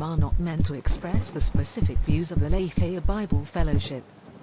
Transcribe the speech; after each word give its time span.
program 0.00 0.18
are 0.18 0.30
not 0.30 0.40
meant 0.40 0.64
to 0.64 0.74
express 0.74 1.30
the 1.30 1.40
specific 1.40 1.98
views 1.98 2.32
of 2.32 2.40
the 2.40 2.48
Lafayette 2.48 3.06
Bible 3.06 3.44
Fellowship. 3.44 4.02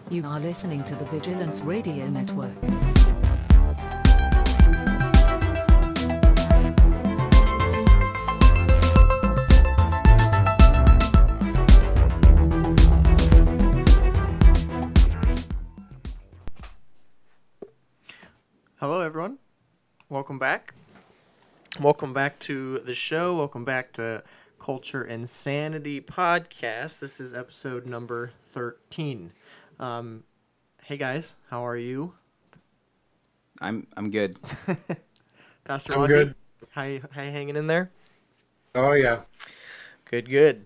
You 0.09 0.23
are 0.25 0.39
listening 0.39 0.83
to 0.83 0.93
the 0.93 1.05
Vigilance 1.05 1.61
Radio 1.61 2.07
Network. 2.07 2.51
Hello, 18.79 19.01
everyone. 19.01 19.39
Welcome 20.09 20.37
back. 20.37 20.75
Welcome 21.81 22.13
back 22.13 22.37
to 22.39 22.77
the 22.79 22.93
show. 22.93 23.35
Welcome 23.37 23.65
back 23.65 23.93
to 23.93 24.23
Culture 24.59 25.03
Insanity 25.03 26.01
Podcast. 26.01 26.99
This 26.99 27.19
is 27.19 27.33
episode 27.33 27.85
number 27.85 28.31
13. 28.41 29.31
Um, 29.79 30.23
hey, 30.83 30.97
guys. 30.97 31.35
How 31.49 31.65
are 31.65 31.77
you? 31.77 32.13
I'm 33.59 33.87
I'm 33.95 34.11
good. 34.11 34.37
Pastor 35.65 35.93
I'm 35.93 35.99
Monty? 35.99 36.13
good. 36.13 36.35
How, 36.71 36.83
you- 36.83 37.01
how 37.11 37.23
you 37.23 37.31
hanging 37.31 37.55
in 37.55 37.67
there? 37.67 37.91
Oh 38.75 38.91
yeah. 38.93 39.21
Good, 40.05 40.29
good. 40.29 40.65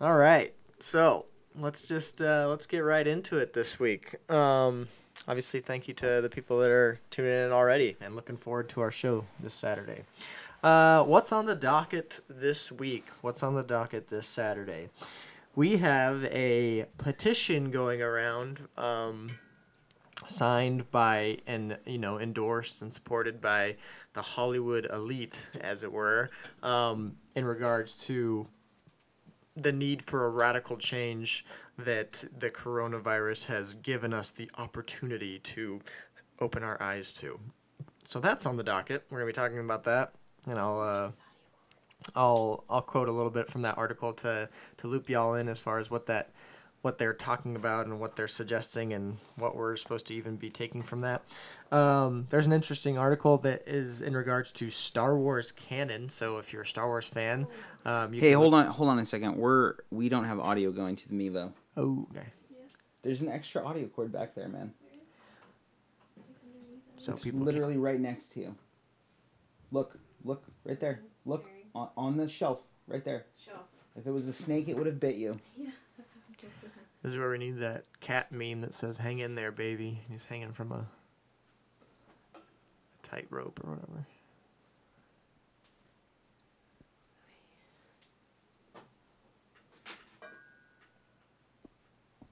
All 0.00 0.16
right. 0.16 0.54
So 0.78 1.26
let's 1.56 1.86
just 1.88 2.20
uh, 2.22 2.46
let's 2.48 2.66
get 2.66 2.80
right 2.80 3.06
into 3.06 3.36
it 3.38 3.52
this 3.52 3.78
week. 3.78 4.14
Um, 4.30 4.88
obviously, 5.28 5.60
thank 5.60 5.88
you 5.88 5.94
to 5.94 6.20
the 6.22 6.30
people 6.30 6.58
that 6.60 6.70
are 6.70 7.00
tuning 7.10 7.32
in 7.46 7.52
already 7.52 7.96
and 8.00 8.16
looking 8.16 8.36
forward 8.36 8.68
to 8.70 8.80
our 8.80 8.90
show 8.90 9.26
this 9.40 9.52
Saturday. 9.54 10.04
Uh, 10.62 11.02
what's 11.02 11.32
on 11.32 11.44
the 11.44 11.56
docket 11.56 12.20
this 12.28 12.70
week? 12.70 13.06
What's 13.20 13.42
on 13.42 13.54
the 13.54 13.64
docket 13.64 14.06
this 14.06 14.28
Saturday? 14.28 14.90
We 15.56 15.78
have 15.78 16.24
a 16.26 16.86
petition 16.98 17.70
going 17.72 18.00
around. 18.00 18.68
Um, 18.76 19.32
signed 20.28 20.88
by 20.92 21.38
and 21.48 21.76
you 21.84 21.98
know 21.98 22.18
endorsed 22.18 22.80
and 22.80 22.94
supported 22.94 23.40
by 23.40 23.76
the 24.12 24.22
Hollywood 24.22 24.86
elite, 24.90 25.48
as 25.60 25.82
it 25.82 25.92
were, 25.92 26.30
um, 26.62 27.16
in 27.34 27.44
regards 27.44 28.06
to 28.06 28.46
the 29.56 29.72
need 29.72 30.00
for 30.00 30.24
a 30.24 30.30
radical 30.30 30.76
change 30.76 31.44
that 31.76 32.24
the 32.38 32.50
coronavirus 32.50 33.46
has 33.46 33.74
given 33.74 34.14
us 34.14 34.30
the 34.30 34.48
opportunity 34.56 35.40
to 35.40 35.80
open 36.38 36.62
our 36.62 36.80
eyes 36.80 37.12
to. 37.12 37.40
So 38.06 38.20
that's 38.20 38.46
on 38.46 38.56
the 38.56 38.64
docket. 38.64 39.04
We're 39.10 39.18
gonna 39.18 39.26
be 39.26 39.32
talking 39.32 39.58
about 39.58 39.82
that, 39.84 40.14
and 40.46 40.58
I'll 40.58 40.80
uh, 40.80 41.10
I'll 42.16 42.64
I'll 42.68 42.82
quote 42.82 43.08
a 43.08 43.12
little 43.12 43.30
bit 43.30 43.48
from 43.48 43.62
that 43.62 43.78
article 43.78 44.12
to 44.14 44.48
to 44.78 44.86
loop 44.88 45.08
y'all 45.08 45.34
in 45.34 45.48
as 45.48 45.60
far 45.60 45.78
as 45.78 45.90
what 45.90 46.06
that 46.06 46.30
what 46.82 46.98
they're 46.98 47.14
talking 47.14 47.54
about 47.54 47.86
and 47.86 48.00
what 48.00 48.16
they're 48.16 48.26
suggesting 48.26 48.92
and 48.92 49.16
what 49.38 49.54
we're 49.54 49.76
supposed 49.76 50.04
to 50.08 50.14
even 50.14 50.34
be 50.34 50.50
taking 50.50 50.82
from 50.82 51.00
that. 51.02 51.22
Um, 51.70 52.26
there's 52.30 52.44
an 52.46 52.52
interesting 52.52 52.98
article 52.98 53.38
that 53.38 53.62
is 53.68 54.02
in 54.02 54.16
regards 54.16 54.50
to 54.54 54.68
Star 54.68 55.16
Wars 55.16 55.52
canon. 55.52 56.08
So 56.08 56.38
if 56.38 56.52
you're 56.52 56.62
a 56.62 56.66
Star 56.66 56.88
Wars 56.88 57.08
fan, 57.08 57.46
um, 57.84 58.12
you 58.12 58.20
Hey, 58.20 58.30
can 58.30 58.38
hold 58.40 58.54
on, 58.54 58.66
hold 58.66 58.88
on 58.88 58.98
a 58.98 59.06
second. 59.06 59.36
We're 59.36 59.74
we 59.92 60.08
don't 60.08 60.24
have 60.24 60.40
audio 60.40 60.72
going 60.72 60.96
to 60.96 61.08
the 61.08 61.14
Mevo. 61.14 61.52
Oh, 61.76 62.08
okay. 62.10 62.26
There's 63.02 63.22
an 63.22 63.28
extra 63.28 63.64
audio 63.64 63.86
cord 63.86 64.10
back 64.12 64.34
there, 64.34 64.48
man. 64.48 64.72
So 66.96 67.12
It's 67.12 67.22
people 67.22 67.38
can- 67.40 67.46
literally 67.46 67.76
right 67.76 68.00
next 68.00 68.30
to 68.34 68.40
you. 68.40 68.56
Look, 69.70 69.98
look 70.24 70.44
right 70.64 70.80
there. 70.80 71.00
Look 71.24 71.44
on, 71.74 71.88
on 71.96 72.16
the 72.16 72.28
shelf, 72.28 72.60
right 72.86 73.04
there. 73.04 73.26
Shelf. 73.44 73.60
If 73.96 74.06
it 74.06 74.10
was 74.10 74.28
a 74.28 74.32
snake, 74.32 74.68
it 74.68 74.76
would 74.76 74.86
have 74.86 75.00
bit 75.00 75.16
you. 75.16 75.38
This 77.02 77.14
is 77.14 77.18
where 77.18 77.30
we 77.30 77.38
need 77.38 77.58
that 77.58 77.82
cat 77.98 78.30
meme 78.30 78.60
that 78.60 78.72
says 78.72 78.98
"Hang 78.98 79.18
in 79.18 79.34
there, 79.34 79.50
baby." 79.50 80.02
He's 80.08 80.26
hanging 80.26 80.52
from 80.52 80.70
a, 80.70 80.86
a 82.36 82.38
tight 83.02 83.26
rope 83.28 83.60
or 83.64 83.70
whatever. 83.70 84.06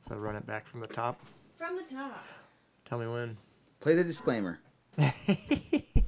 So 0.00 0.16
run 0.16 0.36
it 0.36 0.46
back 0.46 0.66
from 0.66 0.80
the 0.80 0.86
top. 0.86 1.20
From 1.58 1.76
the 1.76 1.82
top. 1.82 2.24
Tell 2.84 2.98
me 2.98 3.06
when. 3.06 3.36
Play 3.80 3.94
the 3.94 4.04
disclaimer. 4.04 4.60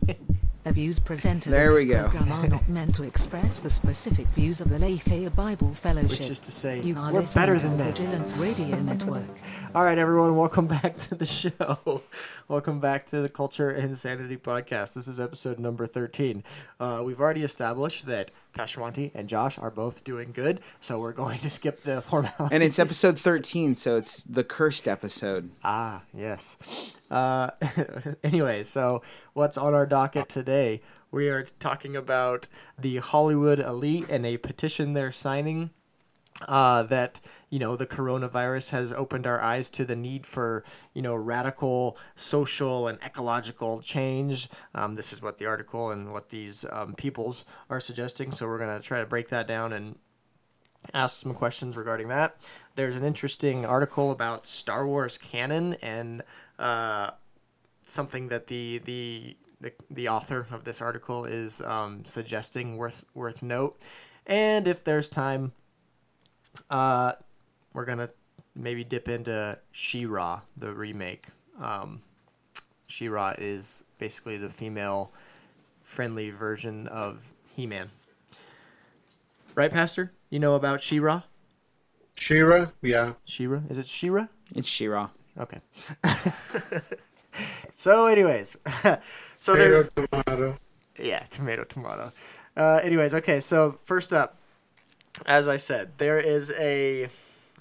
The 0.65 0.71
views 0.73 1.01
presented 1.01 1.51
There 1.51 1.71
in 1.71 1.75
we 1.75 1.85
this 1.87 2.03
go. 2.05 2.09
program 2.09 2.33
are 2.45 2.47
not 2.49 2.69
meant 2.69 2.95
to 2.95 3.03
express 3.03 3.59
the 3.59 3.69
specific 3.69 4.29
views 4.29 4.61
of 4.61 4.69
the 4.69 4.79
Lafayette 4.79 5.35
Bible 5.35 5.73
Fellowship. 5.73 6.11
Which 6.11 6.31
is 6.31 6.39
to 6.39 6.53
say, 6.53 6.81
you 6.83 6.97
are 6.97 7.13
we're 7.13 7.23
better 7.35 7.59
than 7.59 7.77
the 7.79 7.83
this. 7.85 8.17
Vigilance 8.17 8.37
Radio 8.37 8.81
Network. 8.83 9.25
All 9.75 9.83
right, 9.83 9.99
everyone, 9.99 10.37
welcome 10.37 10.69
back 10.69 10.99
to 10.99 11.17
the 11.17 11.27
show. 11.27 12.03
welcome 12.49 12.79
back 12.79 13.07
to 13.07 13.21
the 13.23 13.29
Culture 13.29 13.73
Insanity 13.73 14.37
Podcast. 14.37 14.95
This 14.95 15.09
is 15.09 15.19
episode 15.19 15.59
number 15.59 15.85
13. 15.85 16.45
Uh, 16.79 17.03
we've 17.05 17.21
already 17.21 17.43
established 17.43 18.07
that 18.07 18.31
Monty 18.79 19.11
and 19.15 19.29
Josh 19.29 19.59
are 19.59 19.71
both 19.71 20.05
doing 20.05 20.33
good, 20.33 20.61
so 20.81 20.99
we're 20.99 21.13
going 21.13 21.39
to 21.41 21.51
skip 21.51 21.83
the 21.83 22.01
formality. 22.03 22.55
And 22.55 22.63
it's 22.63 22.79
episode 22.79 23.19
13, 23.19 23.77
so 23.77 23.97
it's 23.97 24.23
the 24.25 24.45
cursed 24.45 24.87
episode. 24.87 25.51
Ah, 25.65 26.03
yes. 26.15 26.97
Uh, 27.11 27.51
anyway, 28.25 28.63
so 28.63 29.03
what's 29.33 29.59
on 29.59 29.75
our 29.75 29.87
docket 29.87 30.29
today? 30.29 30.81
We 31.11 31.29
are 31.29 31.45
talking 31.45 31.95
about 31.97 32.49
the 32.79 32.99
Hollywood 32.99 33.59
elite 33.59 34.07
and 34.09 34.25
a 34.25 34.39
petition 34.39 34.93
they're 34.93 35.13
signing 35.13 35.71
uh, 36.49 36.83
that 36.85 37.21
you 37.51 37.59
know 37.59 37.77
the 37.77 37.87
coronavirus 37.87 38.71
has 38.71 38.93
opened 38.93 39.27
our 39.27 39.41
eyes 39.41 39.71
to 39.71 39.85
the 39.85 39.97
need 39.97 40.27
for 40.27 40.65
you 40.95 41.03
know 41.03 41.15
radical 41.15 41.97
social 42.15 42.89
and 42.89 42.99
ecological 43.03 43.81
change. 43.81 44.49
Um, 44.75 44.95
this 44.95 45.13
is 45.13 45.23
what 45.23 45.39
the 45.39 45.47
article 45.47 45.91
and 45.91 46.13
what 46.13 46.29
these 46.31 46.65
um, 46.71 46.95
peoples 46.95 47.45
are 47.69 47.81
suggesting. 47.81 48.33
So 48.33 48.47
we're 48.47 48.59
gonna 48.59 48.81
try 48.81 49.01
to 49.01 49.07
break 49.07 49.29
that 49.29 49.47
down 49.47 49.73
and 49.73 49.99
ask 50.95 51.23
some 51.23 51.35
questions 51.35 51.77
regarding 51.77 52.09
that. 52.09 52.37
There's 52.75 52.97
an 52.97 53.05
interesting 53.05 53.65
article 53.65 54.11
about 54.11 54.47
Star 54.47 54.87
Wars 54.87 55.19
canon 55.19 55.75
and 55.83 56.23
uh, 56.59 57.11
something 57.83 58.29
that 58.29 58.47
the, 58.47 58.79
the 58.79 59.37
the 59.61 59.73
the 59.91 60.09
author 60.09 60.47
of 60.51 60.65
this 60.65 60.83
article 60.83 61.25
is 61.25 61.63
um, 61.63 62.05
suggesting 62.05 62.77
worth 62.77 63.05
worth 63.15 63.43
note. 63.43 63.77
And 64.27 64.69
if 64.69 64.85
there's 64.85 65.09
time, 65.09 65.53
uh, 66.71 67.13
we're 67.73 67.85
gonna 67.85 68.09
maybe 68.55 68.85
dip 68.85 69.09
into 69.09 69.59
She-Ra, 69.71 70.43
the 70.57 70.73
remake. 70.73 71.25
Um, 71.61 72.01
She-Ra 72.89 73.35
is 73.39 73.85
basically 73.99 74.37
the 74.37 74.49
female 74.51 75.13
friendly 75.81 76.31
version 76.31 76.87
of 76.87 77.33
He-Man. 77.51 77.91
Right, 79.55 79.71
Pastor? 79.71 80.11
You 80.31 80.39
know 80.39 80.55
about 80.55 80.83
She-Ra? 80.83 81.23
Shira, 82.17 82.73
yeah. 82.83 83.15
She-Ra? 83.25 83.61
Is 83.69 83.79
it 83.79 83.87
She-Ra? 83.87 84.29
It's 84.55 84.69
Shira. 84.69 85.11
Okay. 85.39 85.61
so, 87.75 88.07
anyways, 88.07 88.57
so 89.39 89.55
Tomato, 89.55 89.71
there's 89.71 89.91
tomato. 89.91 90.59
yeah, 91.01 91.21
tomato, 91.31 91.65
tomato. 91.65 92.13
Uh, 92.57 92.81
anyways, 92.83 93.15
okay. 93.15 93.41
So 93.41 93.79
first 93.83 94.13
up, 94.13 94.37
as 95.27 95.49
I 95.49 95.57
said, 95.57 95.99
there 95.99 96.19
is 96.19 96.53
a, 96.59 97.09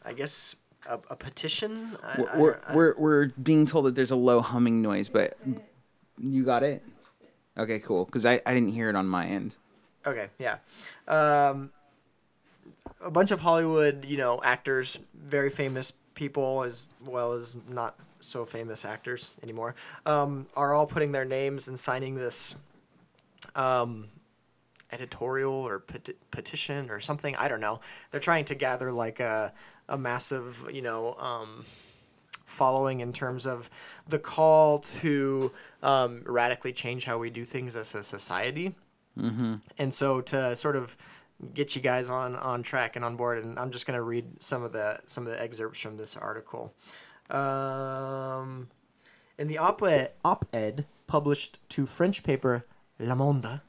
I 0.06 0.14
guess, 0.14 0.56
a, 0.88 1.00
a 1.10 1.16
petition. 1.16 1.98
I, 2.04 2.22
I 2.34 2.40
We're, 2.40 2.52
don't- 2.54 2.64
I- 2.68 2.76
we're, 2.76 2.96
we're 2.98 3.28
being 3.42 3.66
told 3.66 3.86
that 3.86 3.96
there's 3.96 4.12
a 4.12 4.16
low 4.16 4.42
humming 4.42 4.82
noise, 4.82 5.10
but 5.10 5.38
you 6.20 6.44
got 6.44 6.64
it? 6.64 6.84
Okay, 7.58 7.80
cool. 7.80 8.06
Because 8.06 8.26
I, 8.26 8.42
I 8.46 8.54
didn't 8.54 8.70
hear 8.70 8.90
it 8.90 8.96
on 8.96 9.08
my 9.08 9.26
end. 9.26 9.56
Okay, 10.06 10.28
yeah. 10.40 10.58
Um, 11.08 11.72
a 13.02 13.12
bunch 13.12 13.32
of 13.32 13.42
Hollywood, 13.42 14.06
you 14.06 14.18
know, 14.18 14.40
actors, 14.44 15.00
very 15.14 15.50
famous 15.50 15.92
people, 16.16 16.64
as 16.64 16.88
well 17.06 17.34
as 17.34 17.56
not 17.70 18.00
so 18.20 18.46
famous 18.46 18.86
actors 18.86 19.36
anymore, 19.44 19.76
um, 20.06 20.48
are 20.56 20.74
all 20.74 20.86
putting 20.88 21.12
their 21.12 21.26
names 21.26 21.68
and 21.68 21.78
signing 21.78 22.16
this 22.16 22.56
um, 23.56 24.08
editorial 24.92 25.54
or 25.54 25.80
peti- 25.80 26.16
petition 26.32 26.90
or 26.90 27.00
something. 27.00 27.36
I 27.36 27.48
don't 27.48 27.62
know. 27.62 27.80
They're 28.10 28.20
trying 28.20 28.46
to 28.46 28.56
gather 28.56 28.92
like 28.92 29.20
a, 29.20 29.54
a 29.88 29.98
massive, 29.98 30.68
you 30.72 30.82
know, 30.82 31.16
um, 31.16 31.66
following 32.46 33.00
in 33.00 33.14
terms 33.14 33.46
of 33.46 33.70
the 34.08 34.20
call 34.20 34.80
to 34.80 35.52
um, 35.82 36.22
radically 36.26 36.74
change 36.74 37.06
how 37.06 37.18
we 37.18 37.30
do 37.30 37.46
things 37.46 37.76
as 37.76 37.96
a 37.96 38.04
society. 38.04 38.76
Mm-hmm. 39.18 39.56
And 39.78 39.94
so 39.94 40.22
to 40.22 40.56
sort 40.56 40.76
of 40.76 40.98
get 41.54 41.76
you 41.76 41.82
guys 41.82 42.10
on 42.10 42.36
on 42.36 42.64
track 42.64 42.96
and 42.96 43.04
on 43.04 43.16
board, 43.16 43.44
and 43.44 43.58
I'm 43.58 43.72
just 43.72 43.86
going 43.86 43.98
to 43.98 44.04
read 44.04 44.42
some 44.42 44.64
of 44.64 44.74
the 44.74 45.00
some 45.08 45.26
of 45.26 45.34
the 45.34 45.42
excerpts 45.42 45.82
from 45.82 45.98
this 45.98 46.16
article. 46.16 46.74
Um, 47.30 48.68
in 49.38 49.48
the 49.48 49.58
op-ed, 49.58 50.12
op-ed 50.24 50.86
published 51.08 51.60
to 51.70 51.86
French 51.86 52.24
paper 52.24 52.64
Le 53.00 53.16
Monde, 53.16 53.62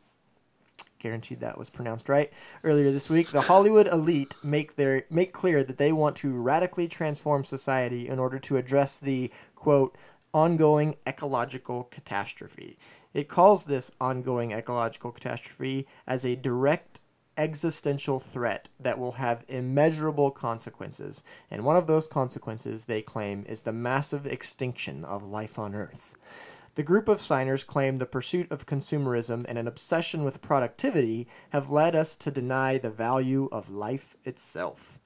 guaranteed 1.02 1.40
that 1.40 1.58
was 1.58 1.68
pronounced 1.68 2.08
right. 2.08 2.32
Earlier 2.64 2.90
this 2.90 3.10
week, 3.10 3.30
the 3.30 3.42
Hollywood 3.42 3.88
elite 3.88 4.36
make 4.42 4.76
their 4.76 5.04
make 5.10 5.32
clear 5.32 5.62
that 5.64 5.76
they 5.76 5.92
want 5.92 6.16
to 6.16 6.32
radically 6.32 6.88
transform 6.88 7.44
society 7.44 8.08
in 8.08 8.18
order 8.18 8.38
to 8.38 8.56
address 8.56 8.98
the 8.98 9.30
quote 9.54 9.96
ongoing 10.32 10.96
ecological 11.06 11.84
catastrophe. 11.84 12.76
It 13.12 13.28
calls 13.28 13.66
this 13.66 13.90
ongoing 14.00 14.52
ecological 14.52 15.12
catastrophe 15.12 15.86
as 16.06 16.24
a 16.24 16.36
direct 16.36 17.00
existential 17.36 18.18
threat 18.18 18.68
that 18.78 18.98
will 18.98 19.12
have 19.12 19.44
immeasurable 19.48 20.30
consequences. 20.30 21.22
And 21.50 21.64
one 21.64 21.76
of 21.76 21.86
those 21.86 22.06
consequences, 22.06 22.84
they 22.84 23.02
claim, 23.02 23.44
is 23.48 23.62
the 23.62 23.72
massive 23.72 24.26
extinction 24.26 25.04
of 25.04 25.22
life 25.22 25.58
on 25.58 25.74
Earth. 25.74 26.51
The 26.74 26.82
group 26.82 27.06
of 27.06 27.20
signers 27.20 27.64
claim 27.64 27.96
the 27.96 28.06
pursuit 28.06 28.50
of 28.50 28.64
consumerism 28.64 29.44
and 29.46 29.58
an 29.58 29.68
obsession 29.68 30.24
with 30.24 30.40
productivity 30.40 31.28
have 31.50 31.68
led 31.68 31.94
us 31.94 32.16
to 32.16 32.30
deny 32.30 32.78
the 32.78 32.90
value 32.90 33.50
of 33.52 33.68
life 33.68 34.16
itself. 34.24 34.98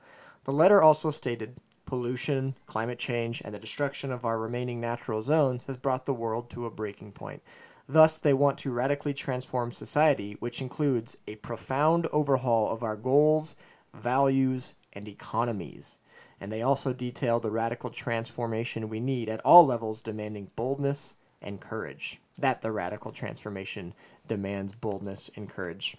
The 0.45 0.53
letter 0.53 0.81
also 0.81 1.11
stated 1.11 1.57
pollution, 1.85 2.55
climate 2.67 3.01
change, 3.01 3.43
and 3.45 3.53
the 3.53 3.59
destruction 3.59 4.13
of 4.13 4.25
our 4.25 4.39
remaining 4.39 4.81
natural 4.81 5.23
zones 5.23 5.65
has 5.65 5.77
brought 5.77 6.05
the 6.05 6.15
world 6.15 6.51
to 6.51 6.67
a 6.67 6.71
breaking 6.71 7.11
point. 7.11 7.43
Thus, 7.89 8.21
they 8.21 8.33
want 8.33 8.59
to 8.59 8.71
radically 8.71 9.13
transform 9.13 9.73
society, 9.73 10.37
which 10.39 10.61
includes 10.63 11.17
a 11.27 11.35
profound 11.37 12.07
overhaul 12.13 12.71
of 12.71 12.85
our 12.85 12.97
goals, 12.97 13.57
values, 13.93 14.77
and 14.93 15.09
economies. 15.09 15.99
And 16.41 16.53
they 16.53 16.63
also 16.63 16.93
detail 16.93 17.41
the 17.41 17.51
radical 17.51 17.91
transformation 17.91 18.89
we 18.89 19.01
need 19.01 19.29
at 19.29 19.41
all 19.41 19.67
levels, 19.67 20.01
demanding 20.01 20.53
boldness 20.55 21.17
and 21.43 21.61
courage. 21.61 22.21
That 22.39 22.61
the 22.61 22.73
radical 22.73 23.13
transformation 23.13 23.95
demands 24.27 24.73
boldness 24.73 25.31
and 25.37 25.49
courage. 25.49 25.97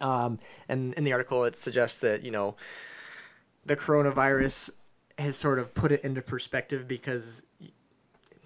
Um, 0.00 0.38
and 0.68 0.94
in 0.94 1.04
the 1.04 1.12
article, 1.12 1.44
it 1.44 1.56
suggests 1.56 1.98
that, 2.00 2.22
you 2.22 2.30
know, 2.30 2.56
the 3.66 3.76
coronavirus 3.76 4.70
has 5.18 5.36
sort 5.36 5.58
of 5.58 5.74
put 5.74 5.92
it 5.92 6.02
into 6.02 6.22
perspective 6.22 6.88
because 6.88 7.44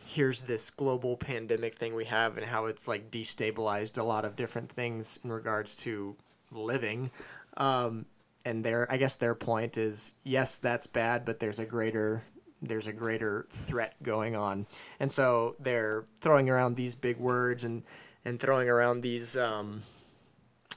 here's 0.04 0.42
this 0.42 0.70
global 0.70 1.16
pandemic 1.16 1.74
thing 1.74 1.94
we 1.94 2.04
have 2.04 2.36
and 2.36 2.46
how 2.46 2.66
it's 2.66 2.86
like 2.86 3.10
destabilized 3.10 3.98
a 3.98 4.02
lot 4.02 4.24
of 4.24 4.36
different 4.36 4.70
things 4.70 5.18
in 5.24 5.30
regards 5.30 5.74
to 5.74 6.16
living. 6.50 7.10
Um, 7.56 8.06
and 8.44 8.64
their, 8.64 8.90
I 8.90 8.96
guess 8.96 9.16
their 9.16 9.34
point 9.34 9.76
is, 9.76 10.14
yes, 10.22 10.58
that's 10.58 10.86
bad, 10.86 11.24
but 11.24 11.38
there's 11.38 11.58
a 11.58 11.64
greater, 11.64 12.24
there's 12.68 12.86
a 12.86 12.92
greater 12.92 13.46
threat 13.48 13.94
going 14.02 14.36
on. 14.36 14.66
And 15.00 15.10
so 15.10 15.56
they're 15.58 16.04
throwing 16.20 16.48
around 16.48 16.76
these 16.76 16.94
big 16.94 17.18
words 17.18 17.64
and, 17.64 17.82
and 18.24 18.40
throwing 18.40 18.68
around 18.68 19.02
these, 19.02 19.36
um, 19.36 19.82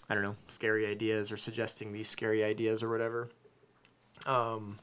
I 0.10 0.14
don't 0.14 0.24
know, 0.24 0.36
scary 0.48 0.86
ideas 0.86 1.32
or 1.32 1.38
suggesting 1.38 1.94
these 1.94 2.10
scary 2.10 2.44
ideas 2.44 2.84
or 2.84 2.90
whatever. 2.90 3.30
Um, 4.26 4.80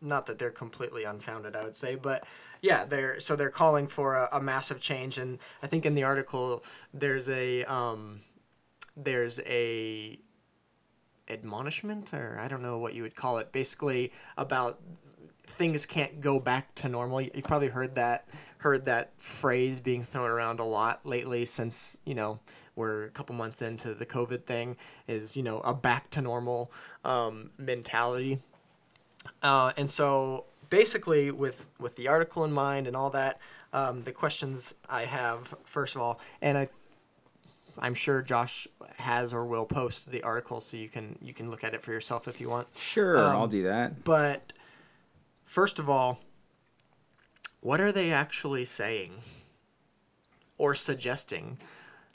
not 0.00 0.26
that 0.26 0.38
they're 0.38 0.50
completely 0.50 1.04
unfounded, 1.04 1.54
I 1.54 1.64
would 1.64 1.76
say, 1.76 1.94
but 1.94 2.24
yeah, 2.62 2.84
they're 2.84 3.20
so 3.20 3.36
they're 3.36 3.50
calling 3.50 3.86
for 3.86 4.14
a, 4.14 4.28
a 4.32 4.40
massive 4.40 4.80
change, 4.80 5.18
and 5.18 5.38
I 5.62 5.68
think 5.68 5.86
in 5.86 5.94
the 5.94 6.02
article 6.02 6.64
there's 6.92 7.28
a 7.28 7.64
um, 7.64 8.22
there's 8.96 9.38
a 9.46 10.18
admonishment 11.30 12.14
or 12.14 12.38
I 12.40 12.48
don't 12.48 12.62
know 12.62 12.78
what 12.78 12.94
you 12.94 13.02
would 13.02 13.14
call 13.14 13.38
it, 13.38 13.52
basically 13.52 14.12
about 14.36 14.80
things 15.48 15.86
can't 15.86 16.20
go 16.20 16.38
back 16.38 16.74
to 16.76 16.88
normal. 16.88 17.20
You've 17.20 17.44
probably 17.44 17.68
heard 17.68 17.94
that 17.94 18.28
heard 18.58 18.84
that 18.84 19.20
phrase 19.20 19.78
being 19.78 20.02
thrown 20.02 20.28
around 20.28 20.58
a 20.58 20.64
lot 20.64 21.06
lately 21.06 21.44
since 21.44 21.98
you 22.04 22.14
know 22.14 22.40
we're 22.74 23.04
a 23.04 23.10
couple 23.10 23.34
months 23.34 23.62
into 23.62 23.94
the 23.94 24.06
COVID 24.06 24.44
thing. 24.44 24.76
Is 25.06 25.36
you 25.36 25.42
know 25.42 25.60
a 25.60 25.74
back 25.74 26.10
to 26.10 26.20
normal 26.20 26.70
um, 27.04 27.50
mentality 27.58 28.40
uh, 29.42 29.72
and 29.76 29.88
so 29.88 30.44
basically 30.70 31.30
with 31.30 31.68
with 31.78 31.96
the 31.96 32.08
article 32.08 32.44
in 32.44 32.52
mind 32.52 32.86
and 32.86 32.96
all 32.96 33.10
that, 33.10 33.40
um, 33.72 34.02
the 34.02 34.12
questions 34.12 34.74
I 34.88 35.02
have 35.02 35.54
first 35.64 35.94
of 35.94 36.02
all, 36.02 36.20
and 36.40 36.58
I 36.58 36.68
I'm 37.78 37.94
sure 37.94 38.22
Josh 38.22 38.66
has 38.98 39.32
or 39.32 39.46
will 39.46 39.66
post 39.66 40.10
the 40.10 40.22
article 40.22 40.60
so 40.60 40.76
you 40.76 40.88
can 40.88 41.18
you 41.22 41.32
can 41.32 41.50
look 41.50 41.64
at 41.64 41.74
it 41.74 41.82
for 41.82 41.92
yourself 41.92 42.26
if 42.28 42.40
you 42.40 42.48
want. 42.48 42.68
Sure, 42.76 43.18
um, 43.18 43.36
I'll 43.36 43.48
do 43.48 43.64
that. 43.64 44.04
But 44.04 44.52
first 45.48 45.78
of 45.78 45.88
all, 45.88 46.20
what 47.60 47.80
are 47.80 47.90
they 47.90 48.12
actually 48.12 48.64
saying 48.64 49.14
or 50.58 50.74
suggesting? 50.74 51.58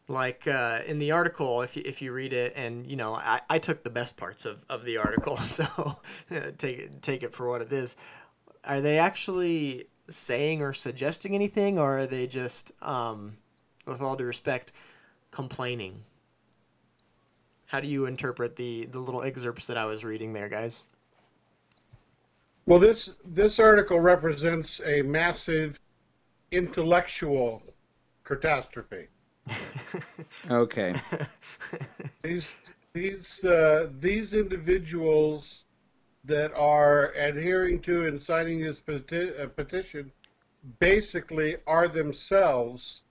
like 0.09 0.47
uh, 0.47 0.79
in 0.85 0.97
the 0.97 1.11
article 1.11 1.61
if 1.61 1.77
you, 1.77 1.83
if 1.85 2.01
you 2.01 2.11
read 2.11 2.33
it 2.33 2.51
and 2.57 2.85
you 2.85 2.95
know 2.97 3.15
I, 3.15 3.39
I 3.49 3.57
took 3.57 3.83
the 3.83 3.89
best 3.89 4.17
parts 4.17 4.45
of, 4.45 4.65
of 4.69 4.83
the 4.83 4.97
article 4.97 5.37
so 5.57 5.93
take 6.57 6.77
it 6.77 7.01
take 7.01 7.23
it 7.23 7.33
for 7.33 7.49
what 7.49 7.61
it 7.61 7.71
is. 7.71 7.95
Are 8.65 8.81
they 8.81 8.97
actually 8.97 9.85
saying 10.09 10.61
or 10.61 10.73
suggesting 10.73 11.33
anything 11.35 11.79
or 11.79 11.99
are 11.99 12.05
they 12.05 12.27
just 12.27 12.73
um, 12.81 13.37
with 13.85 14.01
all 14.01 14.17
due 14.17 14.25
respect 14.25 14.71
complaining? 15.31 16.03
How 17.67 17.79
do 17.79 17.87
you 17.87 18.05
interpret 18.05 18.57
the 18.57 18.85
the 18.87 18.99
little 18.99 19.23
excerpts 19.23 19.67
that 19.67 19.77
I 19.77 19.85
was 19.85 20.03
reading 20.03 20.33
there 20.33 20.49
guys 20.49 20.83
well 22.65 22.79
this 22.79 23.15
this 23.25 23.59
article 23.59 23.99
represents 23.99 24.81
a 24.85 25.01
massive 25.01 25.79
intellectual 26.51 27.61
catastrophe 28.23 29.07
okay. 30.49 30.93
These 32.21 32.55
these 32.93 33.43
uh, 33.43 33.89
these 33.99 34.33
individuals 34.33 35.65
that 36.23 36.53
are 36.53 37.11
adhering 37.13 37.81
to 37.81 38.07
and 38.07 38.21
signing 38.21 38.61
this 38.61 38.79
peti- 38.79 39.35
uh, 39.35 39.47
petition 39.47 40.11
basically 40.79 41.57
are 41.67 41.87
themselves 41.87 43.01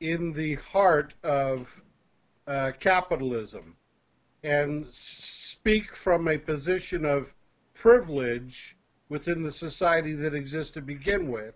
in 0.00 0.32
the 0.32 0.56
heart 0.56 1.14
of 1.22 1.68
uh, 2.46 2.72
capitalism 2.78 3.76
and 4.42 4.86
speak 4.88 5.94
from 5.94 6.28
a 6.28 6.36
position 6.36 7.04
of 7.04 7.32
privilege 7.72 8.76
within 9.10 9.42
the 9.42 9.52
society 9.52 10.14
that 10.14 10.34
exists 10.34 10.72
to 10.72 10.80
begin 10.80 11.30
with 11.30 11.54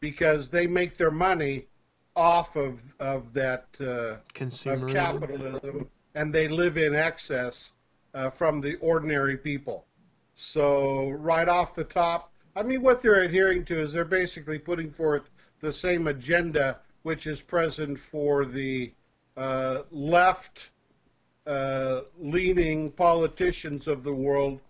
because 0.00 0.48
they 0.48 0.66
make 0.66 0.96
their 0.96 1.12
money 1.12 1.66
off 2.16 2.56
of 2.56 2.82
of 2.98 3.32
that 3.32 3.66
uh, 3.80 4.16
of 4.66 4.92
capitalism, 4.92 5.88
and 6.16 6.34
they 6.34 6.48
live 6.48 6.76
in 6.76 6.94
excess 6.94 7.74
uh, 8.14 8.28
from 8.28 8.60
the 8.60 8.74
ordinary 8.76 9.36
people. 9.36 9.84
So 10.34 11.10
right 11.10 11.48
off 11.48 11.74
the 11.74 11.84
top, 11.84 12.32
I 12.56 12.62
mean, 12.64 12.82
what 12.82 13.02
they're 13.02 13.22
adhering 13.22 13.64
to 13.66 13.80
is 13.80 13.92
they're 13.92 14.04
basically 14.04 14.58
putting 14.58 14.90
forth 14.90 15.30
the 15.60 15.72
same 15.72 16.08
agenda 16.08 16.78
which 17.02 17.26
is 17.26 17.40
present 17.40 17.98
for 17.98 18.44
the 18.44 18.92
uh, 19.36 19.82
left 19.90 20.70
uh, 21.46 22.02
leaning 22.18 22.90
politicians 22.90 23.86
of 23.86 24.02
the 24.02 24.12
world 24.12 24.60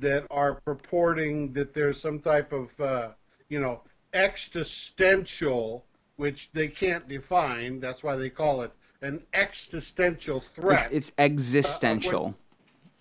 that 0.00 0.26
are 0.30 0.54
purporting 0.54 1.52
that 1.52 1.74
there's 1.74 2.00
some 2.00 2.20
type 2.20 2.52
of 2.52 2.80
uh, 2.80 3.08
you 3.48 3.60
know 3.60 3.82
existential 4.12 5.84
which 6.16 6.50
they 6.52 6.68
can't 6.68 7.08
define. 7.08 7.80
That's 7.80 8.02
why 8.02 8.16
they 8.16 8.28
call 8.28 8.62
it 8.62 8.72
an 9.02 9.22
existential 9.32 10.42
threat. 10.54 10.88
It's, 10.90 11.08
it's 11.08 11.12
existential. 11.18 12.34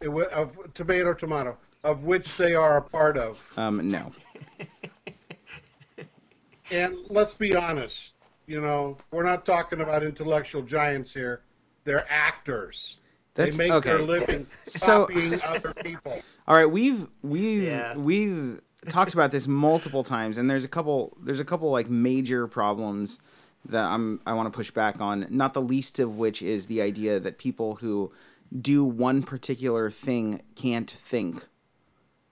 Uh, 0.02 0.08
of, 0.08 0.14
which, 0.14 0.30
of, 0.30 0.74
tomato, 0.76 1.14
tomato, 1.14 1.58
of 1.84 2.04
which 2.04 2.38
they 2.38 2.54
are 2.54 2.78
a 2.78 2.82
part 2.82 3.18
of. 3.18 3.44
Um, 3.58 3.88
no. 3.88 4.12
and 6.72 6.96
let's 7.10 7.34
be 7.34 7.56
honest. 7.56 8.14
You 8.46 8.62
know, 8.62 8.98
we're 9.12 9.24
not 9.24 9.46
talking 9.46 9.82
about 9.82 10.04
intellectual 10.04 10.62
giants 10.62 11.14
here. 11.14 11.42
They're 11.84 12.06
actors. 12.10 12.98
That's, 13.34 13.58
they 13.58 13.66
make 13.66 13.74
okay. 13.74 13.90
their 13.90 14.02
living 14.02 14.48
copying 14.80 15.40
so, 15.40 15.46
other 15.46 15.74
people. 15.74 16.22
All 16.48 16.56
right, 16.56 16.66
we've 16.66 17.08
we've 17.22 17.64
yeah. 17.64 17.96
we've 17.98 18.62
talked 18.88 19.14
about 19.14 19.32
this 19.32 19.48
multiple 19.48 20.04
times, 20.16 20.38
and 20.38 20.50
there's 20.50 20.64
a 20.64 20.70
couple 20.70 21.18
there's 21.22 21.42
a 21.42 21.46
couple 21.46 21.72
like 21.72 21.90
major 21.90 22.48
problems 22.48 23.20
that 23.66 23.84
I'm 23.84 24.22
I 24.26 24.34
want 24.34 24.52
to 24.52 24.56
push 24.56 24.72
back 24.72 25.02
on. 25.02 25.28
Not 25.30 25.54
the 25.54 25.62
least 25.62 26.00
of 26.00 26.18
which 26.18 26.42
is 26.42 26.68
the 26.68 26.82
idea 26.82 27.20
that 27.20 27.38
people 27.38 27.76
who 27.76 28.12
do 28.62 28.86
one 28.86 29.24
particular 29.24 29.92
thing 29.92 30.42
can't 30.56 30.90
think. 30.90 31.46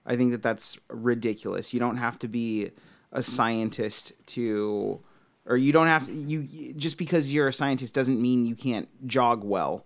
I 0.06 0.16
think 0.16 0.30
that 0.32 0.42
that's 0.42 0.78
ridiculous. 0.88 1.74
You 1.74 1.80
don't 1.80 1.98
have 1.98 2.18
to 2.20 2.28
be 2.28 2.70
a 3.12 3.22
scientist 3.22 4.12
to 4.26 5.00
or 5.44 5.56
you 5.56 5.72
don't 5.72 5.88
have 5.88 6.06
to 6.06 6.12
you 6.12 6.72
just 6.74 6.96
because 6.96 7.32
you're 7.32 7.48
a 7.48 7.52
scientist 7.52 7.92
doesn't 7.92 8.20
mean 8.20 8.46
you 8.46 8.54
can't 8.54 8.88
jog 9.06 9.44
well. 9.44 9.84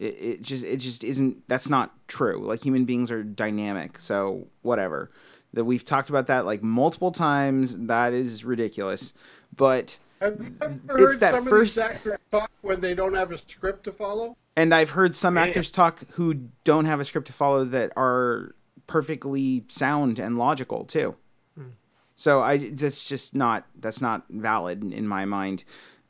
It, 0.00 0.16
it 0.18 0.42
just 0.42 0.64
it 0.64 0.78
just 0.78 1.04
isn't 1.04 1.46
that's 1.46 1.68
not 1.68 1.94
true. 2.08 2.42
Like 2.44 2.64
human 2.64 2.86
beings 2.86 3.10
are 3.10 3.22
dynamic, 3.22 4.00
so 4.00 4.48
whatever 4.62 5.10
That 5.52 5.66
we've 5.66 5.84
talked 5.84 6.08
about 6.08 6.26
that 6.28 6.46
like 6.46 6.62
multiple 6.62 7.12
times. 7.12 7.76
That 7.76 8.14
is 8.14 8.42
ridiculous. 8.42 9.12
But 9.54 9.98
have 10.20 10.40
you 10.40 10.56
ever 10.88 11.16
that 11.16 11.32
some 11.32 11.46
first... 11.46 11.76
of 11.76 11.84
these 11.84 11.92
actors 11.92 12.18
talk 12.30 12.50
when 12.62 12.80
they 12.80 12.94
don't 12.94 13.14
have 13.14 13.30
a 13.30 13.36
script 13.36 13.84
to 13.84 13.92
follow? 13.92 14.36
And 14.56 14.74
I've 14.74 14.90
heard 14.90 15.14
some 15.14 15.36
yeah. 15.36 15.44
actors 15.44 15.70
talk 15.70 16.04
who 16.12 16.48
don't 16.64 16.86
have 16.86 16.98
a 16.98 17.04
script 17.04 17.26
to 17.28 17.32
follow 17.32 17.64
that 17.64 17.92
are 17.96 18.54
perfectly 18.86 19.64
sound 19.68 20.18
and 20.18 20.38
logical 20.38 20.84
too. 20.84 21.14
Hmm. 21.56 21.70
So 22.16 22.40
I 22.40 22.70
that's 22.70 23.06
just 23.06 23.34
not 23.34 23.66
that's 23.78 24.00
not 24.00 24.24
valid 24.30 24.82
in 24.94 25.06
my 25.06 25.26
mind. 25.26 25.64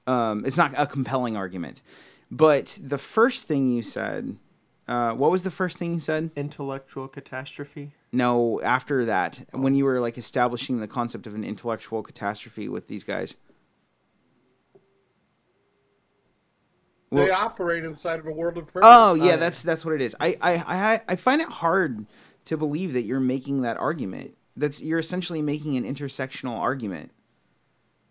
Um, 0.07 0.45
it's 0.47 0.57
not 0.57 0.73
a 0.77 0.87
compelling 0.87 1.37
argument. 1.37 1.83
But 2.31 2.79
the 2.81 2.99
first 2.99 3.47
thing 3.47 3.71
you 3.71 3.83
said, 3.83 4.37
uh, 4.87 5.13
what 5.13 5.31
was 5.31 5.43
the 5.43 5.51
first 5.51 5.79
thing 5.79 5.95
you 5.95 6.01
said? 6.01 6.31
Intellectual 6.37 7.09
catastrophe. 7.09 7.93
No, 8.13 8.61
after 8.63 9.05
that, 9.05 9.47
oh. 9.53 9.61
when 9.61 9.75
you 9.75 9.85
were 9.85 10.01
like 10.01 10.19
establishing 10.19 10.81
the 10.81 10.89
concept 10.89 11.27
of 11.27 11.35
an 11.35 11.45
intellectual 11.45 12.03
catastrophe 12.03 12.69
with 12.69 12.89
these 12.89 13.05
guys. 13.05 13.37
Well, 17.11 17.25
they 17.25 17.33
operate 17.33 17.85
inside 17.85 18.21
of 18.21 18.27
a 18.27 18.33
world 18.33 18.57
of 18.57 18.69
privilege. 18.69 18.85
Oh 18.85 19.15
yeah, 19.15 19.37
that's 19.37 19.65
that's 19.65 19.85
what 19.85 19.95
it 19.95 20.01
is. 20.01 20.15
I, 20.21 20.37
I 20.41 20.55
I 20.55 21.03
I 21.09 21.17
find 21.17 21.41
it 21.41 21.49
hard 21.49 22.07
to 22.45 22.57
believe 22.57 22.93
that 22.93 23.03
you're 23.03 23.19
making 23.19 23.63
that 23.63 23.77
argument. 23.79 24.37
That's 24.57 24.81
you're 24.81 25.01
essentially 25.01 25.43
making 25.43 25.77
an 25.77 25.83
intersectional 25.85 26.57
argument. 26.57 27.11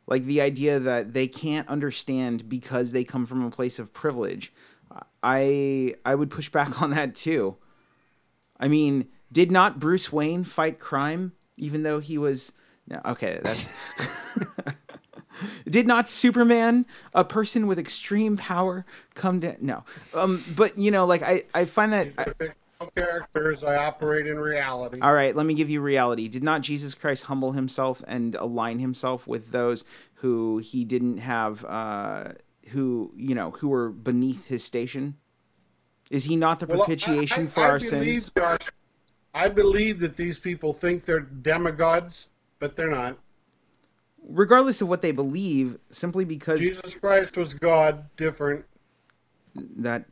Like 0.09 0.25
the 0.25 0.41
idea 0.41 0.79
that 0.79 1.13
they 1.13 1.27
can't 1.27 1.67
understand 1.69 2.49
because 2.49 2.91
they 2.91 3.03
come 3.05 3.25
from 3.25 3.45
a 3.45 3.51
place 3.51 3.79
of 3.79 3.93
privilege. 3.93 4.51
I 5.23 5.93
I 6.03 6.15
would 6.15 6.29
push 6.29 6.49
back 6.49 6.81
on 6.81 6.89
that 6.91 7.15
too. 7.15 7.55
I 8.59 8.67
mean, 8.67 9.07
did 9.31 9.51
not 9.51 9.79
Bruce 9.79 10.11
Wayne 10.11 10.43
fight 10.43 10.79
crime 10.79 11.33
even 11.59 11.83
though 11.83 11.99
he 11.99 12.17
was 12.17 12.51
no, 12.87 12.99
okay, 13.05 13.39
that's 13.43 13.77
Did 15.69 15.87
not 15.87 16.09
Superman, 16.09 16.85
a 17.13 17.23
person 17.23 17.67
with 17.67 17.79
extreme 17.79 18.35
power, 18.35 18.85
come 19.13 19.39
down? 19.39 19.57
No, 19.61 19.83
um, 20.13 20.43
but 20.57 20.77
you 20.77 20.91
know, 20.91 21.05
like 21.05 21.21
I, 21.21 21.43
I 21.53 21.65
find 21.65 21.93
that. 21.93 22.09
I, 22.17 22.25
characters. 22.87 23.63
I 23.63 23.77
operate 23.77 24.27
in 24.27 24.39
reality. 24.39 24.99
All 25.01 25.13
right, 25.13 25.35
let 25.35 25.45
me 25.45 25.53
give 25.53 25.69
you 25.69 25.81
reality. 25.81 26.27
Did 26.27 26.43
not 26.43 26.61
Jesus 26.61 26.93
Christ 26.95 27.23
humble 27.23 27.51
himself 27.51 28.03
and 28.07 28.35
align 28.35 28.79
himself 28.79 29.27
with 29.27 29.51
those 29.51 29.83
who 30.15 30.59
he 30.59 30.85
didn't 30.85 31.17
have, 31.17 31.63
uh, 31.65 32.29
who 32.69 33.11
you 33.15 33.35
know, 33.35 33.51
who 33.51 33.69
were 33.69 33.89
beneath 33.89 34.47
his 34.47 34.63
station? 34.63 35.15
Is 36.09 36.23
he 36.23 36.35
not 36.35 36.59
the 36.59 36.67
propitiation 36.67 37.45
well, 37.45 37.45
I, 37.45 37.49
I, 37.49 37.53
for 37.53 37.61
I 37.61 37.69
our 37.69 37.79
sins? 37.79 38.31
Josh, 38.35 38.69
I 39.33 39.47
believe 39.47 39.99
that 39.99 40.15
these 40.15 40.39
people 40.39 40.73
think 40.73 41.05
they're 41.05 41.19
demigods, 41.19 42.27
but 42.59 42.75
they're 42.75 42.89
not 42.89 43.17
regardless 44.27 44.81
of 44.81 44.87
what 44.87 45.01
they 45.01 45.11
believe, 45.11 45.77
simply 45.91 46.25
because 46.25 46.59
Jesus 46.59 46.95
Christ 46.95 47.37
was 47.37 47.53
God, 47.53 48.05
different. 48.17 48.65
That 49.55 50.05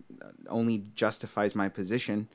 only 0.49 0.83
justifies 0.95 1.55
my 1.55 1.69
position. 1.69 2.27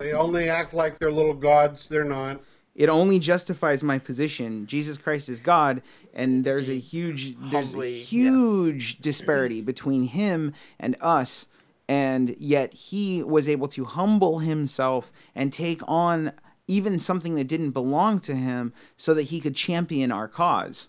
They 0.00 0.14
only 0.14 0.48
act 0.48 0.72
like 0.72 0.98
they're 0.98 1.12
little 1.12 1.34
gods. 1.34 1.86
They're 1.86 2.04
not. 2.04 2.40
It 2.74 2.88
only 2.88 3.18
justifies 3.18 3.82
my 3.82 3.98
position. 3.98 4.66
Jesus 4.66 4.96
Christ 4.96 5.28
is 5.28 5.40
God, 5.40 5.82
and 6.14 6.42
there's 6.42 6.70
a 6.70 6.78
huge, 6.78 7.36
there's 7.38 7.74
a 7.74 7.86
huge 7.86 8.94
yeah. 8.94 8.98
disparity 9.02 9.60
between 9.60 10.04
him 10.04 10.54
and 10.78 10.96
us, 11.02 11.48
and 11.86 12.34
yet 12.38 12.72
he 12.72 13.22
was 13.22 13.46
able 13.46 13.68
to 13.68 13.84
humble 13.84 14.38
himself 14.38 15.12
and 15.34 15.52
take 15.52 15.82
on 15.86 16.32
even 16.66 16.98
something 16.98 17.34
that 17.34 17.48
didn't 17.48 17.72
belong 17.72 18.20
to 18.20 18.34
him, 18.34 18.72
so 18.96 19.12
that 19.12 19.24
he 19.24 19.40
could 19.40 19.56
champion 19.56 20.10
our 20.10 20.28
cause. 20.28 20.88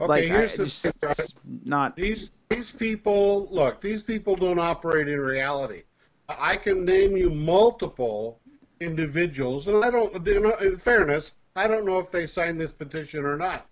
Okay, 0.00 0.08
like, 0.08 0.24
here's 0.24 0.58
I, 0.58 0.62
the 0.62 1.14
thing, 1.14 1.26
not 1.64 1.96
these 1.96 2.30
these 2.48 2.72
people. 2.72 3.48
Look, 3.50 3.82
these 3.82 4.02
people 4.02 4.36
don't 4.36 4.58
operate 4.58 5.08
in 5.08 5.20
reality. 5.20 5.82
I 6.28 6.56
can 6.56 6.84
name 6.84 7.16
you 7.16 7.30
multiple 7.30 8.40
individuals, 8.80 9.68
and 9.68 9.84
I 9.84 9.90
don't. 9.90 10.12
know 10.24 10.54
In 10.56 10.76
fairness, 10.76 11.36
I 11.56 11.66
don't 11.66 11.84
know 11.84 11.98
if 11.98 12.10
they 12.10 12.26
signed 12.26 12.60
this 12.60 12.72
petition 12.72 13.24
or 13.24 13.36
not. 13.36 13.66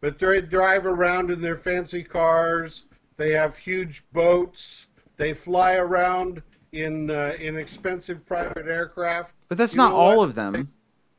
But 0.00 0.18
they 0.18 0.40
drive 0.40 0.86
around 0.86 1.30
in 1.30 1.40
their 1.40 1.56
fancy 1.56 2.02
cars. 2.02 2.84
They 3.16 3.30
have 3.32 3.56
huge 3.56 4.04
boats. 4.12 4.88
They 5.16 5.32
fly 5.32 5.76
around 5.76 6.42
in 6.72 7.10
uh, 7.10 7.36
in 7.40 7.56
expensive 7.56 8.24
private 8.26 8.66
aircraft. 8.66 9.34
But 9.48 9.58
that's 9.58 9.74
you 9.74 9.78
not 9.78 9.92
all 9.92 10.18
what? 10.18 10.24
of 10.28 10.34
them. 10.34 10.70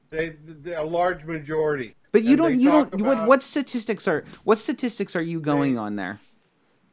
They, 0.09 0.29
they, 0.29 0.35
they, 0.61 0.75
a 0.75 0.83
large 0.83 1.25
majority. 1.25 1.95
But 2.11 2.23
you 2.23 2.35
don't. 2.35 2.59
You 2.59 2.71
don't. 2.71 3.01
What, 3.01 3.27
what 3.27 3.41
statistics 3.41 4.07
are? 4.07 4.23
What 4.43 4.57
statistics 4.57 5.15
are 5.15 5.21
you 5.21 5.39
going 5.39 5.73
they, 5.73 5.79
on 5.79 5.95
there? 5.95 6.19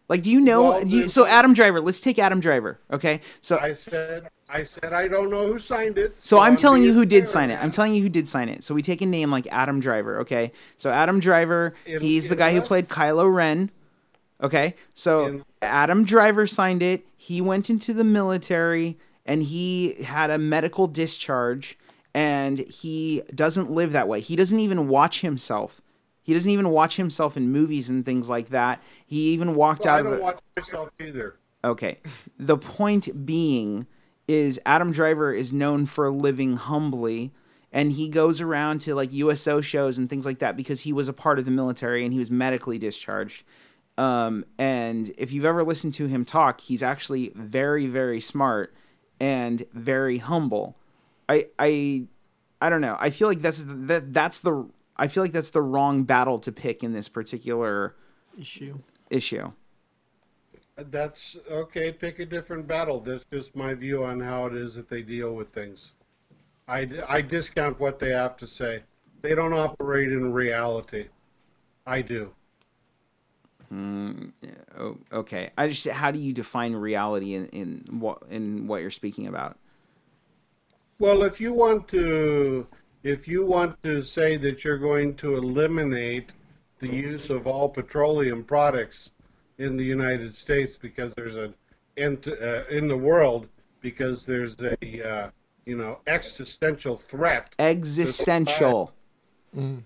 Like, 0.09 0.23
do 0.23 0.31
you 0.31 0.41
know? 0.41 0.63
Well, 0.63 0.85
do 0.85 0.89
you, 0.89 1.09
so 1.09 1.27
Adam 1.27 1.55
Driver. 1.55 1.81
Let's 1.81 2.01
take 2.01 2.19
Adam 2.19 2.41
Driver. 2.41 2.79
Okay. 2.93 3.21
So 3.41 3.59
I 3.59 3.73
said. 3.73 4.29
I 4.47 4.63
said 4.63 4.93
I 4.93 5.09
don't 5.09 5.31
know 5.31 5.47
who 5.47 5.59
signed 5.59 5.97
it. 5.97 6.21
So, 6.21 6.37
so 6.37 6.39
I'm, 6.39 6.53
I'm 6.53 6.57
telling 6.57 6.83
you 6.85 6.93
who 6.93 7.07
did 7.07 7.29
sign 7.29 7.51
it. 7.51 7.59
I'm 7.61 7.71
telling 7.71 7.95
you 7.95 8.03
who 8.03 8.11
did 8.11 8.29
sign 8.29 8.51
it. 8.51 8.63
So 8.63 8.75
we 8.75 8.83
take 8.83 9.01
a 9.01 9.07
name 9.07 9.31
like 9.31 9.47
Adam 9.51 9.81
Driver. 9.81 10.21
Okay. 10.21 10.53
So 10.77 10.91
Adam 10.91 11.19
Driver. 11.19 11.75
In, 11.87 12.01
he's 12.01 12.27
in 12.27 12.31
the 12.31 12.37
guy 12.37 12.53
who 12.53 12.61
played 12.61 12.89
Kylo 12.89 13.35
Ren. 13.35 13.71
Okay. 14.43 14.75
So 14.93 15.27
in, 15.27 15.45
Adam 15.63 16.05
Driver 16.05 16.47
signed 16.47 16.83
it. 16.83 17.07
He 17.17 17.41
went 17.41 17.71
into 17.71 17.95
the 17.95 18.05
military 18.05 18.99
and 19.25 19.43
he 19.43 19.95
had 19.95 20.29
a 20.31 20.39
medical 20.39 20.87
discharge 20.87 21.79
and 22.13 22.59
he 22.59 23.23
doesn't 23.35 23.71
live 23.71 23.93
that 23.93 24.07
way. 24.09 24.21
He 24.21 24.37
doesn't 24.37 24.61
even 24.61 24.89
watch 24.89 25.23
himself. 25.23 25.81
He 26.25 26.33
doesn't 26.35 26.51
even 26.51 26.71
watch 26.71 26.97
himself 26.97 27.37
in 27.37 27.53
movies 27.53 27.89
and 27.89 28.05
things 28.05 28.29
like 28.29 28.49
that. 28.49 28.83
He 29.07 29.33
even 29.33 29.55
walked 29.55 29.85
well, 29.85 29.95
out 29.95 30.01
I 30.01 30.03
don't 30.03 30.13
of 30.15 30.19
it. 30.19 30.23
watch 30.23 30.41
myself 30.57 30.91
either. 30.99 31.37
Okay. 31.63 31.99
the 32.39 32.59
point 32.59 33.25
being 33.25 33.87
is 34.27 34.59
Adam 34.67 34.91
Driver 34.91 35.33
is 35.33 35.53
known 35.53 35.87
for 35.87 36.11
living 36.11 36.57
humbly 36.57 37.33
and 37.73 37.93
he 37.93 38.09
goes 38.09 38.41
around 38.41 38.81
to 38.83 38.95
like 38.95 39.13
USO 39.13 39.61
shows 39.61 39.99
and 39.99 40.09
things 40.09 40.25
like 40.25 40.39
that 40.39 40.57
because 40.57 40.81
he 40.81 40.93
was 40.93 41.09
a 41.09 41.13
part 41.13 41.39
of 41.39 41.45
the 41.45 41.51
military 41.51 42.05
and 42.05 42.13
he 42.13 42.19
was 42.19 42.31
medically 42.31 42.79
discharged. 42.79 43.45
Um, 43.99 44.45
and 44.59 45.13
if 45.19 45.33
you've 45.33 45.45
ever 45.45 45.63
listened 45.63 45.93
to 45.95 46.07
him 46.07 46.25
talk, 46.25 46.61
he's 46.61 46.83
actually 46.83 47.33
very, 47.35 47.87
very 47.87 48.21
smart 48.21 48.75
and 49.21 49.65
very 49.73 50.19
humble. 50.19 50.77
I 51.29 51.49
I 51.59 52.07
I 52.61 52.71
don't 52.71 52.81
know. 52.81 52.97
I 52.99 53.11
feel 53.11 53.29
like 53.29 53.43
that's 53.43 53.65
that 53.67 54.13
that's 54.13 54.41
the 54.41 54.69
I 54.97 55.09
feel 55.09 55.23
like 55.23 55.33
that's 55.33 55.51
the 55.51 55.63
wrong 55.63 56.05
battle 56.05 56.39
to 56.41 56.53
pick 56.53 56.83
in 56.83 56.93
this 56.93 57.09
particular 57.09 57.97
issue. 58.39 58.79
Issue. 59.11 59.51
That's 60.77 61.37
okay. 61.51 61.93
Pick 61.93 62.19
a 62.19 62.27
different 62.27 62.67
battle. 62.67 63.01
That's 63.01 63.25
just 63.25 63.55
my 63.55 63.75
view 63.75 64.05
on 64.05 64.21
how 64.21 64.47
it 64.47 64.55
is 64.55 64.75
that 64.75 64.89
they 64.89 65.03
deal 65.03 65.35
with 65.35 65.49
things. 65.51 65.95
I, 66.67 66.89
I 67.09 67.21
discount 67.21 67.79
what 67.79 67.99
they 67.99 68.11
have 68.11 68.37
to 68.39 68.47
say. 68.47 68.83
They 69.21 69.35
don't 69.35 69.53
operate 69.53 70.13
in 70.13 70.33
reality. 70.33 71.07
I 71.87 72.03
do. 72.03 72.33
Mm, 73.73 74.33
okay. 75.13 75.51
I 75.57 75.69
just 75.69 75.89
how 75.89 76.11
do 76.11 76.19
you 76.19 76.33
define 76.33 76.75
reality 76.75 77.35
in, 77.35 77.47
in 77.49 78.01
what 78.01 78.23
in 78.31 78.67
what 78.67 78.81
you're 78.81 78.91
speaking 78.91 79.27
about? 79.27 79.59
Well, 80.99 81.25
if 81.25 81.41
you 81.41 81.53
want 81.53 81.89
to, 81.89 82.67
if 83.05 83.29
you 83.29 83.45
want 83.45 83.81
to 83.83 84.03
say 84.03 84.37
that 84.39 84.65
you're 84.65 84.79
going 84.79 85.15
to 85.17 85.37
eliminate 85.37 86.33
the 86.81 86.89
use 86.89 87.31
of 87.31 87.47
all 87.47 87.69
petroleum 87.69 88.43
products 88.43 89.13
in 89.59 89.77
the 89.77 89.85
United 89.85 90.35
States 90.35 90.77
because 90.77 91.15
there's 91.15 91.37
an 91.37 91.55
in, 91.97 92.19
uh, 92.27 92.65
in 92.71 92.89
the 92.89 92.97
world 92.97 93.47
because 93.81 94.27
there's 94.27 94.57
a 94.61 95.09
uh, 95.09 95.31
you 95.67 95.77
know 95.77 96.01
existential 96.07 96.97
threat. 96.97 97.55
Existential. 97.59 98.93
Mm. 99.57 99.83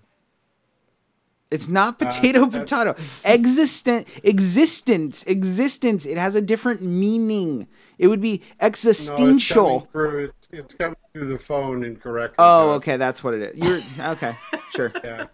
It's 1.51 1.67
not 1.67 2.01
uh, 2.01 2.05
potato 2.05 2.43
uh, 2.43 2.49
potato. 2.49 2.95
Existent 3.25 4.07
existence 4.23 5.23
existence. 5.23 6.05
It 6.05 6.17
has 6.17 6.35
a 6.35 6.41
different 6.41 6.81
meaning. 6.81 7.67
It 7.97 8.07
would 8.07 8.21
be 8.21 8.41
existential. 8.61 9.65
No, 9.65 9.75
it's, 9.77 9.87
coming 9.87 9.91
through, 9.91 10.23
it's, 10.25 10.49
it's 10.51 10.73
coming 10.73 10.95
through 11.13 11.27
the 11.27 11.37
phone 11.37 11.83
incorrectly. 11.83 12.37
Oh, 12.39 12.71
okay, 12.71 12.97
that's 12.97 13.23
what 13.23 13.35
it 13.35 13.55
is. 13.55 13.97
You're 13.97 14.11
okay. 14.11 14.33
Sure. 14.71 14.93
Yeah. 15.03 15.25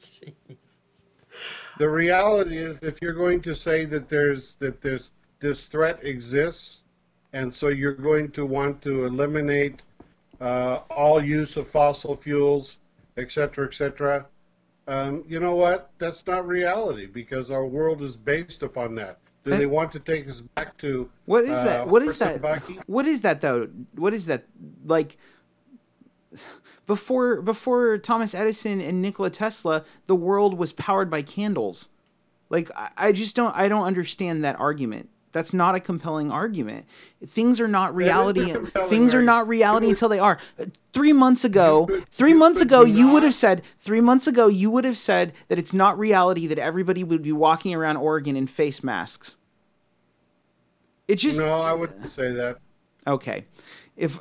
Jeez. 0.00 0.78
The 1.78 1.90
reality 1.90 2.56
is, 2.56 2.80
if 2.82 3.02
you're 3.02 3.12
going 3.12 3.42
to 3.42 3.54
say 3.54 3.84
that 3.86 4.08
there's 4.08 4.54
that 4.54 4.80
there's 4.80 5.10
this 5.40 5.66
threat 5.66 5.98
exists, 6.04 6.84
and 7.32 7.52
so 7.52 7.68
you're 7.68 7.92
going 7.92 8.30
to 8.30 8.46
want 8.46 8.80
to 8.82 9.06
eliminate 9.06 9.82
uh, 10.40 10.82
all 10.88 11.22
use 11.22 11.56
of 11.56 11.66
fossil 11.66 12.16
fuels, 12.16 12.78
et 13.16 13.32
cetera, 13.32 13.66
et 13.66 13.74
cetera 13.74 14.24
um, 14.88 15.22
you 15.28 15.38
know 15.38 15.54
what? 15.54 15.90
That's 15.98 16.26
not 16.26 16.48
reality 16.48 17.04
because 17.04 17.50
our 17.50 17.66
world 17.66 18.00
is 18.00 18.16
based 18.16 18.62
upon 18.62 18.94
that. 18.94 19.18
Do 19.50 19.58
they 19.58 19.66
want 19.66 19.92
to 19.92 20.00
take 20.00 20.28
us 20.28 20.40
back 20.40 20.76
to 20.78 21.08
what 21.26 21.44
is 21.44 21.50
uh, 21.50 21.64
that? 21.64 21.88
What 21.88 22.02
is 22.02 22.18
that? 22.18 22.42
What 22.86 23.06
is 23.06 23.20
that 23.22 23.40
though? 23.40 23.68
What 23.94 24.14
is 24.14 24.26
that 24.26 24.44
like? 24.84 25.16
before 26.86 27.40
before 27.40 27.98
Thomas 27.98 28.34
Edison 28.34 28.80
and 28.80 29.00
Nikola 29.00 29.30
Tesla, 29.30 29.84
the 30.06 30.16
world 30.16 30.58
was 30.58 30.72
powered 30.72 31.10
by 31.10 31.22
candles. 31.22 31.88
Like 32.50 32.70
I, 32.76 32.90
I 32.96 33.12
just 33.12 33.36
don't 33.36 33.54
I 33.56 33.68
don't 33.68 33.84
understand 33.84 34.44
that 34.44 34.58
argument. 34.58 35.10
That's 35.32 35.52
not 35.52 35.74
a 35.74 35.80
compelling 35.80 36.30
argument. 36.32 36.86
Things 37.26 37.60
are 37.60 37.68
not 37.68 37.94
reality. 37.94 38.54
Things 38.88 39.12
are 39.14 39.22
not 39.22 39.46
reality 39.46 39.90
until 39.90 40.08
they 40.08 40.18
are. 40.18 40.38
Three 40.94 41.12
months 41.12 41.44
ago, 41.44 41.86
three 42.10 42.32
months 42.32 42.62
ago, 42.62 42.84
you 42.84 43.12
would 43.12 43.22
have 43.22 43.34
said. 43.34 43.62
Three 43.78 44.00
months 44.00 44.26
ago, 44.26 44.48
you 44.48 44.70
would 44.70 44.86
have 44.86 44.96
said 44.96 45.34
that 45.48 45.58
it's 45.58 45.74
not 45.74 45.98
reality 45.98 46.46
that 46.46 46.58
everybody 46.58 47.04
would 47.04 47.22
be 47.22 47.32
walking 47.32 47.74
around 47.74 47.98
Oregon 47.98 48.36
in 48.36 48.46
face 48.46 48.82
masks. 48.82 49.36
It 51.08 51.16
just 51.16 51.40
no, 51.40 51.60
I 51.62 51.72
wouldn't 51.72 52.08
say 52.08 52.32
that. 52.32 52.58
Okay, 53.06 53.46
if 53.96 54.20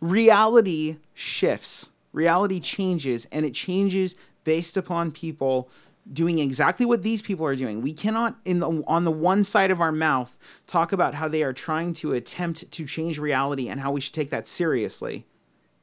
reality 0.00 0.96
shifts, 1.14 1.90
reality 2.12 2.60
changes, 2.60 3.26
and 3.32 3.44
it 3.44 3.52
changes 3.52 4.14
based 4.44 4.76
upon 4.76 5.10
people 5.10 5.68
doing 6.12 6.38
exactly 6.38 6.86
what 6.86 7.02
these 7.02 7.20
people 7.20 7.44
are 7.44 7.56
doing. 7.56 7.82
We 7.82 7.92
cannot 7.92 8.36
in 8.44 8.60
the, 8.60 8.84
on 8.86 9.04
the 9.04 9.10
one 9.10 9.42
side 9.42 9.72
of 9.72 9.80
our 9.80 9.90
mouth 9.90 10.38
talk 10.68 10.92
about 10.92 11.14
how 11.14 11.26
they 11.26 11.42
are 11.42 11.52
trying 11.52 11.92
to 11.94 12.12
attempt 12.12 12.70
to 12.70 12.86
change 12.86 13.18
reality 13.18 13.68
and 13.68 13.80
how 13.80 13.90
we 13.90 14.00
should 14.00 14.14
take 14.14 14.30
that 14.30 14.46
seriously. 14.46 15.26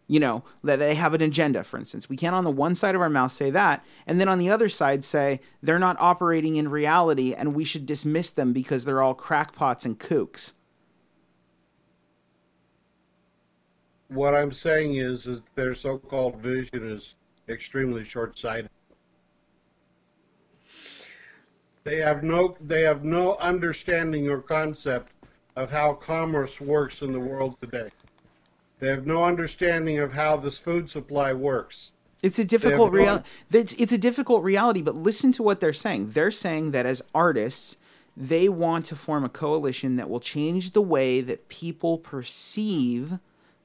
You 0.08 0.20
know, 0.20 0.44
that 0.64 0.78
they 0.78 0.96
have 0.96 1.14
an 1.14 1.22
agenda, 1.22 1.64
for 1.64 1.78
instance. 1.78 2.10
We 2.10 2.18
can't 2.18 2.36
on 2.36 2.44
the 2.44 2.52
one 2.52 2.76
side 2.76 2.94
of 2.94 3.02
our 3.02 3.10
mouth 3.10 3.32
say 3.32 3.50
that 3.52 3.86
and 4.06 4.20
then 4.20 4.28
on 4.28 4.38
the 4.38 4.50
other 4.50 4.68
side 4.68 5.04
say 5.04 5.40
they're 5.62 5.80
not 5.80 5.96
operating 6.00 6.58
in 6.58 6.68
reality 6.68 7.34
and 7.34 7.56
we 7.56 7.64
should 7.64 7.86
dismiss 7.86 8.30
them 8.30 8.52
because 8.52 8.84
they're 8.84 9.02
all 9.02 9.16
crackpots 9.16 9.86
and 9.86 9.98
kooks. 10.00 10.52
What 14.10 14.36
I'm 14.36 14.52
saying 14.52 14.96
is 14.96 15.26
is 15.26 15.42
their 15.56 15.74
so-called 15.74 16.36
vision 16.36 16.88
is 16.88 17.16
extremely 17.50 18.04
short-sighted. 18.04 18.70
They 21.84 21.98
have 21.98 22.24
no 22.24 22.56
they 22.62 22.82
have 22.82 23.04
no 23.04 23.36
understanding 23.38 24.30
or 24.30 24.42
concept 24.42 25.12
of 25.56 25.72
how 25.72 25.94
commerce 25.94 26.60
works 26.62 27.02
in 27.02 27.12
the 27.12 27.20
world 27.20 27.60
today. 27.60 27.90
They 28.84 28.90
have 28.90 29.08
no 29.08 29.24
understanding 29.24 30.00
of 30.00 30.12
how 30.12 30.36
this 30.36 30.60
food 30.60 30.90
supply 30.90 31.32
works. 31.32 31.92
It's 32.22 32.38
a 32.38 32.44
difficult 32.44 32.92
reality. 32.92 33.30
It's, 33.50 33.72
it's 33.76 33.94
a 33.94 33.98
difficult 33.98 34.44
reality, 34.44 34.82
but 34.82 34.94
listen 34.94 35.32
to 35.34 35.44
what 35.44 35.62
they're 35.62 35.72
saying. 35.72 36.10
They're 36.10 36.32
saying 36.32 36.72
that 36.72 36.86
as 36.86 37.02
artists, 37.16 37.78
they 38.18 38.50
want 38.50 38.84
to 38.88 38.98
form 38.98 39.24
a 39.24 39.30
coalition 39.30 39.96
that 39.96 40.10
will 40.10 40.20
change 40.20 40.72
the 40.72 40.82
way 40.82 41.22
that 41.22 41.48
people 41.48 41.98
perceive 41.98 43.20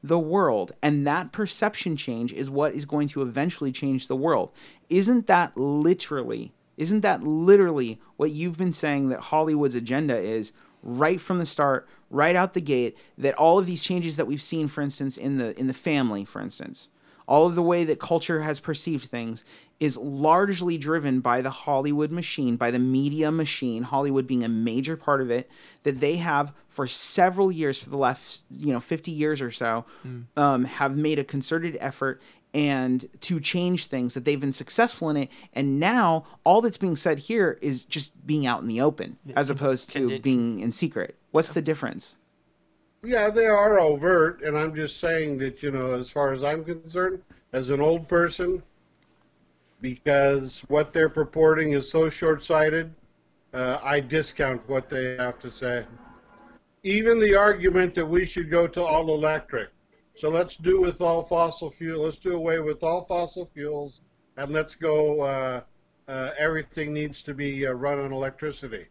the 0.04 0.20
world. 0.20 0.70
And 0.80 1.04
that 1.04 1.32
perception 1.32 1.96
change 1.96 2.32
is 2.32 2.48
what 2.48 2.75
is 2.75 2.84
going 2.84 3.08
to 3.08 3.22
eventually 3.22 3.72
change 3.72 4.06
the 4.06 4.14
world. 4.14 4.52
Isn't 4.88 5.26
that 5.26 5.56
literally 5.56 6.52
isn't 6.76 7.00
that 7.00 7.25
literally 7.25 8.00
what 8.16 8.30
you've 8.30 8.56
been 8.56 8.72
saying 8.72 9.08
that 9.08 9.18
Hollywood's 9.18 9.75
agenda 9.75 10.16
is 10.16 10.52
right 10.80 11.20
from 11.20 11.40
the 11.40 11.46
start, 11.46 11.88
right 12.11 12.37
out 12.37 12.55
the 12.55 12.61
gate, 12.61 12.97
that 13.17 13.35
all 13.35 13.59
of 13.59 13.67
these 13.67 13.83
changes 13.83 14.17
that 14.17 14.27
we've 14.27 14.43
seen 14.43 14.69
for 14.69 14.83
instance 14.83 15.17
in 15.17 15.37
the 15.38 15.59
in 15.59 15.67
the 15.67 15.75
family, 15.75 16.25
for 16.25 16.41
instance, 16.41 16.88
all 17.29 17.47
of 17.47 17.55
the 17.55 17.62
way 17.62 17.85
that 17.85 18.00
culture 18.00 18.41
has 18.41 18.59
perceived 18.59 19.07
things 19.07 19.45
is 19.79 19.97
largely 19.97 20.77
driven 20.77 21.21
by 21.21 21.41
the 21.41 21.50
Hollywood 21.50 22.11
machine, 22.11 22.57
by 22.57 22.71
the 22.71 22.79
media 22.79 23.31
machine, 23.31 23.85
Hollywood 23.85 24.27
being 24.27 24.43
a 24.43 24.49
major 24.49 24.97
part 24.97 25.21
of 25.21 25.31
it, 25.31 25.49
that 25.85 26.00
they 26.00 26.17
have 26.17 26.53
for 26.69 26.87
several 26.88 27.53
years, 27.53 27.79
for 27.79 27.91
the 27.91 27.97
last, 27.97 28.45
you 28.50 28.73
know, 28.73 28.81
50 28.81 29.11
years 29.11 29.41
or 29.41 29.50
so, 29.50 29.85
mm. 30.07 30.25
um, 30.37 30.65
have 30.65 30.97
made 30.97 31.19
a 31.19 31.25
concerted 31.25 31.77
effort 31.81 32.21
and 32.55 33.05
to 33.21 33.38
change 33.41 33.87
things 33.87 34.15
that 34.15 34.25
they've 34.25 34.41
been 34.41 34.55
successful 34.55 35.11
in 35.11 35.19
it 35.19 35.29
and 35.53 35.79
now 35.79 36.25
all 36.45 36.62
that's 36.62 36.79
being 36.79 36.97
said 36.97 37.19
here 37.19 37.59
is 37.61 37.85
just 37.85 38.27
being 38.27 38.47
out 38.47 38.62
in 38.62 38.69
the 38.69 38.81
open 38.81 39.19
as 39.37 39.50
opposed 39.50 39.91
to 39.91 40.19
being 40.21 40.59
in 40.61 40.73
secret 40.73 41.17
what's 41.30 41.52
the 41.52 41.62
difference 41.62 42.16
yeah 43.02 43.30
they 43.30 43.47
are 43.47 43.78
overt 43.78 44.42
and 44.42 44.56
i'm 44.56 44.75
just 44.75 44.99
saying 44.99 45.38
that 45.38 45.62
you 45.62 45.70
know 45.70 45.94
as 45.94 46.11
far 46.11 46.32
as 46.32 46.42
i'm 46.42 46.64
concerned 46.64 47.23
as 47.52 47.70
an 47.70 47.80
old 47.80 48.08
person 48.08 48.62
because 49.81 50.61
what 50.68 50.92
they're 50.92 51.09
purporting 51.09 51.72
is 51.72 51.90
so 51.90 52.09
short-sighted 52.09 52.92
uh, 53.55 53.79
i 53.83 54.00
discount 54.00 54.61
what 54.68 54.88
they 54.88 55.16
have 55.16 55.38
to 55.38 55.50
say 55.50 55.85
even 56.83 57.18
the 57.18 57.35
argument 57.35 57.94
that 57.94 58.07
we 58.07 58.24
should 58.24 58.50
go 58.50 58.66
to 58.66 58.83
all 58.83 59.14
electric 59.14 59.70
so 60.18 60.29
let's 60.29 60.57
do 60.57 60.81
with 60.81 61.00
all 61.00 61.22
fossil 61.22 61.70
fuel. 61.70 62.03
Let's 62.03 62.18
do 62.18 62.35
away 62.35 62.59
with 62.59 62.83
all 62.83 63.03
fossil 63.03 63.48
fuels, 63.55 64.00
and 64.37 64.50
let's 64.50 64.74
go. 64.74 65.20
Uh, 65.20 65.61
uh, 66.09 66.31
everything 66.37 66.92
needs 66.92 67.22
to 67.22 67.35
be 67.35 67.68
uh, 67.68 67.70
run 67.70 68.00
on 68.00 68.12
electricity. 68.12 68.87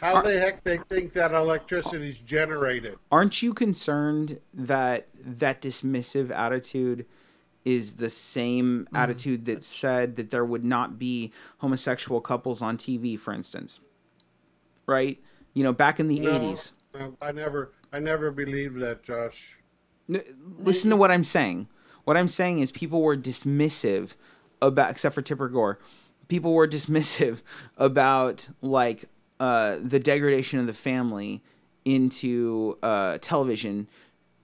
How 0.00 0.16
Are, 0.16 0.22
the 0.22 0.38
heck 0.38 0.62
they 0.64 0.78
think 0.88 1.12
that 1.14 1.32
electricity 1.32 2.08
is 2.08 2.18
generated? 2.18 2.96
Aren't 3.10 3.42
you 3.42 3.54
concerned 3.54 4.40
that 4.54 5.08
that 5.24 5.62
dismissive 5.62 6.30
attitude 6.30 7.06
is 7.64 7.96
the 7.96 8.10
same 8.10 8.88
mm, 8.92 8.98
attitude 8.98 9.44
that 9.46 9.64
said 9.64 10.16
that 10.16 10.30
there 10.30 10.44
would 10.44 10.64
not 10.64 10.98
be 10.98 11.32
homosexual 11.58 12.20
couples 12.20 12.62
on 12.62 12.76
TV, 12.76 13.18
for 13.18 13.32
instance? 13.32 13.80
Right? 14.86 15.18
You 15.54 15.64
know, 15.64 15.72
back 15.72 16.00
in 16.00 16.08
the 16.08 16.20
no, 16.20 16.38
80s. 16.38 16.72
No, 16.94 17.16
I 17.20 17.32
never, 17.32 17.72
I 17.92 17.98
never 17.98 18.30
believed 18.30 18.80
that, 18.80 19.02
Josh 19.02 19.56
listen 20.58 20.90
to 20.90 20.96
what 20.96 21.10
I'm 21.10 21.24
saying. 21.24 21.68
What 22.04 22.16
I'm 22.16 22.28
saying 22.28 22.60
is 22.60 22.72
people 22.72 23.02
were 23.02 23.16
dismissive 23.16 24.14
about, 24.60 24.90
except 24.90 25.14
for 25.14 25.22
Tipper 25.22 25.48
Gore, 25.48 25.78
people 26.28 26.52
were 26.52 26.66
dismissive 26.68 27.42
about 27.76 28.48
like 28.60 29.06
uh, 29.40 29.78
the 29.82 29.98
degradation 29.98 30.60
of 30.60 30.66
the 30.66 30.74
family 30.74 31.42
into 31.84 32.78
uh, 32.82 33.18
television 33.22 33.88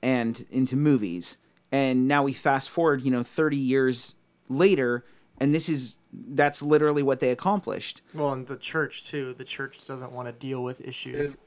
and 0.03 0.47
into 0.51 0.75
movies. 0.75 1.37
And 1.71 2.09
now 2.09 2.23
we 2.23 2.33
fast 2.33 2.71
forward, 2.71 3.03
you 3.03 3.11
know, 3.11 3.23
30 3.23 3.59
years 3.59 4.15
later, 4.49 5.05
and 5.39 5.55
this 5.55 5.69
is 5.69 5.99
that's 6.13 6.63
literally 6.63 7.03
what 7.03 7.21
they 7.21 7.31
accomplished. 7.31 8.01
Well, 8.15 8.33
and 8.33 8.47
the 8.47 8.57
church 8.57 9.05
too. 9.05 9.35
The 9.35 9.45
church 9.45 9.87
doesn't 9.87 10.13
want 10.13 10.29
to 10.29 10.33
deal 10.33 10.65
with 10.65 10.81
issues. 10.81 11.35
It, 11.35 11.41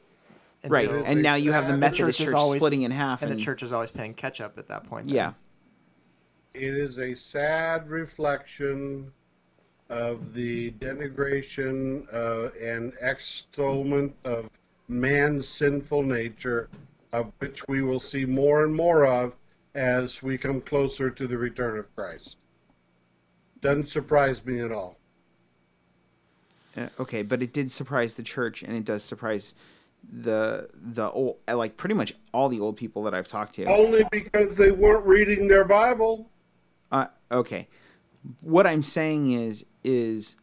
and 0.62 0.71
right, 0.71 0.85
so 0.85 1.03
and 1.03 1.23
now 1.23 1.35
you 1.35 1.51
have 1.51 1.67
the 1.67 1.75
Methodist 1.75 2.19
church, 2.19 2.27
church 2.27 2.35
always, 2.35 2.59
splitting 2.59 2.83
in 2.83 2.91
half, 2.91 3.23
and, 3.23 3.31
and, 3.31 3.39
the 3.39 3.43
church 3.43 3.63
is 3.63 3.73
always 3.73 3.89
paying 3.89 4.13
catch 4.13 4.41
up 4.41 4.59
at 4.59 4.67
that 4.67 4.83
point. 4.83 5.07
Then. 5.07 5.15
Yeah, 5.15 5.33
it 6.53 6.75
is 6.75 6.99
a 6.99 7.15
sad 7.15 7.89
reflection 7.89 9.12
of 9.89 10.34
the 10.34 10.71
denigration 10.71 12.06
uh, 12.13 12.49
and 12.62 12.93
extolment 13.02 14.15
of 14.23 14.49
man's 14.88 15.47
sinful 15.47 16.04
nature, 16.04 16.69
of 17.13 17.32
which 17.39 17.67
we 17.67 17.82
will 17.82 17.99
see 17.99 18.25
more 18.25 18.63
and 18.63 18.75
more 18.75 19.06
of 19.06 19.36
as 19.75 20.21
we 20.21 20.38
come 20.38 20.62
closer 20.62 21.10
to 21.10 21.28
the 21.28 21.38
return 21.38 21.78
of 21.78 21.93
Christ. 21.95 22.38
Doesn't 23.62 23.89
surprise 23.89 24.45
me 24.45 24.60
at 24.60 24.71
all. 24.71 24.97
Uh, 26.78 26.88
okay, 26.99 27.23
but 27.23 27.41
it 27.41 27.52
did 27.52 27.71
surprise 27.71 28.15
the 28.15 28.23
church, 28.23 28.63
and 28.63 28.75
it 28.75 28.86
does 28.86 29.04
surprise 29.04 29.54
the 30.12 30.69
the 30.73 31.10
old 31.12 31.38
like 31.47 31.75
pretty 31.75 31.93
much 31.93 32.13
all 32.32 32.47
the 32.47 32.60
old 32.60 32.78
people 32.78 33.04
that 33.04 33.13
I've 33.13 33.28
talked 33.28 33.56
to. 33.56 33.65
Only 33.65 34.06
because 34.12 34.56
they 34.56 34.71
weren't 34.71 35.06
reading 35.06 35.47
their 35.47 35.65
Bible. 35.65 36.30
Uh, 36.91 37.08
okay. 37.32 37.67
What 38.41 38.67
I'm 38.67 38.84
saying 38.84 39.32
is 39.32 39.65
is 39.83 40.35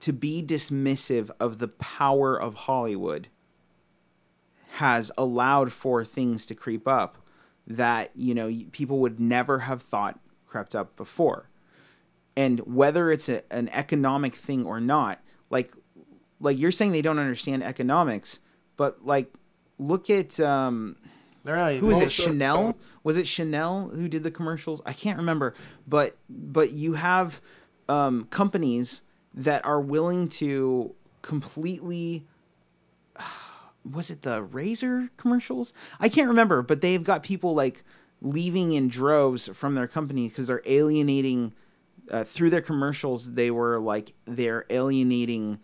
to 0.00 0.12
be 0.12 0.42
dismissive 0.42 1.30
of 1.38 1.58
the 1.58 1.68
power 1.68 2.40
of 2.40 2.54
Hollywood 2.54 3.28
has 4.72 5.10
allowed 5.18 5.72
for 5.72 6.04
things 6.04 6.46
to 6.46 6.54
creep 6.54 6.88
up 6.88 7.18
that 7.66 8.10
you 8.14 8.34
know 8.34 8.50
people 8.72 8.98
would 8.98 9.20
never 9.20 9.60
have 9.60 9.82
thought 9.82 10.18
crept 10.46 10.74
up 10.74 10.96
before. 10.96 11.48
And 12.36 12.60
whether 12.60 13.10
it's 13.10 13.28
a, 13.28 13.42
an 13.52 13.68
economic 13.70 14.34
thing 14.34 14.64
or 14.64 14.80
not, 14.80 15.20
like 15.50 15.72
like 16.40 16.58
you're 16.58 16.72
saying 16.72 16.92
they 16.92 17.02
don't 17.02 17.18
understand 17.18 17.62
economics, 17.62 18.38
but 18.76 19.04
like 19.04 19.32
look 19.78 20.08
at 20.10 20.40
um 20.40 20.96
they're 21.42 21.56
not 21.56 21.74
who 21.74 21.90
is 21.90 22.00
it 22.00 22.12
Chanel? 22.12 22.76
Was 23.02 23.16
it 23.16 23.26
Chanel 23.26 23.88
who 23.88 24.08
did 24.08 24.22
the 24.22 24.30
commercials? 24.30 24.82
I 24.86 24.92
can't 24.92 25.18
remember, 25.18 25.54
but 25.86 26.16
but 26.28 26.72
you 26.72 26.94
have 26.94 27.40
um, 27.90 28.24
companies 28.30 29.02
that 29.34 29.64
are 29.64 29.80
willing 29.80 30.28
to 30.28 30.94
completely 31.22 32.26
was 33.84 34.10
it 34.10 34.22
the 34.22 34.42
razor 34.42 35.08
commercials? 35.16 35.72
I 35.98 36.08
can't 36.08 36.28
remember, 36.28 36.62
but 36.62 36.80
they've 36.80 37.02
got 37.02 37.22
people 37.22 37.54
like 37.54 37.82
leaving 38.22 38.72
in 38.72 38.88
droves 38.88 39.48
from 39.48 39.74
their 39.74 39.88
company 39.88 40.28
because 40.28 40.48
they're 40.48 40.62
alienating 40.66 41.54
uh, 42.10 42.24
through 42.24 42.50
their 42.50 42.60
commercials. 42.60 43.32
They 43.32 43.50
were 43.50 43.78
like 43.78 44.12
they're 44.26 44.66
alienating 44.70 45.58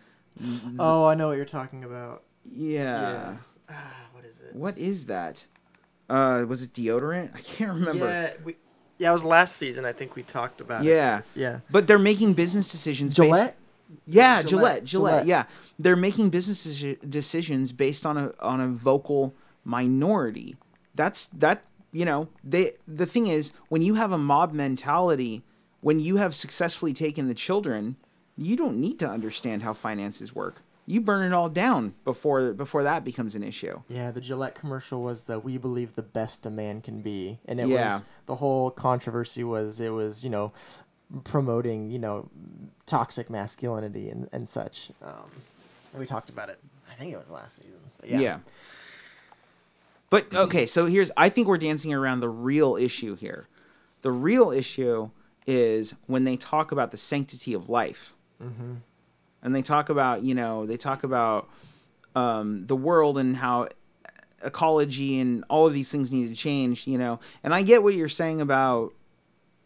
Oh, 0.78 1.06
I 1.06 1.14
know 1.14 1.28
what 1.28 1.36
you're 1.36 1.46
talking 1.46 1.84
about. 1.84 2.22
Yeah. 2.44 3.00
yeah. 3.00 3.36
Ah, 3.70 3.94
what 4.12 4.24
is 4.24 4.38
it? 4.40 4.54
What 4.54 4.78
is 4.78 5.06
that? 5.06 5.46
Uh, 6.08 6.44
was 6.46 6.62
it 6.62 6.72
deodorant? 6.72 7.34
I 7.34 7.40
can't 7.40 7.72
remember. 7.72 8.06
Yeah, 8.06 8.32
we, 8.44 8.56
yeah, 8.98 9.10
it 9.10 9.12
was 9.12 9.24
last 9.24 9.56
season. 9.56 9.84
I 9.84 9.92
think 9.92 10.14
we 10.16 10.22
talked 10.22 10.60
about 10.60 10.84
Yeah. 10.84 11.18
it. 11.18 11.24
Yeah. 11.34 11.50
yeah. 11.50 11.60
But 11.70 11.86
they're 11.86 11.98
making 11.98 12.34
business 12.34 12.70
decisions. 12.70 13.12
Gillette? 13.12 13.56
Based, 13.88 14.00
yeah, 14.06 14.40
Gillette, 14.40 14.46
Gillette, 14.48 14.84
Gillette, 14.84 14.86
Gillette. 14.86 15.26
Yeah, 15.26 15.44
they're 15.78 15.96
making 15.96 16.30
business 16.30 16.82
decisions 17.08 17.72
based 17.72 18.04
on 18.04 18.16
a 18.16 18.32
on 18.40 18.60
a 18.60 18.68
vocal 18.68 19.34
minority. 19.64 20.56
That's 20.94 21.26
that. 21.26 21.64
You 21.92 22.04
know, 22.04 22.28
they. 22.42 22.72
The 22.88 23.06
thing 23.06 23.26
is, 23.26 23.52
when 23.68 23.82
you 23.82 23.94
have 23.94 24.12
a 24.12 24.18
mob 24.18 24.52
mentality, 24.52 25.42
when 25.80 26.00
you 26.00 26.16
have 26.16 26.34
successfully 26.34 26.92
taken 26.92 27.28
the 27.28 27.34
children, 27.34 27.96
you 28.36 28.56
don't 28.56 28.78
need 28.78 28.98
to 28.98 29.08
understand 29.08 29.62
how 29.62 29.72
finances 29.72 30.34
work. 30.34 30.62
You 30.88 31.00
burn 31.00 31.24
it 31.26 31.34
all 31.34 31.48
down 31.48 31.94
before 32.04 32.52
before 32.52 32.84
that 32.84 33.04
becomes 33.04 33.34
an 33.34 33.42
issue. 33.42 33.82
Yeah, 33.88 34.12
the 34.12 34.20
Gillette 34.20 34.54
commercial 34.54 35.02
was 35.02 35.24
the 35.24 35.38
"We 35.40 35.58
believe 35.58 35.94
the 35.94 36.02
best 36.02 36.46
a 36.46 36.50
man 36.50 36.80
can 36.80 37.02
be," 37.02 37.40
and 37.44 37.58
it 37.60 37.66
Yeah. 37.68 37.84
was 37.94 38.04
the 38.26 38.36
whole 38.36 38.70
controversy 38.70 39.42
was 39.42 39.80
it 39.80 39.90
was 39.90 40.22
you 40.22 40.30
know 40.30 40.52
promoting 41.24 41.90
you 41.90 41.98
know 41.98 42.28
toxic 42.86 43.28
masculinity 43.28 44.08
and 44.08 44.28
and 44.32 44.48
such. 44.48 44.90
Um, 45.02 45.30
and 45.92 46.00
we 46.00 46.06
talked 46.06 46.30
about 46.30 46.48
it. 46.50 46.60
I 46.88 46.94
think 46.94 47.12
it 47.12 47.18
was 47.18 47.30
last 47.30 47.56
season. 47.56 47.80
But 48.00 48.08
yeah. 48.10 48.20
Yeah. 48.20 48.38
But 50.08 50.32
okay, 50.32 50.66
so 50.66 50.86
here's 50.86 51.10
I 51.16 51.28
think 51.28 51.48
we're 51.48 51.58
dancing 51.58 51.92
around 51.92 52.20
the 52.20 52.28
real 52.28 52.76
issue 52.76 53.16
here. 53.16 53.48
The 54.02 54.12
real 54.12 54.52
issue 54.52 55.10
is 55.48 55.94
when 56.06 56.24
they 56.24 56.36
talk 56.36 56.70
about 56.70 56.90
the 56.92 56.96
sanctity 56.96 57.52
of 57.54 57.68
life. 57.68 58.14
And 59.46 59.54
they 59.54 59.62
talk 59.62 59.90
about, 59.90 60.24
you 60.24 60.34
know, 60.34 60.66
they 60.66 60.76
talk 60.76 61.04
about 61.04 61.48
um, 62.16 62.66
the 62.66 62.74
world 62.74 63.16
and 63.16 63.36
how 63.36 63.68
ecology 64.42 65.20
and 65.20 65.44
all 65.48 65.68
of 65.68 65.72
these 65.72 65.88
things 65.88 66.10
need 66.10 66.28
to 66.28 66.34
change, 66.34 66.88
you 66.88 66.98
know. 66.98 67.20
And 67.44 67.54
I 67.54 67.62
get 67.62 67.84
what 67.84 67.94
you're 67.94 68.08
saying 68.08 68.40
about 68.40 68.92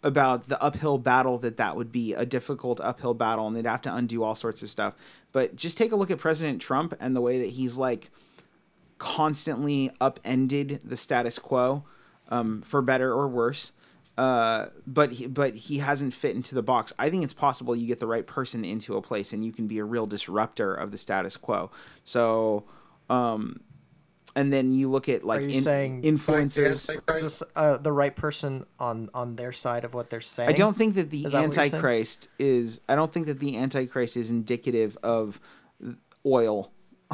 about 0.02 0.50
the 0.50 0.62
uphill 0.62 0.98
battle 0.98 1.38
that 1.38 1.56
that 1.56 1.76
would 1.76 1.90
be 1.90 2.12
a 2.12 2.26
difficult 2.26 2.78
uphill 2.80 3.14
battle 3.14 3.46
and 3.46 3.56
they'd 3.56 3.64
have 3.64 3.80
to 3.82 3.94
undo 3.94 4.22
all 4.22 4.34
sorts 4.34 4.62
of 4.62 4.70
stuff. 4.70 4.94
But 5.32 5.56
just 5.56 5.78
take 5.78 5.92
a 5.92 5.96
look 5.96 6.10
at 6.10 6.18
President 6.18 6.60
Trump 6.60 6.94
and 7.00 7.16
the 7.16 7.22
way 7.22 7.38
that 7.38 7.48
he's 7.48 7.78
like 7.78 8.10
constantly 8.98 9.90
upended 9.98 10.82
the 10.84 10.96
status 10.98 11.38
quo 11.38 11.84
um, 12.28 12.60
for 12.60 12.82
better 12.82 13.14
or 13.14 13.28
worse. 13.28 13.72
Uh, 14.20 14.68
but 14.86 15.12
he, 15.12 15.26
but 15.26 15.54
he 15.54 15.78
hasn't 15.78 16.12
fit 16.12 16.36
into 16.36 16.54
the 16.54 16.62
box. 16.62 16.92
I 16.98 17.08
think 17.08 17.24
it's 17.24 17.32
possible 17.32 17.74
you 17.74 17.86
get 17.86 18.00
the 18.00 18.06
right 18.06 18.26
person 18.26 18.66
into 18.66 18.98
a 18.98 19.00
place 19.00 19.32
and 19.32 19.42
you 19.42 19.50
can 19.50 19.66
be 19.66 19.78
a 19.78 19.84
real 19.84 20.04
disruptor 20.04 20.74
of 20.74 20.90
the 20.90 20.98
status 20.98 21.38
quo. 21.38 21.70
So, 22.04 22.64
um, 23.08 23.60
and 24.36 24.52
then 24.52 24.72
you 24.72 24.90
look 24.90 25.08
at 25.08 25.24
like 25.24 25.38
Are 25.38 25.44
you 25.44 25.54
in- 25.54 25.62
saying- 25.62 26.02
influencers. 26.02 26.86
This, 27.18 27.42
uh, 27.56 27.78
the 27.78 27.92
right 27.92 28.14
person 28.14 28.66
on 28.78 29.08
on 29.14 29.36
their 29.36 29.52
side 29.52 29.86
of 29.86 29.94
what 29.94 30.10
they're 30.10 30.20
saying. 30.20 30.50
I 30.50 30.52
don't 30.52 30.76
think 30.76 30.96
that 30.96 31.08
the 31.08 31.24
Is 31.24 31.32
that 31.32 31.38
what 31.38 31.44
you're 31.44 31.52
saying? 31.52 31.74
Antichrist 31.76 32.28
is. 32.38 32.82
I 32.90 32.96
don't 32.96 33.10
think 33.10 33.24
that 33.24 33.40
the 33.40 33.56
Antichrist 33.56 34.18
is 34.18 34.30
indicative 34.30 34.98
of 35.02 35.40
oil. 36.26 36.72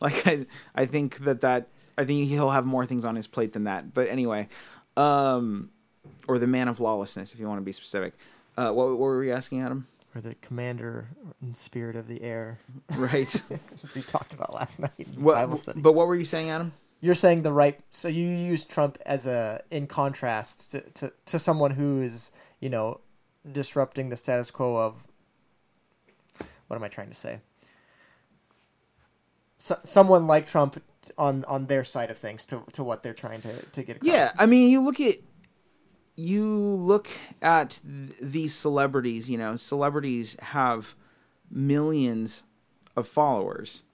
like 0.00 0.24
I, 0.28 0.46
I 0.76 0.86
think 0.86 1.24
that 1.24 1.40
that 1.40 1.70
I 1.98 2.04
think 2.04 2.28
he'll 2.28 2.50
have 2.50 2.66
more 2.66 2.86
things 2.86 3.04
on 3.04 3.16
his 3.16 3.26
plate 3.26 3.52
than 3.52 3.64
that. 3.64 3.92
But 3.92 4.08
anyway, 4.08 4.48
um, 4.96 5.70
or 6.26 6.38
the 6.38 6.46
man 6.46 6.68
of 6.68 6.80
lawlessness, 6.80 7.32
if 7.32 7.40
you 7.40 7.48
want 7.48 7.58
to 7.58 7.64
be 7.64 7.72
specific. 7.72 8.14
Uh, 8.56 8.70
what, 8.70 8.88
what 8.88 8.98
were 8.98 9.18
we 9.18 9.32
asking, 9.32 9.60
Adam? 9.60 9.86
or 10.14 10.20
the 10.20 10.34
commander 10.36 11.08
in 11.40 11.54
spirit 11.54 11.96
of 11.96 12.06
the 12.06 12.22
air, 12.22 12.58
Right. 12.96 13.42
we 13.94 14.02
talked 14.02 14.34
about 14.34 14.54
last 14.54 14.80
night 14.80 15.08
what, 15.16 15.34
Bible 15.34 15.56
study. 15.56 15.80
but 15.80 15.92
what 15.92 16.06
were 16.06 16.14
you 16.14 16.24
saying, 16.24 16.50
Adam? 16.50 16.72
You're 17.00 17.14
saying 17.14 17.42
the 17.42 17.52
right. 17.52 17.80
So 17.90 18.08
you 18.08 18.28
use 18.28 18.64
Trump 18.64 18.98
as 19.04 19.26
a 19.26 19.62
in 19.70 19.86
contrast 19.86 20.70
to, 20.72 20.80
to, 20.80 21.12
to 21.26 21.38
someone 21.38 21.72
who 21.72 22.00
is 22.00 22.30
you 22.60 22.68
know 22.68 23.00
disrupting 23.50 24.08
the 24.08 24.16
status 24.16 24.50
quo 24.50 24.76
of. 24.76 25.08
What 26.68 26.76
am 26.76 26.84
I 26.84 26.88
trying 26.88 27.08
to 27.08 27.14
say? 27.14 27.40
So, 29.58 29.78
someone 29.82 30.26
like 30.26 30.46
Trump 30.46 30.82
on 31.18 31.44
on 31.46 31.66
their 31.66 31.84
side 31.84 32.10
of 32.10 32.16
things 32.16 32.44
to, 32.46 32.62
to 32.72 32.84
what 32.84 33.02
they're 33.02 33.14
trying 33.14 33.40
to, 33.40 33.62
to 33.62 33.82
get 33.82 33.96
across. 33.96 34.12
Yeah, 34.12 34.30
I 34.38 34.46
mean, 34.46 34.70
you 34.70 34.80
look 34.80 35.00
at 35.00 35.16
you 36.22 36.46
look 36.46 37.08
at 37.40 37.80
th- 37.82 38.16
these 38.20 38.54
celebrities. 38.54 39.28
You 39.28 39.38
know, 39.38 39.56
celebrities 39.56 40.36
have 40.40 40.94
millions 41.50 42.44
of 42.96 43.08
followers, 43.08 43.84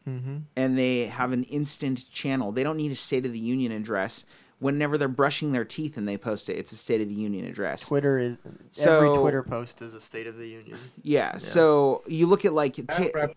and 0.56 0.78
they 0.78 1.04
have 1.04 1.32
an 1.32 1.44
instant 1.44 2.10
channel. 2.10 2.50
They 2.50 2.62
don't 2.62 2.78
need 2.78 2.90
a 2.90 2.94
State 2.96 3.26
of 3.26 3.32
the 3.32 3.38
Union 3.38 3.72
address. 3.72 4.24
Whenever 4.58 4.96
they're 4.98 5.06
brushing 5.06 5.52
their 5.52 5.64
teeth 5.66 5.96
and 5.98 6.08
they 6.08 6.16
post 6.16 6.48
it, 6.48 6.54
it's 6.56 6.72
a 6.72 6.76
State 6.76 7.00
of 7.02 7.08
the 7.08 7.14
Union 7.14 7.44
address. 7.44 7.86
Twitter 7.86 8.18
is 8.18 8.38
so, 8.70 8.96
every 8.96 9.12
Twitter 9.14 9.42
post 9.42 9.82
is 9.82 9.92
a 9.94 10.00
State 10.00 10.26
of 10.26 10.36
the 10.36 10.48
Union. 10.48 10.78
Yeah, 11.02 11.38
so 11.38 12.02
you 12.06 12.26
look 12.26 12.44
at 12.44 12.52
like. 12.54 12.76
That 12.76 12.88
ta- 12.88 13.02
represents 13.14 13.36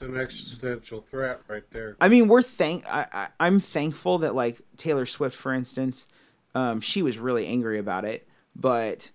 an 0.00 0.16
existential 0.16 1.00
threat 1.00 1.40
right 1.48 1.64
there. 1.70 1.96
I 2.00 2.08
mean, 2.08 2.28
we're 2.28 2.42
thank. 2.42 2.86
I, 2.86 3.06
I 3.12 3.28
I'm 3.40 3.58
thankful 3.58 4.18
that 4.18 4.34
like 4.34 4.60
Taylor 4.76 5.06
Swift, 5.06 5.36
for 5.36 5.52
instance, 5.54 6.06
um, 6.54 6.80
she 6.80 7.02
was 7.02 7.18
really 7.18 7.46
angry 7.46 7.78
about 7.78 8.04
it, 8.04 8.28
but 8.60 9.10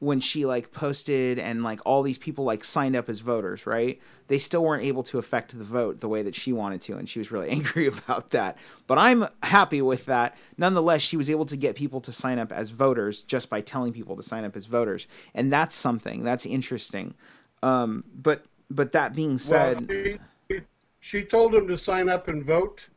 when 0.00 0.20
she 0.20 0.46
like 0.46 0.70
posted 0.70 1.38
and 1.38 1.64
like 1.64 1.80
all 1.84 2.02
these 2.02 2.18
people 2.18 2.44
like 2.44 2.62
signed 2.62 2.94
up 2.94 3.08
as 3.08 3.18
voters, 3.18 3.66
right? 3.66 4.00
They 4.28 4.38
still 4.38 4.62
weren't 4.62 4.84
able 4.84 5.02
to 5.04 5.18
affect 5.18 5.56
the 5.56 5.64
vote 5.64 6.00
the 6.00 6.08
way 6.08 6.22
that 6.22 6.34
she 6.34 6.52
wanted 6.52 6.80
to, 6.82 6.96
and 6.96 7.08
she 7.08 7.18
was 7.18 7.32
really 7.32 7.48
angry 7.50 7.86
about 7.86 8.30
that. 8.30 8.58
But 8.86 8.98
I'm 8.98 9.26
happy 9.42 9.82
with 9.82 10.06
that. 10.06 10.36
Nonetheless, 10.56 11.02
she 11.02 11.16
was 11.16 11.28
able 11.28 11.46
to 11.46 11.56
get 11.56 11.74
people 11.74 12.00
to 12.02 12.12
sign 12.12 12.38
up 12.38 12.52
as 12.52 12.70
voters 12.70 13.22
just 13.22 13.50
by 13.50 13.60
telling 13.60 13.92
people 13.92 14.16
to 14.16 14.22
sign 14.22 14.44
up 14.44 14.56
as 14.56 14.66
voters, 14.66 15.08
and 15.34 15.52
that's 15.52 15.74
something 15.74 16.22
that's 16.22 16.46
interesting. 16.46 17.14
Um, 17.62 18.04
but 18.14 18.44
but 18.70 18.92
that 18.92 19.14
being 19.16 19.30
Well, 19.30 19.38
said, 19.38 20.20
she, 20.48 20.60
she 21.00 21.24
told 21.24 21.54
him 21.54 21.66
to 21.66 21.76
sign 21.76 22.08
up 22.08 22.28
and 22.28 22.44
vote. 22.44 22.88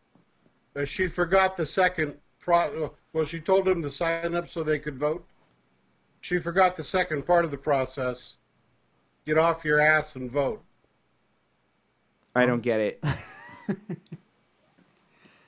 Uh, 0.76 0.86
she 0.86 1.08
forgot 1.08 1.58
the 1.58 1.66
second 1.66 2.18
pro. 2.40 2.94
Well, 3.14 3.26
she 3.26 3.40
told 3.40 3.68
him 3.68 3.82
to 3.82 3.90
sign 3.90 4.36
up 4.36 4.48
so 4.48 4.64
they 4.64 4.80
could 4.80 4.98
vote. 4.98 5.26
She 6.22 6.38
forgot 6.38 6.76
the 6.76 6.84
second 6.84 7.26
part 7.26 7.46
of 7.46 7.52
the 7.52 7.58
process. 7.58 8.38
Get 9.26 9.38
off 9.38 9.66
your 9.66 9.80
ass 9.80 10.16
and 10.16 10.32
vote. 10.32 10.64
I 12.36 12.46
don't 12.46 12.62
get 12.62 12.80
it. 12.80 13.00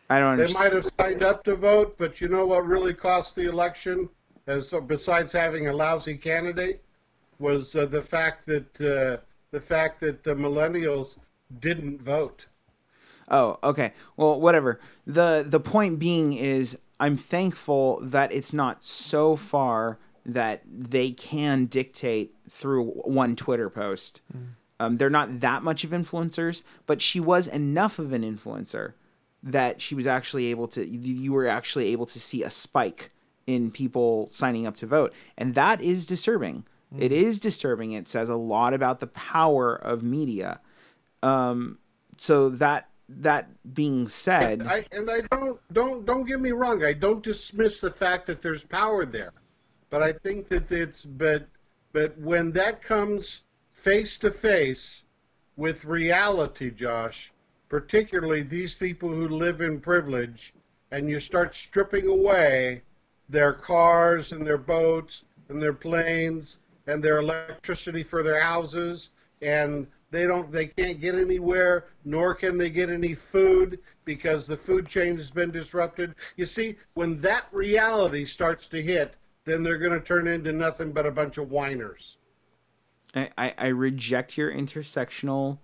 I 0.10 0.20
don't 0.20 0.38
They 0.38 0.44
understand. 0.44 0.54
might 0.54 0.74
have 0.74 0.92
signed 1.00 1.24
up 1.24 1.44
to 1.46 1.56
vote, 1.56 1.96
but 1.98 2.20
you 2.20 2.28
know 2.28 2.46
what 2.46 2.68
really 2.68 2.94
cost 2.94 3.36
the 3.36 3.48
election, 3.48 4.10
as 4.48 4.74
besides 4.88 5.32
having 5.32 5.68
a 5.68 5.74
lousy 5.74 6.18
candidate, 6.18 6.84
was 7.40 7.76
uh, 7.76 7.86
the 7.86 8.02
fact 8.02 8.46
that 8.48 8.82
uh, 8.82 9.24
the 9.52 9.62
fact 9.62 10.00
that 10.02 10.24
the 10.24 10.36
millennials 10.36 11.18
didn't 11.60 12.02
vote. 12.02 12.46
Oh, 13.30 13.58
okay. 13.64 13.94
Well, 14.18 14.40
whatever. 14.40 14.80
The 15.08 15.46
the 15.48 15.60
point 15.60 16.00
being 16.00 16.34
is 16.34 16.78
I'm 17.00 17.16
thankful 17.18 18.00
that 18.02 18.32
it's 18.34 18.54
not 18.54 18.84
so 18.84 19.36
far 19.36 19.98
that 20.26 20.62
they 20.66 21.12
can 21.12 21.66
dictate 21.66 22.34
through 22.50 22.86
one 22.86 23.36
Twitter 23.36 23.70
post. 23.70 24.22
Um, 24.80 24.98
they're 24.98 25.10
not 25.10 25.42
that 25.42 25.64
much 25.64 25.84
of 25.84 25.92
influencers, 25.92 26.64
but 26.86 27.02
she 27.02 27.20
was 27.20 27.48
enough 27.48 28.00
of 28.00 28.14
an 28.14 28.24
influencer 28.24 28.94
that 29.42 29.82
she 29.82 29.94
was 29.94 30.08
actually 30.08 30.48
able 30.48 30.68
to 30.70 30.88
you 30.88 31.34
were 31.34 31.48
actually 31.48 31.88
able 31.88 32.06
to 32.06 32.20
see 32.20 32.44
a 32.44 32.50
spike 32.50 33.12
in 33.46 33.72
people 33.72 34.28
signing 34.30 34.66
up 34.66 34.76
to 34.78 34.88
vote. 34.88 35.14
And 35.38 35.54
that 35.56 35.82
is 35.82 36.06
disturbing. 36.06 36.66
It 36.98 37.12
is 37.12 37.40
disturbing. 37.40 37.94
It 37.94 38.08
says 38.08 38.30
a 38.30 38.36
lot 38.36 38.74
about 38.74 39.00
the 39.00 39.08
power 39.08 39.76
of 39.76 40.04
media. 40.04 40.60
Um, 41.24 41.80
so 42.18 42.50
that 42.50 42.90
that 43.10 43.50
being 43.74 44.08
said, 44.08 44.62
I, 44.62 44.86
and 44.92 45.10
I 45.10 45.22
don't 45.22 45.60
don't 45.72 46.06
don't 46.06 46.26
get 46.26 46.40
me 46.40 46.52
wrong. 46.52 46.84
I 46.84 46.94
don't 46.94 47.24
dismiss 47.24 47.80
the 47.80 47.90
fact 47.90 48.28
that 48.28 48.42
there's 48.42 48.64
power 48.64 49.06
there, 49.06 49.34
but 49.94 50.02
I 50.02 50.12
think 50.12 50.48
that 50.48 50.72
it's 50.72 51.06
but 51.06 51.46
but 51.92 52.18
when 52.18 52.52
that 52.54 52.82
comes 52.82 53.44
face 53.70 54.18
to 54.18 54.32
face 54.32 55.06
with 55.56 55.86
reality, 55.86 56.72
Josh, 56.72 57.32
particularly 57.70 58.42
these 58.42 58.74
people 58.74 59.10
who 59.10 59.28
live 59.28 59.62
in 59.62 59.80
privilege, 59.80 60.56
and 60.90 61.08
you 61.08 61.20
start 61.20 61.54
stripping 61.54 62.08
away 62.08 62.82
their 63.30 63.54
cars 63.54 64.32
and 64.32 64.44
their 64.44 64.58
boats 64.58 65.26
and 65.50 65.62
their 65.62 65.74
planes 65.74 66.58
and 66.88 67.04
their 67.04 67.20
electricity 67.20 68.02
for 68.02 68.24
their 68.24 68.42
houses 68.42 69.12
and 69.44 69.86
they 70.10 70.26
don't 70.26 70.52
they 70.52 70.66
can't 70.66 71.02
get 71.02 71.14
anywhere 71.14 71.86
nor 72.04 72.34
can 72.34 72.58
they 72.58 72.72
get 72.72 72.90
any 72.90 73.14
food 73.14 73.78
because 74.06 74.48
the 74.48 74.58
food 74.58 74.88
chain 74.88 75.18
has 75.18 75.30
been 75.30 75.52
disrupted. 75.52 76.16
You 76.36 76.46
see 76.48 76.78
when 76.96 77.22
that 77.22 77.46
reality 77.52 78.26
starts 78.26 78.68
to 78.70 78.82
hit 78.82 79.14
then 79.46 79.64
they're 79.64 79.78
going 79.78 79.92
to 79.92 80.06
turn 80.06 80.28
into 80.28 80.52
nothing 80.52 80.92
but 80.92 81.06
a 81.06 81.12
bunch 81.12 81.38
of 81.38 81.52
whiners 81.52 82.18
I, 83.16 83.30
I, 83.38 83.54
I 83.58 83.68
reject 83.68 84.38
your 84.38 84.52
intersectional 84.52 85.60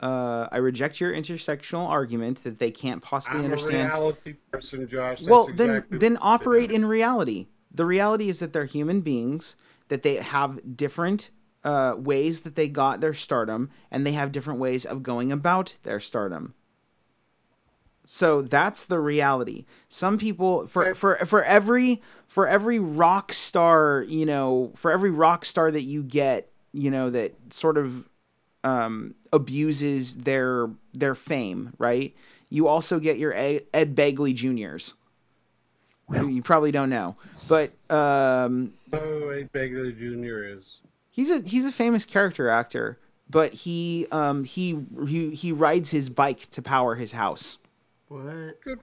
uh, 0.00 0.46
I 0.52 0.58
reject 0.58 1.00
your 1.00 1.12
intersectional 1.12 1.88
argument 1.88 2.44
that 2.44 2.58
they 2.58 2.70
can't 2.70 3.02
possibly 3.02 3.38
I'm 3.38 3.46
understand. 3.46 3.88
a 3.88 3.94
reality 3.94 4.34
person, 4.50 4.86
Josh. 4.86 5.20
That's 5.20 5.30
well, 5.30 5.46
exactly 5.46 5.98
then 5.98 6.12
then 6.12 6.18
operate 6.20 6.70
in 6.70 6.84
reality. 6.84 7.46
The 7.70 7.86
reality 7.86 8.28
is 8.28 8.38
that 8.40 8.52
they're 8.52 8.66
human 8.66 9.00
beings, 9.00 9.56
that 9.88 10.02
they 10.02 10.16
have 10.16 10.76
different 10.76 11.30
uh, 11.64 11.94
ways 11.96 12.42
that 12.42 12.56
they 12.56 12.68
got 12.68 13.00
their 13.00 13.14
stardom, 13.14 13.70
and 13.90 14.06
they 14.06 14.12
have 14.12 14.32
different 14.32 14.60
ways 14.60 14.84
of 14.84 15.02
going 15.02 15.32
about 15.32 15.76
their 15.82 15.98
stardom. 15.98 16.54
So 18.08 18.40
that's 18.40 18.86
the 18.86 19.00
reality. 19.00 19.64
Some 19.88 20.16
people 20.16 20.68
for 20.68 20.94
for 20.94 21.16
for 21.26 21.42
every 21.42 22.00
for 22.28 22.46
every 22.46 22.78
rock 22.78 23.32
star, 23.32 24.04
you 24.06 24.24
know, 24.24 24.70
for 24.76 24.92
every 24.92 25.10
rock 25.10 25.44
star 25.44 25.70
that 25.72 25.82
you 25.82 26.02
get, 26.04 26.48
you 26.72 26.90
know, 26.90 27.10
that 27.10 27.34
sort 27.52 27.76
of 27.76 28.08
um, 28.62 29.14
abuses 29.32 30.18
their 30.18 30.70
their 30.94 31.16
fame, 31.16 31.72
right? 31.78 32.14
You 32.48 32.68
also 32.68 33.00
get 33.00 33.18
your 33.18 33.34
Ed, 33.34 33.64
Ed 33.74 33.96
Begley 33.96 34.32
Juniors. 34.34 34.94
who 36.12 36.28
you 36.28 36.42
probably 36.42 36.70
don't 36.70 36.90
know, 36.90 37.16
but 37.48 37.72
um, 37.90 38.72
Oh, 38.92 39.28
Ed 39.30 39.52
Begley 39.52 39.98
Jr. 39.98 40.44
is. 40.56 40.78
he's 41.10 41.28
a 41.28 41.40
he's 41.40 41.64
a 41.64 41.72
famous 41.72 42.04
character 42.04 42.48
actor. 42.48 42.98
But 43.28 43.52
he 43.52 44.06
um, 44.12 44.44
he 44.44 44.78
he 45.08 45.34
he 45.34 45.50
rides 45.50 45.90
his 45.90 46.08
bike 46.08 46.48
to 46.50 46.62
power 46.62 46.94
his 46.94 47.10
house. 47.10 47.58
What? 48.08 48.60
Good. 48.62 48.80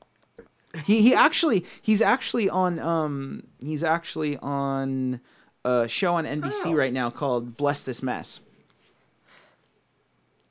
he 0.85 1.01
he 1.01 1.13
actually 1.15 1.65
he's 1.81 2.01
actually 2.01 2.49
on 2.49 2.79
um 2.79 3.43
he's 3.59 3.83
actually 3.83 4.37
on 4.37 5.21
a 5.63 5.87
show 5.87 6.15
on 6.15 6.25
NBC 6.25 6.65
Oh. 6.67 6.73
right 6.73 6.91
now 6.93 7.09
called 7.09 7.55
Bless 7.57 7.81
This 7.81 8.01
Mess. 8.03 8.39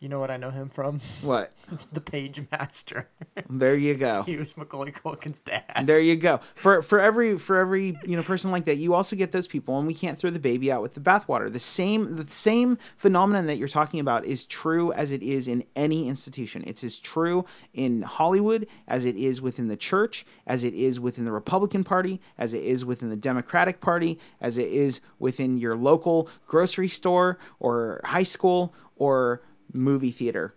You 0.02 0.08
know 0.08 0.18
what 0.18 0.32
I 0.32 0.36
know 0.36 0.50
him 0.50 0.68
from? 0.68 0.98
What? 1.22 1.52
the 1.92 2.00
Pagemaster. 2.00 3.06
There 3.48 3.76
you 3.76 3.94
go. 3.94 4.22
he 4.26 4.36
was 4.36 4.56
Macaulay 4.56 4.90
Culkin's 4.90 5.38
dad. 5.38 5.84
There 5.84 6.00
you 6.00 6.16
go. 6.16 6.40
For 6.54 6.82
for 6.82 6.98
every 6.98 7.38
for 7.38 7.56
every 7.56 7.96
you 8.04 8.16
know 8.16 8.24
person 8.24 8.50
like 8.50 8.64
that, 8.64 8.78
you 8.78 8.94
also 8.94 9.14
get 9.14 9.30
those 9.30 9.46
people, 9.46 9.78
and 9.78 9.86
we 9.86 9.94
can't 9.94 10.18
throw 10.18 10.30
the 10.30 10.40
baby 10.40 10.72
out 10.72 10.82
with 10.82 10.94
the 10.94 11.00
bathwater. 11.00 11.52
The 11.52 11.60
same 11.60 12.16
the 12.16 12.28
same 12.28 12.78
phenomenon 12.96 13.46
that 13.46 13.58
you're 13.58 13.68
talking 13.68 14.00
about 14.00 14.24
is 14.24 14.44
true 14.44 14.92
as 14.92 15.12
it 15.12 15.22
is 15.22 15.46
in 15.46 15.62
any 15.76 16.08
institution. 16.08 16.64
It's 16.66 16.82
as 16.82 16.98
true 16.98 17.44
in 17.72 18.02
Hollywood 18.02 18.66
as 18.88 19.04
it 19.04 19.14
is 19.14 19.40
within 19.40 19.68
the 19.68 19.76
church, 19.76 20.26
as 20.48 20.64
it 20.64 20.74
is 20.74 20.98
within 20.98 21.26
the 21.26 21.32
Republican 21.32 21.84
Party, 21.84 22.20
as 22.36 22.54
it 22.54 22.64
is 22.64 22.84
within 22.84 23.08
the 23.08 23.14
Democratic 23.14 23.80
Party, 23.80 24.18
as 24.40 24.58
it 24.58 24.66
is 24.66 25.00
within 25.20 25.58
your 25.58 25.76
local 25.76 26.28
grocery 26.48 26.88
store 26.88 27.38
or 27.60 28.00
high 28.02 28.24
school 28.24 28.74
or 28.96 29.42
movie 29.72 30.10
theater 30.10 30.54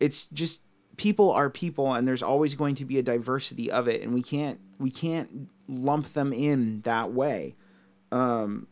it's 0.00 0.26
just 0.26 0.62
people 0.96 1.30
are 1.32 1.50
people 1.50 1.92
and 1.92 2.06
there's 2.06 2.22
always 2.22 2.54
going 2.54 2.74
to 2.74 2.84
be 2.84 2.98
a 2.98 3.02
diversity 3.02 3.70
of 3.70 3.88
it 3.88 4.02
and 4.02 4.12
we 4.14 4.22
can't 4.22 4.58
we 4.78 4.90
can't 4.90 5.48
lump 5.68 6.12
them 6.12 6.32
in 6.32 6.80
that 6.82 7.12
way 7.12 7.54
um 8.12 8.66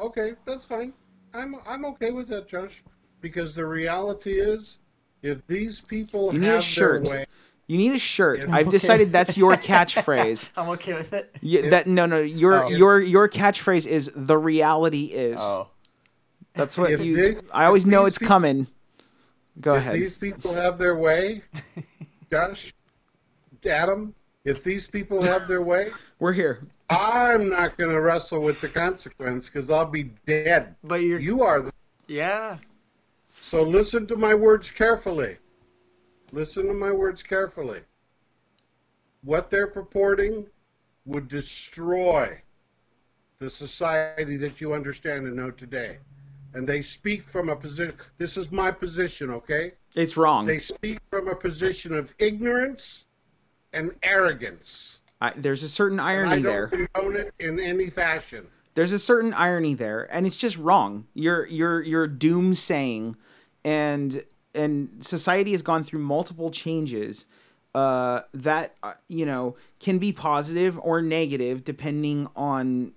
Okay, 0.00 0.32
that's 0.44 0.64
fine. 0.64 0.92
I'm 1.32 1.54
I'm 1.66 1.84
okay 1.86 2.10
with 2.10 2.26
that, 2.28 2.48
Josh, 2.48 2.82
because 3.20 3.54
the 3.54 3.64
reality 3.64 4.40
is, 4.40 4.78
if 5.22 5.46
these 5.46 5.80
people 5.80 6.32
You 6.34 6.40
need 6.40 6.48
a 6.48 6.60
shirt. 6.60 7.04
their 7.04 7.18
way, 7.18 7.26
you 7.68 7.78
need 7.78 7.92
a 7.92 7.98
shirt 8.00 8.40
Yeah. 8.40 8.46
i've 8.56 8.66
Okay. 8.66 8.70
decided 8.78 9.08
that's 9.12 9.38
your 9.38 9.52
catchphrase 9.70 10.50
I'm 10.56 10.68
okay 10.70 10.94
with 10.94 11.12
it. 11.12 11.36
you, 11.40 11.70
that 11.70 11.86
no 11.86 12.06
no 12.06 12.18
your 12.18 12.64
Oh. 12.64 12.68
your 12.68 13.00
your 13.00 13.28
catchphrase 13.28 13.86
is 13.86 14.10
the 14.14 14.36
reality 14.36 15.04
is 15.04 15.36
Oh. 15.38 15.68
That's 16.54 16.76
what 16.78 16.90
If 16.90 17.00
you 17.02 17.16
these- 17.16 17.42
i 17.52 17.64
always 17.66 17.86
know 17.86 18.04
it's 18.06 18.18
peop- 18.18 18.28
coming 18.28 18.66
go 19.60 19.74
ahead. 19.74 19.82
if 19.82 19.88
ahead 19.94 20.02
these 20.02 20.16
people 20.16 20.52
have 20.54 20.78
their 20.78 20.96
way, 20.96 21.42
Josh, 22.30 22.72
Adam, 23.66 24.14
if 24.44 24.64
these 24.64 24.86
people 24.86 25.22
have 25.22 25.46
their 25.48 25.62
way, 25.62 25.90
we're 26.18 26.32
here 26.32 26.60
I'm 26.90 27.48
not 27.48 27.76
going 27.78 27.90
to 27.90 28.00
wrestle 28.00 28.42
with 28.42 28.60
the 28.60 28.68
consequence 28.68 29.46
because 29.46 29.70
I'll 29.70 29.86
be 29.86 30.10
dead. 30.26 30.74
But 30.84 30.96
you're. 30.96 31.18
You 31.20 31.42
are. 31.42 31.62
The, 31.62 31.72
yeah. 32.06 32.58
so 33.24 33.62
listen 33.62 34.06
to 34.08 34.16
my 34.16 34.34
words 34.34 34.68
carefully. 34.68 35.38
Listen 36.32 36.66
to 36.66 36.74
my 36.74 36.90
words 36.92 37.22
carefully. 37.22 37.80
What 39.24 39.48
they're 39.48 39.68
purporting 39.68 40.46
would 41.06 41.28
destroy 41.28 42.38
the 43.38 43.48
society 43.48 44.36
that 44.36 44.60
you 44.60 44.74
understand 44.74 45.26
and 45.26 45.36
know 45.36 45.50
today. 45.50 45.96
And 46.54 46.66
they 46.68 46.82
speak 46.82 47.26
from 47.26 47.48
a 47.48 47.56
position. 47.56 47.94
This 48.18 48.36
is 48.36 48.50
my 48.52 48.70
position, 48.70 49.30
okay? 49.30 49.72
it's 49.94 50.16
wrong 50.16 50.46
They 50.46 50.58
speak 50.58 50.98
from 51.10 51.28
a 51.28 51.34
position 51.34 51.94
of 51.94 52.14
ignorance 52.18 53.04
and 53.74 53.92
arrogance. 54.02 55.00
I, 55.20 55.32
there's 55.36 55.62
a 55.62 55.68
certain 55.68 56.00
irony 56.00 56.36
And 56.36 56.46
I 56.46 56.50
don't 56.50 56.70
there 56.70 56.86
condone 56.88 57.16
it 57.16 57.34
in 57.38 57.60
any 57.60 57.90
fashion. 57.90 58.46
there's 58.74 58.92
a 58.92 58.98
certain 58.98 59.34
irony 59.34 59.74
there 59.74 60.08
and 60.10 60.26
it's 60.26 60.36
just 60.38 60.56
wrong 60.56 61.06
you're 61.14 61.46
you're 61.46 61.82
you're 61.82 62.06
doom 62.08 62.54
saying 62.54 63.16
and 63.64 64.24
and 64.54 64.88
society 65.00 65.52
has 65.52 65.62
gone 65.62 65.84
through 65.84 66.00
multiple 66.00 66.50
changes 66.50 67.26
uh 67.74 68.22
that 68.34 68.74
uh, 68.82 68.94
you 69.08 69.24
know 69.26 69.54
can 69.78 69.98
be 69.98 70.12
positive 70.12 70.78
or 70.82 71.00
negative 71.02 71.64
depending 71.64 72.28
on 72.34 72.92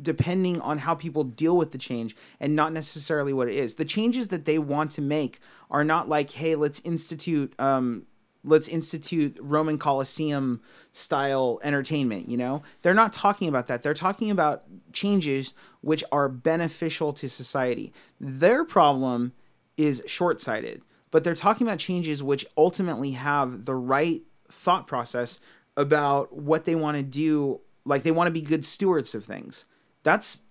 depending 0.00 0.60
on 0.60 0.78
how 0.78 0.94
people 0.94 1.24
deal 1.24 1.56
with 1.56 1.70
the 1.72 1.78
change 1.78 2.16
and 2.38 2.56
not 2.56 2.72
necessarily 2.72 3.32
what 3.32 3.48
it 3.48 3.54
is 3.54 3.74
the 3.74 3.84
changes 3.84 4.28
that 4.28 4.46
they 4.46 4.58
want 4.58 4.90
to 4.90 5.02
make 5.02 5.38
are 5.70 5.84
not 5.84 6.08
like 6.08 6.30
hey 6.30 6.54
let's 6.54 6.80
institute 6.80 7.54
um 7.58 8.06
let's 8.44 8.68
institute 8.68 9.36
Roman 9.40 9.78
Colosseum 9.78 10.60
style 10.92 11.60
entertainment, 11.62 12.28
you 12.28 12.36
know? 12.36 12.62
They're 12.82 12.94
not 12.94 13.12
talking 13.12 13.48
about 13.48 13.66
that. 13.66 13.82
They're 13.82 13.94
talking 13.94 14.30
about 14.30 14.64
changes 14.92 15.54
which 15.82 16.02
are 16.10 16.28
beneficial 16.28 17.12
to 17.14 17.28
society. 17.28 17.92
Their 18.18 18.64
problem 18.64 19.32
is 19.76 20.02
short-sighted, 20.06 20.82
but 21.10 21.24
they're 21.24 21.34
talking 21.34 21.66
about 21.66 21.78
changes 21.78 22.22
which 22.22 22.46
ultimately 22.56 23.12
have 23.12 23.64
the 23.64 23.74
right 23.74 24.22
thought 24.50 24.86
process 24.86 25.40
about 25.76 26.34
what 26.34 26.64
they 26.64 26.74
want 26.74 26.96
to 26.96 27.02
do, 27.02 27.60
like 27.84 28.02
they 28.02 28.10
want 28.10 28.28
to 28.28 28.32
be 28.32 28.42
good 28.42 28.64
stewards 28.64 29.14
of 29.14 29.24
things. 29.24 29.64
That's 30.02 30.42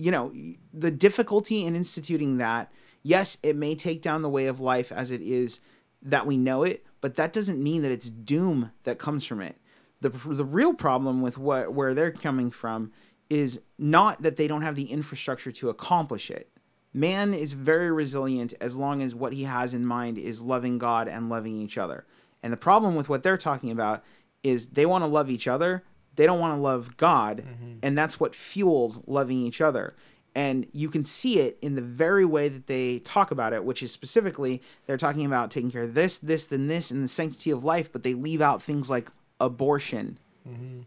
you 0.00 0.10
know, 0.10 0.32
the 0.72 0.90
difficulty 0.90 1.66
in 1.66 1.76
instituting 1.76 2.38
that, 2.38 2.72
yes, 3.02 3.36
it 3.42 3.54
may 3.54 3.74
take 3.74 4.00
down 4.00 4.22
the 4.22 4.30
way 4.30 4.46
of 4.46 4.58
life 4.58 4.90
as 4.90 5.10
it 5.10 5.20
is 5.20 5.60
that 6.00 6.26
we 6.26 6.38
know 6.38 6.62
it, 6.62 6.86
but 7.02 7.16
that 7.16 7.34
doesn't 7.34 7.62
mean 7.62 7.82
that 7.82 7.92
it's 7.92 8.08
doom 8.08 8.72
that 8.84 8.98
comes 8.98 9.26
from 9.26 9.42
it. 9.42 9.56
The 10.00 10.08
the 10.08 10.46
real 10.46 10.72
problem 10.72 11.20
with 11.20 11.36
what 11.36 11.74
where 11.74 11.92
they're 11.92 12.10
coming 12.10 12.50
from 12.50 12.92
is 13.28 13.60
not 13.78 14.22
that 14.22 14.36
they 14.36 14.48
don't 14.48 14.62
have 14.62 14.74
the 14.74 14.90
infrastructure 14.90 15.52
to 15.52 15.68
accomplish 15.68 16.30
it. 16.30 16.50
Man 16.94 17.34
is 17.34 17.52
very 17.52 17.92
resilient 17.92 18.54
as 18.58 18.76
long 18.76 19.02
as 19.02 19.14
what 19.14 19.34
he 19.34 19.44
has 19.44 19.74
in 19.74 19.84
mind 19.84 20.16
is 20.16 20.40
loving 20.40 20.78
God 20.78 21.08
and 21.08 21.28
loving 21.28 21.60
each 21.60 21.76
other. 21.76 22.06
And 22.42 22.50
the 22.50 22.56
problem 22.56 22.94
with 22.96 23.10
what 23.10 23.22
they're 23.22 23.36
talking 23.36 23.70
about 23.70 24.02
is 24.42 24.68
they 24.68 24.86
want 24.86 25.02
to 25.02 25.08
love 25.08 25.30
each 25.30 25.46
other, 25.46 25.84
they 26.20 26.26
don't 26.26 26.38
want 26.38 26.54
to 26.54 26.60
love 26.60 26.98
God, 26.98 27.38
mm-hmm. 27.38 27.78
and 27.82 27.96
that's 27.96 28.20
what 28.20 28.34
fuels 28.34 29.00
loving 29.06 29.38
each 29.40 29.62
other. 29.62 29.94
And 30.34 30.66
you 30.70 30.90
can 30.90 31.02
see 31.02 31.38
it 31.38 31.56
in 31.62 31.76
the 31.76 31.82
very 31.82 32.26
way 32.26 32.50
that 32.50 32.66
they 32.66 32.98
talk 32.98 33.30
about 33.30 33.54
it, 33.54 33.64
which 33.64 33.82
is 33.82 33.90
specifically 33.90 34.60
they're 34.84 34.98
talking 34.98 35.24
about 35.24 35.50
taking 35.50 35.70
care 35.70 35.84
of 35.84 35.94
this, 35.94 36.18
this, 36.18 36.52
and 36.52 36.70
this, 36.70 36.90
and 36.90 37.02
the 37.02 37.08
sanctity 37.08 37.50
of 37.50 37.64
life, 37.64 37.90
but 37.90 38.02
they 38.02 38.12
leave 38.12 38.42
out 38.42 38.62
things 38.62 38.90
like 38.90 39.10
abortion. 39.40 40.18
Mm-hmm. 40.46 40.80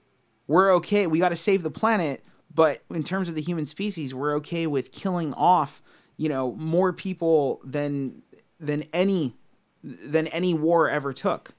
We're 0.45 0.71
okay. 0.73 1.07
We 1.07 1.17
got 1.17 1.29
to 1.29 1.35
save 1.35 1.63
the 1.63 1.71
planet, 1.71 2.23
but 2.53 2.83
in 2.91 3.03
terms 3.03 3.27
of 3.27 3.33
the 3.33 3.41
human 3.41 3.65
species, 3.65 4.13
we're 4.13 4.35
okay 4.35 4.67
with 4.67 4.91
killing 4.91 5.33
off, 5.33 5.81
you 6.15 6.29
know, 6.29 6.51
more 6.51 6.93
people 6.93 7.59
than 7.63 8.21
than 8.59 8.83
any 8.93 9.35
than 9.83 10.27
any 10.27 10.53
war 10.53 10.87
ever 10.91 11.11
took 11.11 11.55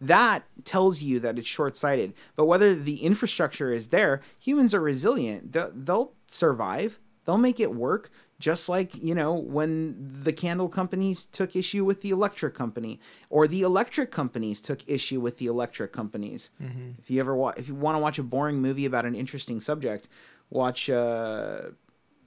that 0.00 0.44
tells 0.64 1.02
you 1.02 1.20
that 1.20 1.38
it's 1.38 1.48
short-sighted. 1.48 2.14
But 2.36 2.46
whether 2.46 2.74
the 2.74 3.02
infrastructure 3.02 3.72
is 3.72 3.88
there 3.88 4.20
humans 4.40 4.74
are 4.74 4.80
resilient. 4.80 5.52
They'll, 5.52 5.72
they'll 5.74 6.12
survive. 6.26 6.98
They'll 7.24 7.38
make 7.38 7.58
it 7.60 7.74
work 7.74 8.10
just 8.40 8.68
like 8.68 8.94
you 9.02 9.14
know 9.14 9.32
when 9.32 9.94
the 10.24 10.32
candle 10.32 10.68
companies 10.68 11.24
took 11.24 11.54
issue 11.56 11.84
with 11.84 12.02
the 12.02 12.10
electric 12.10 12.52
company 12.54 13.00
or 13.30 13.46
the 13.46 13.62
electric 13.62 14.10
companies 14.10 14.60
took 14.60 14.86
issue 14.88 15.20
with 15.20 15.38
the 15.38 15.46
electric 15.46 15.92
companies. 15.92 16.50
If 16.98 17.08
you 17.10 17.20
ever 17.20 17.34
wa- 17.34 17.54
if 17.56 17.68
you 17.68 17.74
want 17.74 17.94
to 17.94 18.00
watch 18.00 18.18
a 18.18 18.22
boring 18.24 18.60
movie 18.60 18.84
about 18.84 19.06
an 19.06 19.14
interesting 19.14 19.60
subject 19.60 20.08
watch 20.50 20.90
uh 20.90 21.60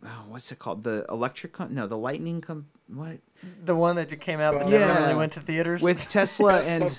oh, 0.03 0.23
what's 0.29 0.51
it 0.51 0.57
called? 0.59 0.83
The 0.83 1.05
electric 1.09 1.53
com- 1.53 1.75
no 1.75 1.85
the 1.85 1.97
lightning 1.97 2.41
com- 2.41 2.67
what? 2.87 3.19
The 3.63 3.75
one 3.75 3.97
that 3.97 4.19
came 4.19 4.39
out 4.39 4.53
that 4.57 4.69
Yeah. 4.69 4.79
never 4.87 5.01
really 5.01 5.15
went 5.15 5.33
to 5.33 5.41
theaters. 5.41 5.83
with 5.83 6.09
tesla 6.09 6.61
and 6.63 6.89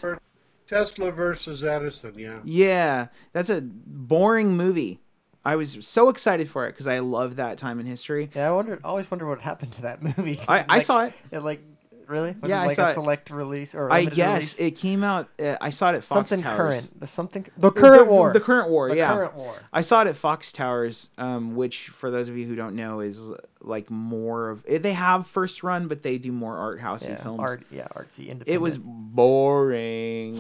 Tesla, 0.69 1.11
versus 1.11 1.65
Edison, 1.65 2.15
yeah. 2.17 2.41
Yeah, 2.45 3.07
that's 3.33 3.51
a 3.51 3.63
boring 3.63 4.57
movie. 4.57 5.01
I 5.45 5.57
was 5.57 5.79
so 5.81 6.11
excited 6.11 6.51
for 6.51 6.67
it 6.67 6.73
because 6.73 6.87
I 6.87 6.99
love 6.99 7.37
that 7.37 7.57
time 7.57 7.81
in 7.81 7.87
history. 7.87 8.31
yeah, 8.35 8.49
I 8.49 8.53
wonder. 8.53 8.79
Always 8.85 9.11
wonder 9.11 9.27
what 9.27 9.41
happened 9.41 9.73
to 9.73 9.83
that 9.83 10.03
movie. 10.03 10.39
I, 10.47 10.61
it, 10.61 10.67
I 10.69 10.79
saw 10.81 11.05
it. 11.05 11.15
It 11.33 11.41
like 11.41 11.63
Really? 12.09 12.35
Was 12.41 12.49
Yeah, 12.49 12.61
it 12.61 12.63
I 12.63 12.67
like 12.69 12.77
saw 12.77 12.87
a 12.87 12.89
it. 12.89 12.93
select 12.95 13.31
release 13.31 13.75
or 13.75 13.93
I 13.93 14.07
guess 14.07 14.59
release? 14.59 14.61
it 14.61 14.81
came 14.81 15.05
out. 15.05 15.29
Uh, 15.39 15.57
I 15.61 15.69
saw 15.69 15.91
it 15.91 15.97
at 15.97 16.05
Fox 16.05 16.31
something 16.31 16.43
Towers. 16.43 16.57
current. 16.57 17.01
The 17.01 17.07
something 17.07 17.47
the 17.59 17.71
current 17.71 18.07
the, 18.07 18.11
war. 18.11 18.33
The 18.33 18.41
current 18.41 18.71
war. 18.71 18.89
The 18.89 18.97
yeah. 18.97 19.13
current 19.13 19.35
war. 19.35 19.55
I 19.75 19.83
saw 19.83 20.01
it 20.01 20.07
at 20.09 20.17
Fox 20.17 20.51
Towers, 20.51 21.11
um, 21.19 21.55
which 21.55 21.89
for 21.91 22.11
those 22.11 22.31
of 22.31 22.37
you 22.39 22.47
who 22.47 22.57
don't 22.57 22.75
know 22.75 23.01
is 23.01 23.31
like 23.61 23.91
more 23.91 24.49
of 24.49 24.65
eh, 24.67 24.79
they 24.79 24.95
have 24.95 25.27
first 25.27 25.63
run, 25.63 25.87
but 25.87 26.03
they 26.03 26.17
do 26.17 26.33
more 26.33 26.57
art 26.57 26.81
housey 26.81 27.11
Yeah, 27.11 27.17
films. 27.23 27.41
art, 27.41 27.63
yeah, 27.71 27.89
artsy, 27.95 28.29
independent. 28.29 28.49
It 28.49 28.61
was 28.63 28.79
boring, 28.79 30.39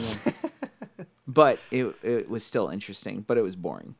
but 1.26 1.58
it 1.70 1.94
it 2.02 2.30
was 2.30 2.44
still 2.44 2.68
interesting. 2.70 3.24
But 3.26 3.36
it 3.36 3.42
was 3.42 3.56
boring. 3.56 3.94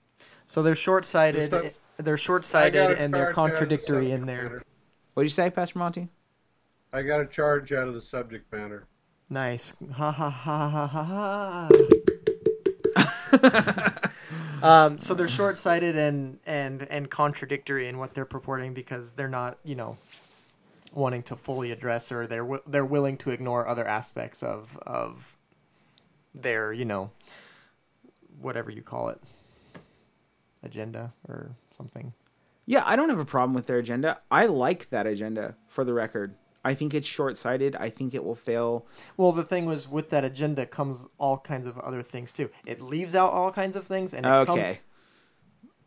so 0.46 0.62
they're 0.62 0.74
short-sighted. 0.74 1.74
They're 1.98 2.16
short-sighted 2.16 2.92
and 2.92 3.12
they're 3.12 3.31
charge 3.33 3.38
out 3.50 3.62
of 3.62 3.68
the 3.68 3.76
contradictory 3.76 4.12
in 4.12 4.20
subject 4.20 4.26
their. 4.50 4.62
What 5.14 5.22
did 5.24 5.26
you 5.26 5.31
say, 5.35 5.50
Pastor 5.50 5.78
Monty? 5.78 6.09
I 6.92 7.03
got 7.03 7.20
a 7.20 7.27
charge 7.27 7.72
out 7.72 7.88
of 7.88 7.94
the 7.94 8.01
subject 8.03 8.51
matter. 8.53 8.87
nice. 9.29 9.74
Ha 9.94 10.11
ha 10.11 10.31
ha 10.31 10.68
ha 10.68 10.87
ha 10.87 11.05
ha. 11.05 11.68
um, 14.62 14.98
so 14.98 15.14
they're 15.14 15.29
short-sighted 15.29 15.96
and 15.96 16.38
and 16.46 16.83
and 16.90 17.11
contradictory 17.11 17.88
in 17.88 17.98
what 17.98 18.14
they're 18.14 18.24
purporting 18.24 18.72
because 18.74 19.14
they're 19.14 19.29
not, 19.29 19.59
you 19.64 19.74
know, 19.74 19.98
wanting 20.94 21.22
to 21.22 21.37
fully 21.37 21.70
address 21.72 22.11
or 22.11 22.27
they're 22.27 22.42
wi- 22.42 22.62
they're 22.66 22.85
willing 22.87 23.16
to 23.18 23.31
ignore 23.31 23.68
other 23.68 23.87
aspects 23.87 24.42
of 24.42 24.79
of 24.87 25.37
their, 26.35 26.72
you 26.72 26.85
know, 26.87 27.11
whatever 28.40 28.70
you 28.70 28.81
call 28.83 29.09
it, 29.11 29.20
agenda 30.62 31.12
or 31.29 31.51
something. 31.70 32.14
Yeah, 32.66 32.83
I 32.87 32.96
don't 32.96 33.09
have 33.11 33.18
a 33.18 33.24
problem 33.24 33.55
with 33.55 33.66
their 33.66 33.79
agenda. 33.79 34.20
I 34.31 34.46
like 34.46 34.88
that 34.90 35.07
agenda. 35.07 35.57
For 35.68 35.85
the 35.85 35.94
record, 35.94 36.35
I 36.68 36.74
think 36.74 36.92
it's 36.92 37.09
short-sighted. 37.09 37.76
I 37.76 37.88
think 37.88 38.12
it 38.12 38.22
will 38.22 38.35
fail. 38.35 38.87
Well, 39.16 39.33
the 39.33 39.42
thing 39.42 39.64
was, 39.64 39.88
with 39.88 40.11
that 40.11 40.22
agenda 40.22 40.66
comes 40.66 41.09
all 41.16 41.38
kinds 41.38 41.66
of 41.66 41.78
other 41.78 42.02
things 42.02 42.31
too. 42.31 42.50
It 42.66 42.83
leaves 42.83 43.16
out 43.16 43.33
all 43.33 43.50
kinds 43.50 43.74
of 43.74 43.85
things, 43.85 44.12
and 44.12 44.26
it 44.26 44.28
comes 44.46 44.50
Okay. 44.50 44.81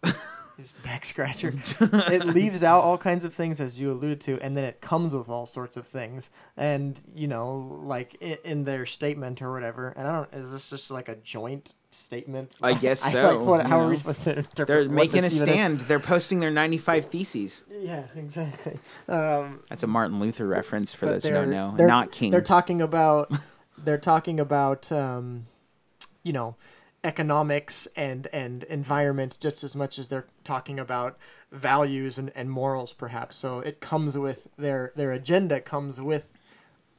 Just 0.57 0.81
back 0.83 1.05
scratcher. 1.05 1.53
it 1.79 2.25
leaves 2.25 2.63
out 2.63 2.81
all 2.81 2.97
kinds 2.97 3.25
of 3.25 3.33
things 3.33 3.61
as 3.61 3.79
you 3.79 3.91
alluded 3.91 4.21
to, 4.21 4.39
and 4.41 4.57
then 4.57 4.63
it 4.63 4.81
comes 4.81 5.13
with 5.13 5.29
all 5.29 5.45
sorts 5.45 5.77
of 5.77 5.87
things. 5.87 6.31
And 6.57 6.99
you 7.13 7.27
know, 7.27 7.55
like 7.57 8.15
in, 8.19 8.37
in 8.43 8.63
their 8.63 8.85
statement 8.85 9.41
or 9.41 9.51
whatever. 9.51 9.89
And 9.89 10.07
I 10.07 10.11
don't. 10.11 10.33
Is 10.33 10.51
this 10.51 10.69
just 10.71 10.89
like 10.89 11.09
a 11.09 11.15
joint 11.15 11.73
statement? 11.91 12.55
I 12.61 12.73
guess 12.73 13.05
I- 13.05 13.11
so, 13.11 13.37
like, 13.37 13.47
what, 13.47 13.65
how 13.65 13.79
are 13.79 13.89
we 13.89 13.95
supposed 13.95 14.23
to 14.23 14.37
interpret? 14.39 14.67
They're 14.67 14.89
making 14.89 15.23
a 15.23 15.27
even 15.27 15.31
is? 15.31 15.39
stand. 15.39 15.79
They're 15.81 15.99
posting 15.99 16.39
their 16.39 16.51
95 16.51 17.07
theses. 17.07 17.63
Yeah, 17.69 18.03
exactly. 18.15 18.79
Um, 19.07 19.63
That's 19.69 19.83
a 19.83 19.87
Martin 19.87 20.19
Luther 20.19 20.47
reference 20.47 20.93
for 20.93 21.05
those 21.05 21.23
who 21.23 21.31
don't 21.31 21.49
know. 21.49 21.71
Not 21.71 22.11
King. 22.11 22.31
They're 22.31 22.41
talking 22.41 22.81
about 22.81 23.31
they're 23.77 23.97
talking 23.97 24.39
about 24.39 24.91
um, 24.91 25.47
you 26.23 26.33
know 26.33 26.55
economics 27.03 27.87
and 27.95 28.27
and 28.31 28.63
environment 28.65 29.37
just 29.39 29.63
as 29.63 29.75
much 29.75 29.97
as 29.97 30.07
they're 30.09 30.27
talking 30.43 30.79
about 30.79 31.17
values 31.51 32.17
and, 32.17 32.31
and 32.35 32.49
morals 32.49 32.93
perhaps. 32.93 33.37
So 33.37 33.59
it 33.59 33.79
comes 33.79 34.17
with 34.17 34.47
their 34.57 34.91
their 34.95 35.11
agenda 35.11 35.59
comes 35.59 35.99
with 35.99 36.37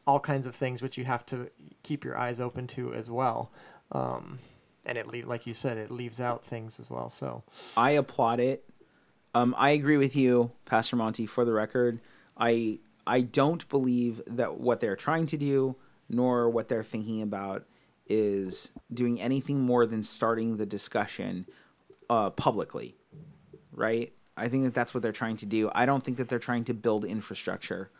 all 0.07 0.19
kinds 0.19 0.47
of 0.47 0.55
things 0.55 0.83
which 0.83 0.99
you 0.99 1.05
have 1.05 1.25
to 1.27 1.51
keep 1.85 2.05
your 2.05 2.17
eyes 2.19 2.41
open 2.41 2.67
to 2.67 2.93
as 2.93 3.09
well. 3.11 3.53
Um, 3.93 4.41
and 4.85 4.99
it 4.99 5.07
leave 5.07 5.27
like 5.27 5.47
you 5.47 5.55
said, 5.55 5.79
it 5.79 5.91
leaves 5.91 6.21
out 6.21 6.45
things 6.45 6.81
as 6.81 6.91
well. 6.91 7.09
So 7.09 7.43
I 7.77 7.91
applaud 7.93 8.41
it. 8.41 8.65
Um, 9.35 9.55
I 9.57 9.71
agree 9.71 9.97
with 9.97 10.15
you, 10.15 10.51
Pastor 10.67 10.97
Monty. 10.97 11.27
For 11.27 11.45
the 11.45 11.53
record, 11.53 12.01
I 12.37 12.79
I 13.07 13.23
don't 13.23 13.69
believe 13.69 14.21
that 14.27 14.59
what 14.59 14.81
they're 14.81 14.97
trying 14.97 15.27
to 15.27 15.37
do, 15.37 15.77
nor 16.09 16.49
what 16.51 16.69
they're 16.69 16.85
thinking 16.85 17.23
about, 17.23 17.65
is 18.09 18.71
doing 18.93 19.21
anything 19.21 19.61
more 19.61 19.87
than 19.87 20.03
starting 20.03 20.57
the 20.57 20.67
discussion 20.67 21.47
uh, 22.11 22.31
publicly. 22.31 22.95
Right? 23.73 24.13
I 24.37 24.49
think 24.49 24.65
that 24.65 24.75
that's 24.75 24.93
what 24.95 25.03
they're 25.03 25.13
trying 25.13 25.37
to 25.39 25.47
do. 25.47 25.71
I 25.75 25.87
don't 25.87 26.03
think 26.03 26.17
that 26.19 26.29
they're 26.29 26.39
trying 26.39 26.65
to 26.65 26.75
build 26.75 27.05
infrastructure. 27.05 27.91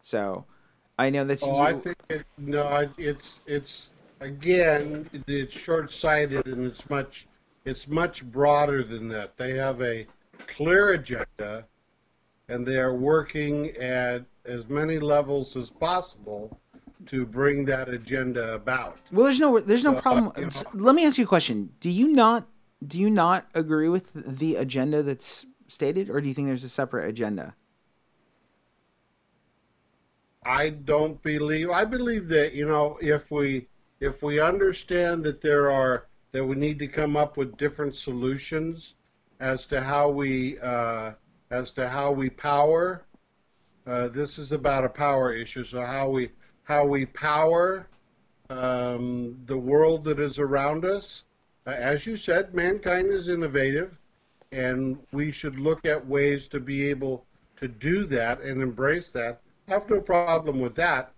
So, 0.00 0.44
I 0.98 1.10
know 1.10 1.24
that's 1.24 1.42
Oh, 1.44 1.52
you. 1.56 1.60
I 1.62 1.72
think 1.74 1.96
it, 2.08 2.26
no, 2.38 2.64
I- 2.64 2.88
it's 2.98 3.40
it's 3.46 3.90
again, 4.20 5.08
it's 5.26 5.52
short-sighted 5.58 6.46
and 6.46 6.66
it's 6.66 6.88
much 6.90 7.26
it's 7.64 7.86
much 7.88 8.24
broader 8.24 8.82
than 8.82 9.08
that. 9.08 9.36
They 9.36 9.54
have 9.56 9.82
a 9.82 10.06
clear 10.46 10.90
agenda, 10.90 11.66
and 12.48 12.66
they 12.66 12.78
are 12.78 12.94
working 12.94 13.70
at 13.76 14.24
as 14.46 14.68
many 14.68 14.98
levels 14.98 15.54
as 15.56 15.70
possible 15.70 16.58
to 17.06 17.26
bring 17.26 17.64
that 17.66 17.88
agenda 17.90 18.54
about. 18.54 18.98
Well, 19.12 19.24
there's 19.24 19.40
no 19.40 19.60
there's 19.60 19.84
no 19.84 19.94
So, 19.94 20.00
problem. 20.00 20.32
you 20.36 20.44
know- 20.46 20.50
Let 20.74 20.94
me 20.94 21.04
ask 21.06 21.18
you 21.18 21.24
a 21.24 21.28
question. 21.28 21.70
Do 21.80 21.90
you 21.90 22.08
not 22.08 22.46
do 22.86 22.98
you 22.98 23.10
not 23.10 23.46
agree 23.54 23.88
with 23.88 24.12
the 24.14 24.54
agenda 24.56 25.02
that's 25.02 25.44
stated, 25.66 26.08
or 26.08 26.20
do 26.20 26.28
you 26.28 26.34
think 26.34 26.46
there's 26.48 26.64
a 26.64 26.68
separate 26.68 27.08
agenda? 27.08 27.54
I 30.44 30.70
don't 30.70 31.20
believe. 31.22 31.70
I 31.70 31.84
believe 31.84 32.28
that 32.28 32.54
you 32.54 32.66
know 32.66 32.98
if 33.02 33.30
we 33.30 33.68
if 34.00 34.22
we 34.22 34.40
understand 34.40 35.24
that 35.24 35.40
there 35.40 35.70
are 35.70 36.06
that 36.32 36.44
we 36.44 36.56
need 36.56 36.78
to 36.78 36.86
come 36.86 37.16
up 37.16 37.36
with 37.36 37.56
different 37.56 37.94
solutions 37.94 38.94
as 39.40 39.66
to 39.66 39.80
how 39.80 40.08
we 40.08 40.58
uh, 40.60 41.12
as 41.50 41.72
to 41.72 41.88
how 41.88 42.12
we 42.12 42.30
power. 42.30 43.02
Uh, 43.86 44.08
this 44.08 44.38
is 44.38 44.52
about 44.52 44.84
a 44.84 44.88
power 44.88 45.32
issue. 45.32 45.64
So 45.64 45.80
how 45.80 46.10
we 46.10 46.30
how 46.64 46.84
we 46.84 47.06
power 47.06 47.88
um, 48.50 49.38
the 49.46 49.58
world 49.58 50.04
that 50.04 50.20
is 50.20 50.38
around 50.38 50.84
us. 50.84 51.24
Uh, 51.66 51.70
as 51.70 52.06
you 52.06 52.16
said, 52.16 52.54
mankind 52.54 53.10
is 53.10 53.28
innovative, 53.28 53.98
and 54.52 54.98
we 55.12 55.30
should 55.30 55.58
look 55.58 55.84
at 55.84 56.06
ways 56.06 56.48
to 56.48 56.60
be 56.60 56.88
able 56.88 57.24
to 57.56 57.68
do 57.68 58.04
that 58.04 58.40
and 58.40 58.62
embrace 58.62 59.10
that. 59.12 59.40
I 59.66 59.72
have 59.72 59.90
no 59.90 60.00
problem 60.00 60.60
with 60.60 60.74
that. 60.76 61.12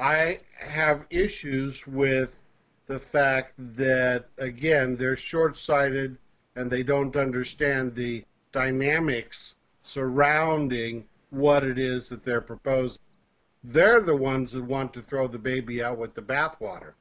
I 0.00 0.38
have 0.58 1.04
issues 1.10 1.86
with 1.86 2.40
the 2.86 2.98
fact 2.98 3.52
that, 3.58 4.28
again, 4.38 4.96
they're 4.96 5.14
short 5.14 5.56
sighted 5.58 6.16
and 6.56 6.70
they 6.70 6.82
don't 6.82 7.14
understand 7.16 7.94
the 7.94 8.24
dynamics 8.50 9.56
surrounding 9.82 11.06
what 11.28 11.64
it 11.64 11.78
is 11.78 12.08
that 12.08 12.24
they're 12.24 12.40
proposing. 12.40 13.00
They're 13.62 14.00
the 14.00 14.16
ones 14.16 14.52
that 14.52 14.64
want 14.64 14.94
to 14.94 15.02
throw 15.02 15.26
the 15.28 15.38
baby 15.38 15.82
out 15.82 15.98
with 15.98 16.14
the 16.14 16.22
bathwater. 16.22 16.94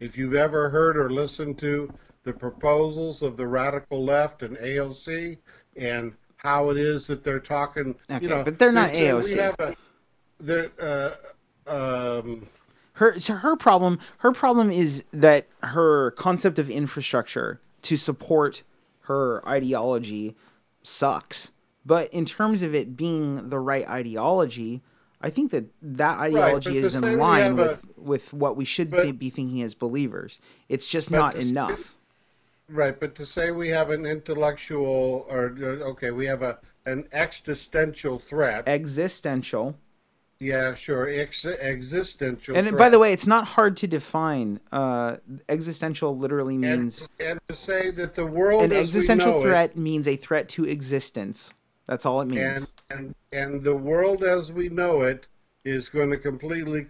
If 0.00 0.18
you've 0.18 0.34
ever 0.34 0.68
heard 0.68 0.96
or 0.96 1.08
listened 1.08 1.58
to 1.60 1.92
the 2.24 2.32
proposals 2.32 3.22
of 3.22 3.36
the 3.36 3.46
radical 3.46 4.04
left 4.04 4.42
and 4.42 4.56
AOC 4.58 5.38
and 5.76 6.14
how 6.36 6.70
it 6.70 6.76
is 6.76 7.06
that 7.06 7.22
they're 7.22 7.38
talking, 7.38 7.94
Okay, 8.10 8.24
you 8.24 8.28
know, 8.28 8.42
but 8.42 8.58
they're 8.58 8.72
not 8.72 8.90
AOC. 8.90 9.54
A, 9.58 9.76
they're, 10.40 10.70
uh, 10.80 11.10
um, 11.70 12.46
Her 12.94 13.18
so 13.18 13.34
her 13.34 13.56
problem 13.56 13.98
her 14.18 14.32
problem 14.32 14.70
is 14.70 15.04
that 15.12 15.46
her 15.62 16.10
concept 16.12 16.58
of 16.58 16.68
infrastructure 16.68 17.60
to 17.82 17.96
support 17.96 18.62
her 19.02 19.46
ideology 19.48 20.36
sucks. 20.82 21.50
But 21.86 22.12
in 22.12 22.24
terms 22.26 22.62
of 22.62 22.74
it 22.74 22.96
being 22.96 23.48
the 23.48 23.58
right 23.58 23.88
ideology, 23.88 24.82
I 25.22 25.30
think 25.30 25.50
that 25.50 25.64
that 25.80 26.18
ideology 26.18 26.80
but 26.80 26.84
is 26.86 26.94
in 26.94 27.18
line 27.18 27.56
have 27.56 27.58
a- 27.58 27.62
with 27.62 27.84
with 27.96 28.32
what 28.32 28.56
we 28.56 28.64
should 28.64 28.90
but- 28.90 29.18
be, 29.18 29.30
thinking 29.30 29.62
as 29.62 29.74
believers. 29.74 30.38
It's 30.68 30.88
just 30.88 31.10
not 31.10 31.34
say- 31.36 31.48
enough. 31.48 31.96
Right, 32.68 32.98
but 33.00 33.16
to 33.16 33.26
say 33.26 33.50
we 33.50 33.68
have 33.70 33.90
an 33.90 34.06
intellectual, 34.06 35.26
or 35.28 35.56
uh, 35.60 35.90
okay, 35.90 36.10
we 36.12 36.26
have 36.26 36.42
a 36.42 36.58
an 36.86 37.08
existential 37.12 38.18
threat. 38.18 38.64
Existential. 38.68 39.76
Yeah, 40.40 40.74
sure, 40.74 41.08
ex- 41.08 41.44
existential. 41.44 42.56
And 42.56 42.66
threat. 42.68 42.78
by 42.78 42.88
the 42.88 42.98
way, 42.98 43.12
it's 43.12 43.26
not 43.26 43.46
hard 43.46 43.76
to 43.78 43.86
define. 43.86 44.58
Uh, 44.72 45.16
existential 45.50 46.16
literally 46.16 46.56
means 46.56 47.08
and 47.20 47.38
to 47.46 47.54
say 47.54 47.90
that 47.90 48.14
the 48.14 48.24
world 48.24 48.62
an 48.62 48.72
existential 48.72 49.42
threat 49.42 49.76
means 49.76 50.08
a 50.08 50.16
threat 50.16 50.48
to 50.50 50.64
existence. 50.64 51.52
That's 51.86 52.06
all 52.06 52.22
it 52.22 52.24
it, 52.24 52.28
means. 52.28 52.70
and 52.90 52.98
and 52.98 53.14
and 53.32 53.64
the 53.64 53.76
world 53.76 54.24
as 54.24 54.50
we 54.50 54.70
know 54.70 55.02
it 55.02 55.28
is 55.64 55.90
going 55.90 56.10
to 56.10 56.16
completely 56.16 56.86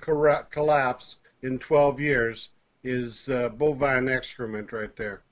collapse 0.50 1.18
in 1.42 1.58
12 1.58 2.00
years. 2.00 2.50
Is 2.82 3.28
uh, 3.28 3.50
bovine 3.50 4.08
excrement 4.08 4.72
right 4.72 4.94
there? 4.96 5.22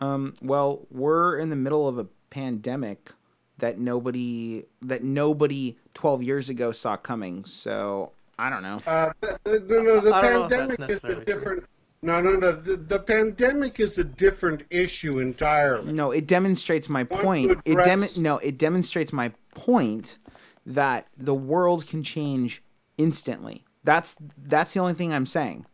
Um, 0.00 0.34
well, 0.42 0.86
we're 0.90 1.38
in 1.38 1.48
the 1.48 1.56
middle 1.56 1.88
of 1.88 1.98
a 1.98 2.06
pandemic 2.28 3.10
that 3.58 3.78
nobody 3.78 4.64
that 4.82 5.02
nobody 5.02 5.76
12 5.98 6.22
years 6.22 6.48
ago 6.48 6.70
saw 6.70 6.96
coming. 6.96 7.44
So 7.44 8.12
I 8.38 8.48
don't 8.50 8.62
know. 8.62 8.78
Uh, 8.86 9.10
the, 9.20 9.36
the, 9.42 9.58
no, 9.68 9.82
no, 9.82 10.00
the 10.00 10.14
I 10.14 10.22
know 10.22 10.48
pandemic 10.48 10.68
is 10.68 10.78
a 10.78 10.80
necessarily 10.80 11.24
true. 11.24 11.34
different. 11.34 11.64
No, 12.02 12.20
no, 12.20 12.36
no. 12.36 12.52
The, 12.52 12.76
the 12.76 13.00
pandemic 13.00 13.80
is 13.80 13.98
a 13.98 14.04
different 14.04 14.62
issue 14.70 15.18
entirely. 15.18 15.92
No, 15.92 16.12
it 16.12 16.28
demonstrates 16.28 16.88
my 16.88 17.02
Want 17.02 17.24
point. 17.24 17.50
to 17.50 17.72
It 17.72 17.82
dem- 17.82 18.22
no, 18.22 18.38
it 18.38 18.58
demonstrates 18.58 19.12
my 19.12 19.32
point 19.56 20.18
that 20.64 21.08
the 21.16 21.34
world 21.34 21.84
can 21.88 22.04
change 22.04 22.62
instantly. 22.96 23.64
That's 23.82 24.14
that's 24.46 24.74
the 24.74 24.78
only 24.80 24.94
thing 24.94 25.12
I'm 25.12 25.26
saying. 25.26 25.66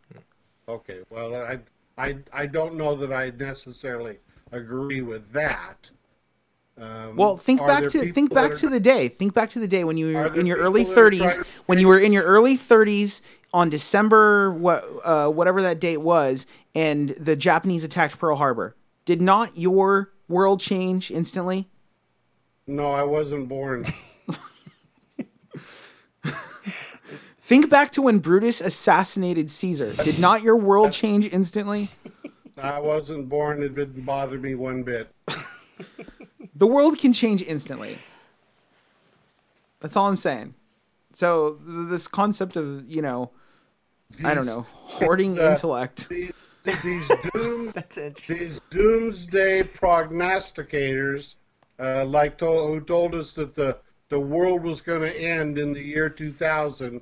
Okay, 0.66 1.00
well, 1.10 1.34
I 1.36 1.58
I 1.98 2.16
I 2.32 2.46
don't 2.46 2.76
know 2.76 2.94
that 2.94 3.12
I 3.12 3.28
necessarily 3.38 4.16
agree 4.52 5.02
with 5.02 5.30
that. 5.32 5.90
Um, 6.76 7.14
well, 7.14 7.36
think 7.36 7.60
back 7.60 7.88
to 7.90 8.12
think 8.12 8.34
back 8.34 8.52
are, 8.52 8.56
to 8.56 8.68
the 8.68 8.80
day. 8.80 9.08
Think 9.08 9.32
back 9.32 9.50
to 9.50 9.60
the 9.60 9.68
day 9.68 9.84
when 9.84 9.96
you 9.96 10.12
were 10.14 10.34
in 10.34 10.46
your 10.46 10.58
early 10.58 10.84
30s. 10.84 11.46
When 11.66 11.78
you 11.78 11.86
were 11.86 12.00
in 12.00 12.12
your 12.12 12.24
early 12.24 12.58
30s 12.58 13.20
on 13.52 13.70
December 13.70 14.52
what 14.52 14.84
uh, 15.04 15.28
whatever 15.28 15.62
that 15.62 15.80
date 15.80 15.98
was, 15.98 16.46
and 16.74 17.10
the 17.10 17.36
Japanese 17.36 17.84
attacked 17.84 18.18
Pearl 18.18 18.36
Harbor. 18.36 18.74
Did 19.04 19.22
not 19.22 19.56
your 19.56 20.12
world 20.28 20.60
change 20.60 21.10
instantly? 21.10 21.68
No, 22.66 22.90
I 22.90 23.04
wasn't 23.04 23.48
born. 23.48 23.84
Think 27.44 27.68
back 27.68 27.92
to 27.92 28.02
when 28.02 28.18
Brutus 28.20 28.62
assassinated 28.62 29.50
Caesar. 29.50 29.92
Did 30.02 30.18
not 30.18 30.42
your 30.42 30.56
world 30.56 30.92
change 30.92 31.30
instantly? 31.30 31.90
I 32.56 32.80
wasn't 32.80 33.28
born. 33.28 33.62
It 33.62 33.74
didn't 33.74 34.06
bother 34.06 34.38
me 34.38 34.54
one 34.54 34.82
bit. 34.82 35.10
the 36.54 36.66
world 36.66 36.98
can 36.98 37.12
change 37.12 37.42
instantly. 37.42 37.96
That's 39.80 39.96
all 39.96 40.08
I'm 40.08 40.16
saying. 40.16 40.54
So 41.12 41.58
this 41.64 42.08
concept 42.08 42.56
of 42.56 42.88
you 42.88 43.02
know, 43.02 43.30
these, 44.16 44.24
I 44.24 44.34
don't 44.34 44.46
know, 44.46 44.66
hoarding 44.70 45.38
uh, 45.40 45.50
intellect. 45.50 46.08
These, 46.08 46.32
these, 46.82 47.08
doom, 47.34 47.72
these 48.26 48.60
doomsday 48.70 49.62
prognosticators, 49.64 51.34
uh, 51.78 52.04
like 52.06 52.38
to, 52.38 52.46
who 52.46 52.80
told 52.80 53.14
us 53.14 53.34
that 53.34 53.54
the 53.54 53.78
the 54.08 54.20
world 54.20 54.62
was 54.62 54.80
going 54.80 55.00
to 55.00 55.20
end 55.20 55.58
in 55.58 55.72
the 55.72 55.82
year 55.82 56.08
2000 56.08 57.00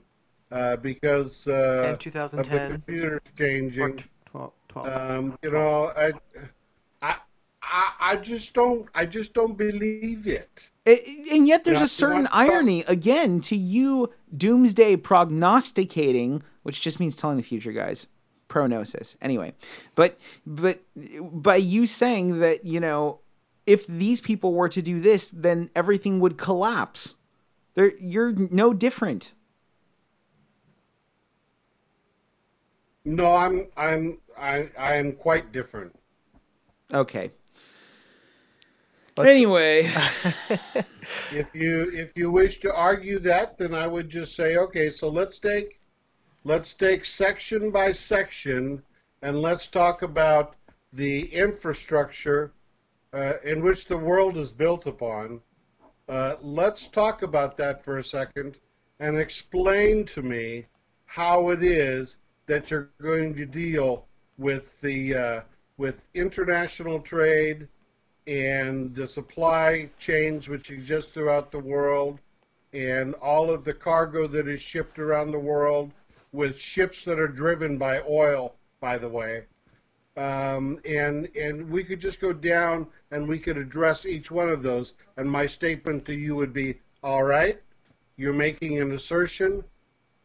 uh, 0.50 0.76
because 0.76 1.48
uh, 1.48 1.84
and 1.88 2.00
2010 2.00 2.55
of 2.55 2.68
the 2.68 2.74
computers 2.74 3.20
changing. 3.36 3.98
12, 4.26 4.53
12, 4.68 4.86
um, 4.88 5.38
you 5.42 5.50
know, 5.50 5.92
I, 5.96 6.07
I, 6.07 6.12
I, 7.72 8.16
just 8.16 8.52
don't, 8.52 8.88
I 8.94 9.06
just 9.06 9.32
don't 9.32 9.56
believe 9.56 10.26
it. 10.26 10.70
and 10.86 11.46
yet, 11.46 11.64
there's 11.64 11.80
a 11.80 11.88
certain 11.88 12.28
irony 12.30 12.84
again 12.86 13.40
to 13.42 13.56
you 13.56 14.12
doomsday 14.36 14.96
prognosticating, 14.96 16.42
which 16.62 16.80
just 16.80 17.00
means 17.00 17.16
telling 17.16 17.38
the 17.38 17.42
future, 17.42 17.72
guys. 17.72 18.06
Prognosis, 18.48 19.16
anyway. 19.22 19.54
But, 19.94 20.18
but 20.46 20.80
by 20.94 21.56
you 21.56 21.86
saying 21.86 22.40
that, 22.40 22.66
you 22.66 22.80
know, 22.80 23.20
if 23.66 23.86
these 23.86 24.20
people 24.20 24.52
were 24.52 24.68
to 24.68 24.82
do 24.82 25.00
this, 25.00 25.30
then 25.30 25.70
everything 25.74 26.20
would 26.20 26.36
collapse. 26.36 27.14
They're, 27.74 27.96
you're 27.98 28.32
no 28.32 28.74
different. 28.74 29.32
No, 33.04 33.34
I'm 33.34 33.66
I'm 33.76 34.18
I 34.38 34.68
I 34.78 34.94
am 34.96 35.12
quite 35.12 35.50
different. 35.50 35.98
Okay. 36.92 37.32
Let's... 39.16 39.30
Anyway, 39.30 39.92
if 41.32 41.54
you 41.54 41.90
if 41.92 42.16
you 42.16 42.30
wish 42.30 42.60
to 42.60 42.74
argue 42.74 43.18
that, 43.20 43.58
then 43.58 43.74
I 43.74 43.86
would 43.86 44.08
just 44.08 44.34
say, 44.34 44.56
okay, 44.56 44.88
so 44.88 45.08
let's 45.08 45.38
take 45.38 45.80
let's 46.44 46.72
take 46.72 47.04
section 47.04 47.70
by 47.70 47.92
section 47.92 48.82
and 49.20 49.42
let's 49.42 49.66
talk 49.66 50.00
about 50.00 50.56
the 50.94 51.26
infrastructure 51.26 52.52
uh, 53.12 53.34
in 53.44 53.62
which 53.62 53.86
the 53.86 53.98
world 53.98 54.38
is 54.38 54.50
built 54.50 54.86
upon. 54.86 55.40
Uh, 56.08 56.36
let's 56.40 56.88
talk 56.88 57.22
about 57.22 57.56
that 57.58 57.82
for 57.82 57.98
a 57.98 58.04
second 58.04 58.58
and 58.98 59.18
explain 59.18 60.04
to 60.06 60.22
me 60.22 60.64
how 61.04 61.50
it 61.50 61.62
is 61.62 62.16
that 62.46 62.70
you're 62.70 62.90
going 63.00 63.34
to 63.34 63.44
deal 63.44 64.06
with 64.38 64.80
the 64.80 65.14
uh, 65.14 65.40
with 65.76 66.04
international 66.14 66.98
trade 66.98 67.68
and 68.26 68.94
the 68.94 69.06
supply 69.06 69.90
chains 69.98 70.48
which 70.48 70.70
exist 70.70 71.12
throughout 71.12 71.50
the 71.50 71.58
world 71.58 72.20
and 72.72 73.14
all 73.14 73.50
of 73.50 73.64
the 73.64 73.74
cargo 73.74 74.26
that 74.26 74.48
is 74.48 74.60
shipped 74.60 74.98
around 74.98 75.30
the 75.30 75.38
world 75.38 75.92
with 76.32 76.58
ships 76.58 77.04
that 77.04 77.18
are 77.18 77.28
driven 77.28 77.76
by 77.76 78.00
oil 78.08 78.54
by 78.80 78.96
the 78.96 79.08
way. 79.08 79.44
Um, 80.16 80.80
and 80.86 81.28
and 81.36 81.70
we 81.70 81.84
could 81.84 82.00
just 82.00 82.20
go 82.20 82.32
down 82.32 82.86
and 83.10 83.28
we 83.28 83.38
could 83.38 83.56
address 83.56 84.04
each 84.04 84.30
one 84.30 84.50
of 84.50 84.62
those. 84.62 84.94
And 85.16 85.30
my 85.30 85.46
statement 85.46 86.04
to 86.06 86.14
you 86.14 86.36
would 86.36 86.52
be 86.52 86.80
all 87.02 87.22
right 87.22 87.60
you're 88.16 88.32
making 88.32 88.80
an 88.80 88.92
assertion. 88.92 89.64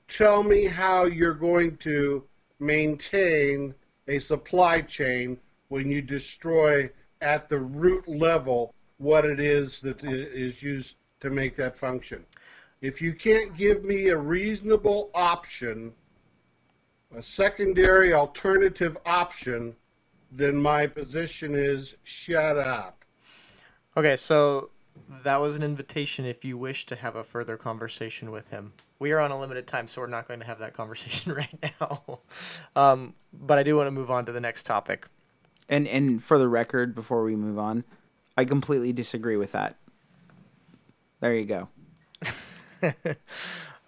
Tell 0.07 0.43
me 0.43 0.65
how 0.65 1.05
you're 1.05 1.33
going 1.33 1.77
to 1.77 2.23
maintain 2.59 3.73
a 4.07 4.19
supply 4.19 4.81
chain 4.81 5.39
when 5.69 5.89
you 5.89 6.01
destroy 6.01 6.89
at 7.21 7.49
the 7.49 7.59
root 7.59 8.07
level 8.07 8.73
what 8.97 9.25
it 9.25 9.39
is 9.39 9.81
that 9.81 10.03
is 10.03 10.61
used 10.61 10.95
to 11.19 11.29
make 11.29 11.55
that 11.55 11.77
function. 11.77 12.25
If 12.81 13.01
you 13.01 13.13
can't 13.13 13.55
give 13.55 13.83
me 13.83 14.09
a 14.09 14.17
reasonable 14.17 15.09
option, 15.13 15.93
a 17.15 17.21
secondary 17.21 18.13
alternative 18.13 18.97
option, 19.05 19.75
then 20.31 20.55
my 20.55 20.85
position 20.87 21.55
is 21.55 21.95
shut 22.03 22.57
up. 22.57 23.03
Okay, 23.95 24.15
so 24.15 24.69
that 25.23 25.39
was 25.41 25.55
an 25.55 25.63
invitation 25.63 26.25
if 26.25 26.43
you 26.43 26.57
wish 26.57 26.85
to 26.85 26.95
have 26.95 27.15
a 27.15 27.23
further 27.23 27.57
conversation 27.57 28.31
with 28.31 28.49
him. 28.49 28.73
We 28.99 29.11
are 29.11 29.19
on 29.19 29.31
a 29.31 29.39
limited 29.39 29.67
time, 29.67 29.87
so 29.87 30.01
we're 30.01 30.07
not 30.07 30.27
going 30.27 30.39
to 30.39 30.45
have 30.45 30.59
that 30.59 30.73
conversation 30.73 31.33
right 31.35 31.71
now. 31.79 32.19
Um, 32.75 33.13
but 33.33 33.57
I 33.57 33.63
do 33.63 33.75
want 33.75 33.87
to 33.87 33.91
move 33.91 34.11
on 34.11 34.25
to 34.25 34.31
the 34.31 34.41
next 34.41 34.63
topic. 34.63 35.07
And 35.69 35.87
and 35.87 36.23
for 36.23 36.37
the 36.37 36.47
record, 36.47 36.95
before 36.95 37.23
we 37.23 37.35
move 37.35 37.59
on, 37.59 37.83
I 38.37 38.45
completely 38.45 38.93
disagree 38.93 39.37
with 39.37 39.51
that. 39.51 39.77
There 41.19 41.35
you 41.35 41.45
go. 41.45 41.69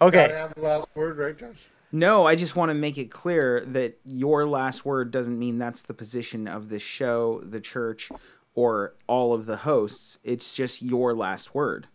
okay. 0.00 0.32
have 0.32 0.54
the 0.54 0.60
last 0.60 0.88
word, 0.94 1.18
right, 1.18 1.36
Josh? 1.36 1.68
No, 1.92 2.26
I 2.26 2.36
just 2.36 2.54
want 2.54 2.70
to 2.70 2.74
make 2.74 2.98
it 2.98 3.10
clear 3.10 3.64
that 3.66 3.98
your 4.04 4.46
last 4.46 4.84
word 4.84 5.10
doesn't 5.10 5.38
mean 5.38 5.58
that's 5.58 5.82
the 5.82 5.94
position 5.94 6.46
of 6.46 6.68
the 6.68 6.78
show, 6.78 7.40
the 7.44 7.60
church, 7.60 8.10
or 8.54 8.94
all 9.08 9.32
of 9.32 9.46
the 9.46 9.58
hosts. 9.58 10.18
It's 10.22 10.54
just 10.54 10.82
your 10.82 11.14
last 11.14 11.54
word. 11.54 11.88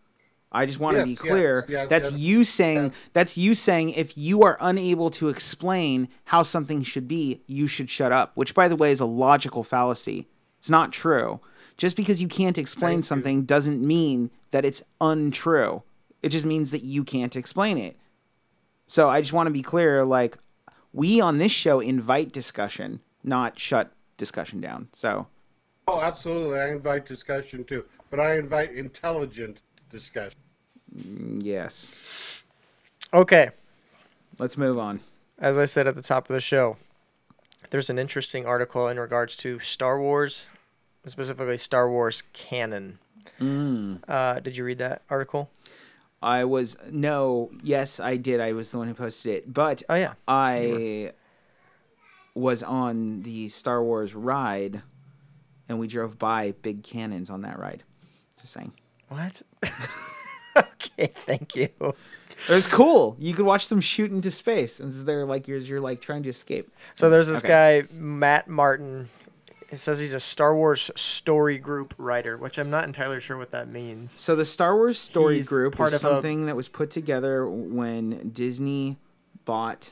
I 0.55 0.65
just 0.65 0.79
want 0.79 0.97
yes, 0.97 1.03
to 1.03 1.09
be 1.09 1.15
clear. 1.15 1.65
Yes, 1.67 1.69
yes, 1.69 1.89
that's 1.89 2.11
you 2.13 2.43
saying 2.43 2.93
that's 3.13 3.37
you 3.37 3.53
saying 3.53 3.91
if 3.91 4.17
you 4.17 4.43
are 4.43 4.57
unable 4.59 5.09
to 5.11 5.29
explain 5.29 6.07
how 6.25 6.43
something 6.43 6.81
should 6.83 7.07
be, 7.07 7.41
you 7.47 7.67
should 7.67 7.89
shut 7.89 8.11
up, 8.11 8.31
which 8.35 8.53
by 8.53 8.67
the 8.67 8.75
way 8.75 8.91
is 8.91 8.99
a 8.99 9.05
logical 9.05 9.63
fallacy. 9.63 10.27
It's 10.57 10.69
not 10.69 10.91
true. 10.91 11.39
Just 11.77 11.95
because 11.95 12.21
you 12.21 12.27
can't 12.27 12.57
explain 12.57 12.95
Thank 12.95 13.05
something 13.05 13.37
you. 13.37 13.43
doesn't 13.43 13.85
mean 13.85 14.31
that 14.51 14.65
it's 14.65 14.81
untrue. 15.01 15.83
It 16.23 16.29
just 16.29 16.45
means 16.45 16.71
that 16.71 16.83
you 16.83 17.03
can't 17.03 17.35
explain 17.35 17.77
it. 17.77 17.97
So 18.87 19.09
I 19.09 19.19
just 19.19 19.33
want 19.33 19.47
to 19.47 19.53
be 19.53 19.61
clear 19.61 20.05
like 20.05 20.37
we 20.93 21.19
on 21.19 21.37
this 21.37 21.51
show 21.51 21.81
invite 21.81 22.31
discussion, 22.31 23.01
not 23.23 23.59
shut 23.59 23.91
discussion 24.17 24.61
down. 24.61 24.87
So 24.93 25.27
Oh, 25.87 26.01
absolutely. 26.01 26.59
I 26.59 26.69
invite 26.69 27.05
discussion 27.05 27.63
too, 27.63 27.85
but 28.09 28.19
I 28.19 28.37
invite 28.37 28.71
intelligent 28.71 29.61
discussion. 29.89 30.39
Mm, 30.93 31.41
yes. 31.43 32.41
Okay. 33.13 33.49
Let's 34.37 34.57
move 34.57 34.77
on. 34.77 34.99
As 35.39 35.57
I 35.57 35.65
said 35.65 35.87
at 35.87 35.95
the 35.95 36.01
top 36.01 36.29
of 36.29 36.33
the 36.33 36.41
show, 36.41 36.77
there's 37.69 37.89
an 37.89 37.99
interesting 37.99 38.45
article 38.45 38.87
in 38.87 38.99
regards 38.99 39.35
to 39.37 39.59
Star 39.59 39.99
Wars, 39.99 40.47
specifically 41.05 41.57
Star 41.57 41.89
Wars 41.89 42.23
canon. 42.33 42.99
Mm. 43.39 43.99
Uh, 44.07 44.39
did 44.39 44.57
you 44.57 44.63
read 44.63 44.77
that 44.79 45.01
article? 45.09 45.49
I 46.21 46.45
was 46.45 46.77
no, 46.89 47.51
yes, 47.63 47.99
I 47.99 48.17
did. 48.17 48.39
I 48.39 48.53
was 48.53 48.71
the 48.71 48.77
one 48.77 48.87
who 48.87 48.93
posted 48.93 49.33
it, 49.33 49.53
but 49.53 49.83
oh 49.89 49.95
yeah, 49.95 50.13
I 50.27 51.11
was 52.33 52.63
on 52.63 53.21
the 53.21 53.49
Star 53.49 53.83
Wars 53.83 54.13
ride 54.15 54.81
and 55.67 55.79
we 55.79 55.87
drove 55.87 56.17
by 56.17 56.53
big 56.61 56.83
cannons 56.83 57.29
on 57.29 57.41
that 57.41 57.59
ride. 57.59 57.83
Just 58.39 58.53
saying. 58.53 58.73
What? 59.07 59.41
okay, 60.57 61.11
thank 61.25 61.55
you. 61.55 61.69
It 61.79 62.53
was 62.53 62.67
cool. 62.67 63.15
You 63.19 63.33
could 63.33 63.45
watch 63.45 63.69
them 63.69 63.81
shoot 63.81 64.11
into 64.11 64.29
space, 64.29 64.79
and 64.79 64.91
they're 64.91 65.25
like 65.25 65.47
you're 65.47 65.59
you're 65.59 65.79
like 65.79 66.01
trying 66.01 66.23
to 66.23 66.29
escape. 66.29 66.71
So 66.95 67.09
there's 67.09 67.27
this 67.27 67.43
okay. 67.43 67.83
guy 67.83 67.87
Matt 67.93 68.47
Martin. 68.47 69.09
It 69.71 69.79
says 69.79 69.99
he's 69.99 70.13
a 70.13 70.19
Star 70.19 70.55
Wars 70.55 70.91
story 70.95 71.57
group 71.57 71.95
writer, 71.97 72.37
which 72.37 72.57
I'm 72.59 72.69
not 72.69 72.85
entirely 72.85 73.19
sure 73.19 73.37
what 73.37 73.49
that 73.51 73.67
means. 73.67 74.11
So 74.11 74.35
the 74.35 74.45
Star 74.45 74.75
Wars 74.75 74.99
story 74.99 75.35
he's 75.35 75.49
group 75.49 75.75
part 75.75 75.93
of 75.93 76.01
something 76.01 76.43
a... 76.43 76.45
that 76.45 76.55
was 76.55 76.67
put 76.67 76.91
together 76.91 77.49
when 77.49 78.29
Disney 78.29 78.97
bought. 79.43 79.91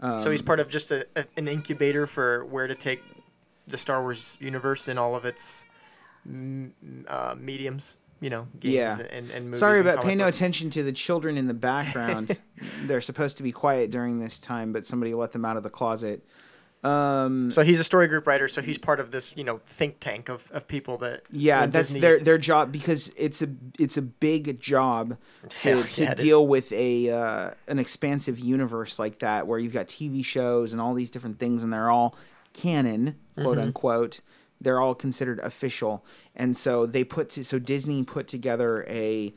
Um, 0.00 0.20
so 0.20 0.30
he's 0.30 0.42
part 0.42 0.60
of 0.60 0.68
just 0.68 0.90
a, 0.90 1.06
a, 1.16 1.24
an 1.36 1.48
incubator 1.48 2.06
for 2.06 2.44
where 2.44 2.66
to 2.66 2.74
take 2.74 3.02
the 3.66 3.78
Star 3.78 4.02
Wars 4.02 4.36
universe 4.40 4.88
in 4.88 4.98
all 4.98 5.16
of 5.16 5.24
its 5.24 5.64
uh, 7.08 7.34
mediums, 7.38 7.96
you 8.24 8.30
know 8.30 8.48
games 8.58 8.74
Yeah. 8.74 8.98
and, 9.10 9.30
and 9.30 9.44
movies. 9.46 9.60
Sorry 9.60 9.82
comic 9.82 10.00
pay 10.00 10.14
no 10.14 10.24
books. 10.24 10.36
attention 10.38 10.70
to 10.70 10.82
the 10.82 10.92
children 10.92 11.36
in 11.36 11.46
the 11.46 11.54
background. 11.54 12.36
They're 12.86 13.00
supposed 13.02 13.36
to 13.36 13.42
be 13.42 13.52
quiet 13.52 13.90
during 13.90 14.18
this 14.18 14.38
time, 14.38 14.72
but 14.72 14.86
somebody 14.86 15.12
let 15.14 15.32
them 15.32 15.44
out 15.44 15.56
of 15.58 15.62
the 15.62 15.70
closet. 15.70 16.24
Um, 16.82 17.50
So 17.50 17.62
he's 17.62 17.80
a 17.80 17.84
story 17.84 18.08
group 18.08 18.26
writer. 18.26 18.46
So 18.48 18.60
he's 18.60 18.76
part 18.78 19.00
of 19.00 19.10
this, 19.10 19.34
you 19.36 19.44
know, 19.44 19.58
think 19.64 20.00
tank 20.00 20.28
of, 20.28 20.50
of 20.52 20.68
people 20.68 20.98
that. 20.98 21.22
yeah, 21.30 21.66
that's 21.66 21.88
Disney- 21.88 22.00
their 22.00 22.18
their 22.18 22.38
job 22.38 22.72
because 22.72 23.10
it's 23.16 23.40
a 23.42 23.48
it's 23.78 23.96
a 23.96 24.02
big 24.02 24.60
job 24.60 25.16
to, 25.60 25.82
to 25.96 26.02
yeah, 26.02 26.14
deal 26.14 26.42
is. 26.44 26.48
with 26.48 26.72
a 26.72 27.10
uh, 27.10 27.50
an 27.68 27.78
expansive 27.78 28.38
universe 28.38 28.98
like 28.98 29.20
that 29.20 29.46
where 29.46 29.58
you've 29.58 29.72
got 29.72 29.86
TV 29.88 30.24
shows 30.24 30.72
and 30.72 30.80
all 30.80 30.92
these 30.94 31.10
different 31.10 31.38
things 31.38 31.62
and 31.62 31.72
they're 31.72 31.90
all 31.90 32.16
canon, 32.52 33.16
quote 33.36 33.56
Mm-hmm. 33.56 33.60
unquote. 33.66 34.20
They're 34.64 34.80
all 34.80 34.94
considered 34.94 35.38
official, 35.40 36.04
and 36.34 36.56
so 36.56 36.86
they 36.86 37.04
put 37.04 37.30
to, 37.30 37.44
so 37.44 37.58
Disney 37.58 38.02
put 38.02 38.26
together 38.26 38.84
a 38.88 39.32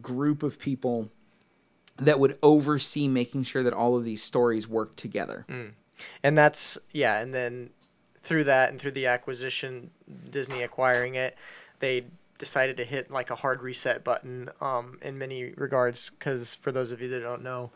group 0.00 0.42
of 0.42 0.58
people 0.58 1.10
that 1.98 2.18
would 2.18 2.38
oversee 2.42 3.08
making 3.08 3.42
sure 3.44 3.62
that 3.62 3.72
all 3.72 3.96
of 3.96 4.04
these 4.04 4.22
stories 4.22 4.66
work 4.66 4.96
together. 4.96 5.44
Mm. 5.48 5.72
and 6.22 6.36
that's 6.38 6.78
yeah 6.92 7.20
and 7.20 7.34
then 7.34 7.70
through 8.18 8.44
that 8.44 8.70
and 8.70 8.80
through 8.80 8.90
the 8.90 9.06
acquisition 9.06 9.90
disney 10.30 10.62
acquiring 10.62 11.14
it 11.14 11.36
they 11.80 12.04
decided 12.38 12.78
to 12.78 12.84
hit 12.84 13.10
like 13.10 13.30
a 13.30 13.34
hard 13.34 13.60
reset 13.60 14.02
button 14.02 14.48
um, 14.62 14.98
in 15.02 15.18
many 15.18 15.52
regards 15.56 16.10
because 16.10 16.54
for 16.54 16.72
those 16.72 16.90
of 16.90 17.00
you 17.02 17.08
that 17.08 17.20
don't 17.20 17.42
know 17.42 17.70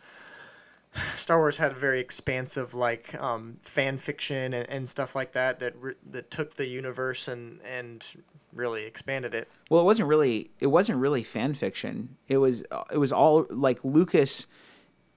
star 0.94 1.38
wars 1.38 1.56
had 1.56 1.72
a 1.72 1.74
very 1.74 2.00
expansive 2.00 2.74
like 2.74 3.14
um, 3.20 3.58
fan 3.62 3.98
fiction 3.98 4.54
and, 4.54 4.68
and 4.68 4.88
stuff 4.88 5.14
like 5.14 5.32
that 5.32 5.58
that 5.58 5.74
re- 5.80 5.94
that 6.08 6.30
took 6.30 6.54
the 6.54 6.68
universe 6.68 7.26
and 7.28 7.60
and 7.62 8.04
really 8.52 8.84
expanded 8.84 9.34
it 9.34 9.48
Well, 9.68 9.80
it 9.80 9.84
wasn't 9.84 10.08
really 10.08 10.50
it 10.60 10.68
wasn't 10.68 10.98
really 10.98 11.24
fan 11.24 11.54
fiction. 11.54 12.16
It 12.28 12.38
was 12.38 12.62
it 12.92 12.98
was 12.98 13.12
all 13.12 13.46
like 13.50 13.84
Lucas 13.84 14.46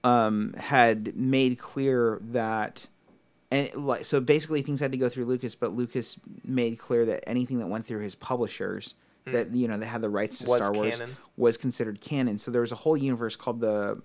um, 0.04 0.54
had 0.54 1.16
made 1.16 1.58
clear 1.58 2.18
that 2.22 2.86
and 3.50 3.72
like 3.74 4.04
so 4.04 4.20
basically 4.20 4.62
things 4.62 4.80
had 4.80 4.92
to 4.92 4.98
go 4.98 5.08
through 5.08 5.26
Lucas, 5.26 5.54
but 5.54 5.72
Lucas 5.74 6.16
made 6.44 6.78
clear 6.78 7.06
that 7.06 7.28
anything 7.28 7.58
that 7.60 7.68
went 7.68 7.86
through 7.86 8.00
his 8.00 8.14
publishers 8.14 8.94
that 9.26 9.54
you 9.54 9.68
know 9.68 9.76
that 9.76 9.86
had 9.86 10.00
the 10.02 10.08
rights 10.10 10.38
to 10.38 10.44
Hmm. 10.44 10.50
Was 10.50 10.64
Star 10.66 10.74
Wars 10.74 10.98
canon. 10.98 11.16
was 11.36 11.56
considered 11.56 12.00
canon. 12.00 12.38
So 12.38 12.50
there 12.50 12.62
was 12.62 12.72
a 12.72 12.76
whole 12.76 12.96
universe 12.96 13.36
called 13.36 13.60
the 13.60 14.00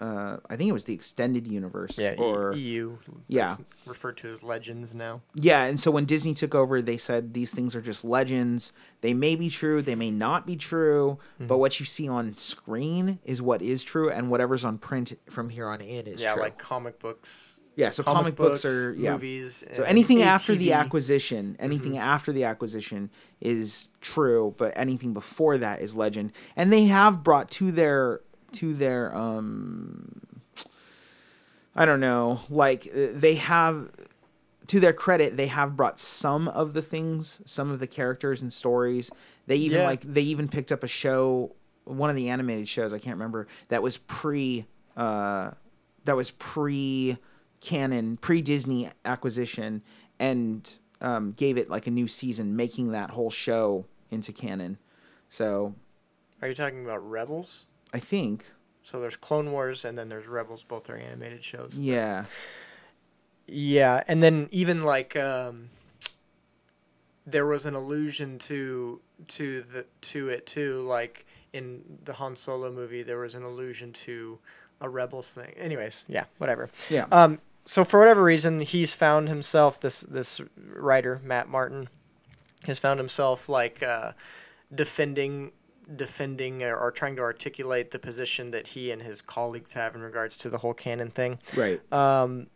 uh, 0.00 0.36
I 0.48 0.54
think 0.56 0.68
it 0.68 0.72
was 0.72 0.84
the 0.84 0.94
extended 0.94 1.46
universe 1.46 1.98
yeah 1.98 2.14
or 2.18 2.54
eu 2.54 2.98
Yeah. 3.26 3.56
Referred 3.86 4.16
to 4.18 4.28
as 4.28 4.42
legends 4.42 4.94
now 4.94 5.22
yeah, 5.34 5.64
and 5.64 5.78
so 5.80 5.90
when 5.90 6.04
Disney 6.04 6.34
took 6.34 6.54
over, 6.54 6.80
they 6.82 6.96
said 6.96 7.34
these 7.34 7.52
things 7.52 7.74
are 7.74 7.80
just 7.82 8.04
legends. 8.04 8.72
They 9.00 9.14
may 9.14 9.34
be 9.36 9.48
true, 9.50 9.82
they 9.82 9.94
may 9.94 10.10
not 10.10 10.46
be 10.46 10.56
true, 10.56 11.18
Mm-hmm. 11.34 11.46
but 11.48 11.58
what 11.58 11.80
you 11.80 11.86
see 11.86 12.08
on 12.08 12.34
screen 12.34 13.18
is 13.24 13.40
what 13.42 13.60
is 13.62 13.82
true, 13.82 14.10
and 14.10 14.30
whatever's 14.30 14.64
on 14.64 14.78
print 14.78 15.18
from 15.30 15.48
here 15.50 15.68
on 15.68 15.80
in 15.80 16.06
is 16.06 16.20
yeah 16.20 16.34
true. 16.34 16.42
like 16.42 16.58
comic 16.58 16.98
books 16.98 17.56
yeah, 17.76 17.90
so 17.90 18.02
comic, 18.02 18.34
books, 18.34 18.64
are 18.64 18.92
yeah. 18.94 19.12
movies 19.12 19.62
So 19.72 19.84
anything 19.84 20.20
after 20.20 20.56
the 20.56 20.72
acquisition, 20.72 21.56
anything 21.60 21.92
Mm-hmm. 21.92 22.00
after 22.02 22.32
the 22.32 22.42
acquisition 22.42 23.08
is 23.40 23.90
true, 24.00 24.52
but 24.58 24.72
anything 24.76 25.12
before 25.14 25.58
that 25.58 25.80
is 25.80 25.94
legend. 25.94 26.32
And 26.56 26.72
they 26.72 26.86
have 26.86 27.22
brought 27.22 27.48
to 27.52 27.70
their 27.70 28.20
to 28.52 28.74
their 28.74 29.14
um 29.14 30.20
I 31.76 31.84
don't 31.84 32.00
know, 32.00 32.40
like 32.50 32.86
uh, 32.92 33.08
they 33.12 33.34
have 33.36 33.90
to 34.66 34.80
their 34.80 34.92
credit, 34.92 35.36
they 35.36 35.46
have 35.46 35.76
brought 35.76 35.98
some 35.98 36.48
of 36.48 36.72
the 36.74 36.82
things, 36.82 37.40
some 37.44 37.70
of 37.70 37.78
the 37.80 37.86
characters 37.86 38.42
and 38.42 38.52
stories. 38.52 39.10
They 39.46 39.56
even 39.56 39.80
Yeah. 39.80 39.86
like 39.86 40.00
they 40.02 40.22
even 40.22 40.48
picked 40.48 40.72
up 40.72 40.82
a 40.82 40.88
show, 40.88 41.54
one 41.84 42.10
of 42.10 42.16
the 42.16 42.28
animated 42.28 42.68
shows 42.68 42.92
I 42.92 42.98
can't 42.98 43.14
remember 43.16 43.46
that 43.68 43.82
was 43.82 43.96
pre, 43.96 44.66
uh, 44.96 45.52
that 46.04 46.16
was 46.16 46.32
pre 46.32 47.16
canon, 47.60 48.16
pre 48.16 48.42
Disney 48.42 48.90
acquisition, 49.04 49.82
and 50.18 50.68
um, 51.00 51.32
gave 51.36 51.56
it 51.56 51.70
like 51.70 51.86
a 51.86 51.90
new 51.90 52.08
season, 52.08 52.56
making 52.56 52.90
that 52.90 53.10
whole 53.10 53.30
show 53.30 53.86
into 54.10 54.32
canon. 54.32 54.78
So 55.28 55.74
Are 56.42 56.48
you 56.48 56.54
talking 56.54 56.84
about 56.84 57.08
Rebels? 57.08 57.66
I 57.92 57.98
think, 57.98 58.50
So 58.82 59.00
there's 59.00 59.16
Clone 59.16 59.52
Wars 59.52 59.84
and 59.84 59.96
then 59.96 60.08
there's 60.08 60.26
Rebels. 60.26 60.62
Both 60.62 60.88
are 60.90 60.96
animated 60.96 61.42
shows. 61.44 61.76
yeah, 61.76 62.24
Yeah, 63.46 64.02
and 64.06 64.22
then 64.22 64.48
even 64.50 64.82
like 64.84 65.16
um, 65.16 65.70
there 67.26 67.46
was 67.46 67.66
an 67.66 67.74
allusion 67.74 68.38
to 68.40 69.00
to 69.28 69.62
the 69.62 69.86
to 70.02 70.28
it 70.28 70.46
too. 70.46 70.82
Like 70.82 71.26
in 71.52 71.82
the 72.04 72.14
Han 72.14 72.36
Solo 72.36 72.70
movie, 72.70 73.02
there 73.02 73.18
was 73.18 73.34
an 73.34 73.42
allusion 73.42 73.92
to 73.92 74.38
a 74.80 74.88
Rebels 74.88 75.34
thing. 75.34 75.52
Anyways, 75.56 76.04
yeah, 76.08 76.24
whatever. 76.38 76.70
yeah, 76.88 77.06
Um, 77.10 77.40
so 77.64 77.84
for 77.84 77.98
whatever 78.00 78.22
reason, 78.22 78.60
he's 78.60 78.94
found 78.94 79.28
himself 79.28 79.80
this 79.80 80.00
this 80.02 80.40
writer 80.56 81.20
Matt 81.24 81.48
Martin 81.48 81.88
has 82.64 82.78
found 82.78 82.98
himself 83.00 83.48
like 83.48 83.82
uh, 83.82 84.12
defending 84.74 85.52
defending 85.96 86.62
or, 86.62 86.76
or 86.76 86.90
trying 86.90 87.16
to 87.16 87.22
articulate 87.22 87.90
the 87.90 87.98
position 87.98 88.50
that 88.50 88.68
he 88.68 88.90
and 88.90 89.02
his 89.02 89.22
colleagues 89.22 89.72
have 89.74 89.94
in 89.94 90.02
regards 90.02 90.36
to 90.38 90.50
the 90.50 90.58
whole 90.58 90.74
canon 90.74 91.10
thing. 91.10 91.38
right. 91.56 91.80
Um, 91.92 92.48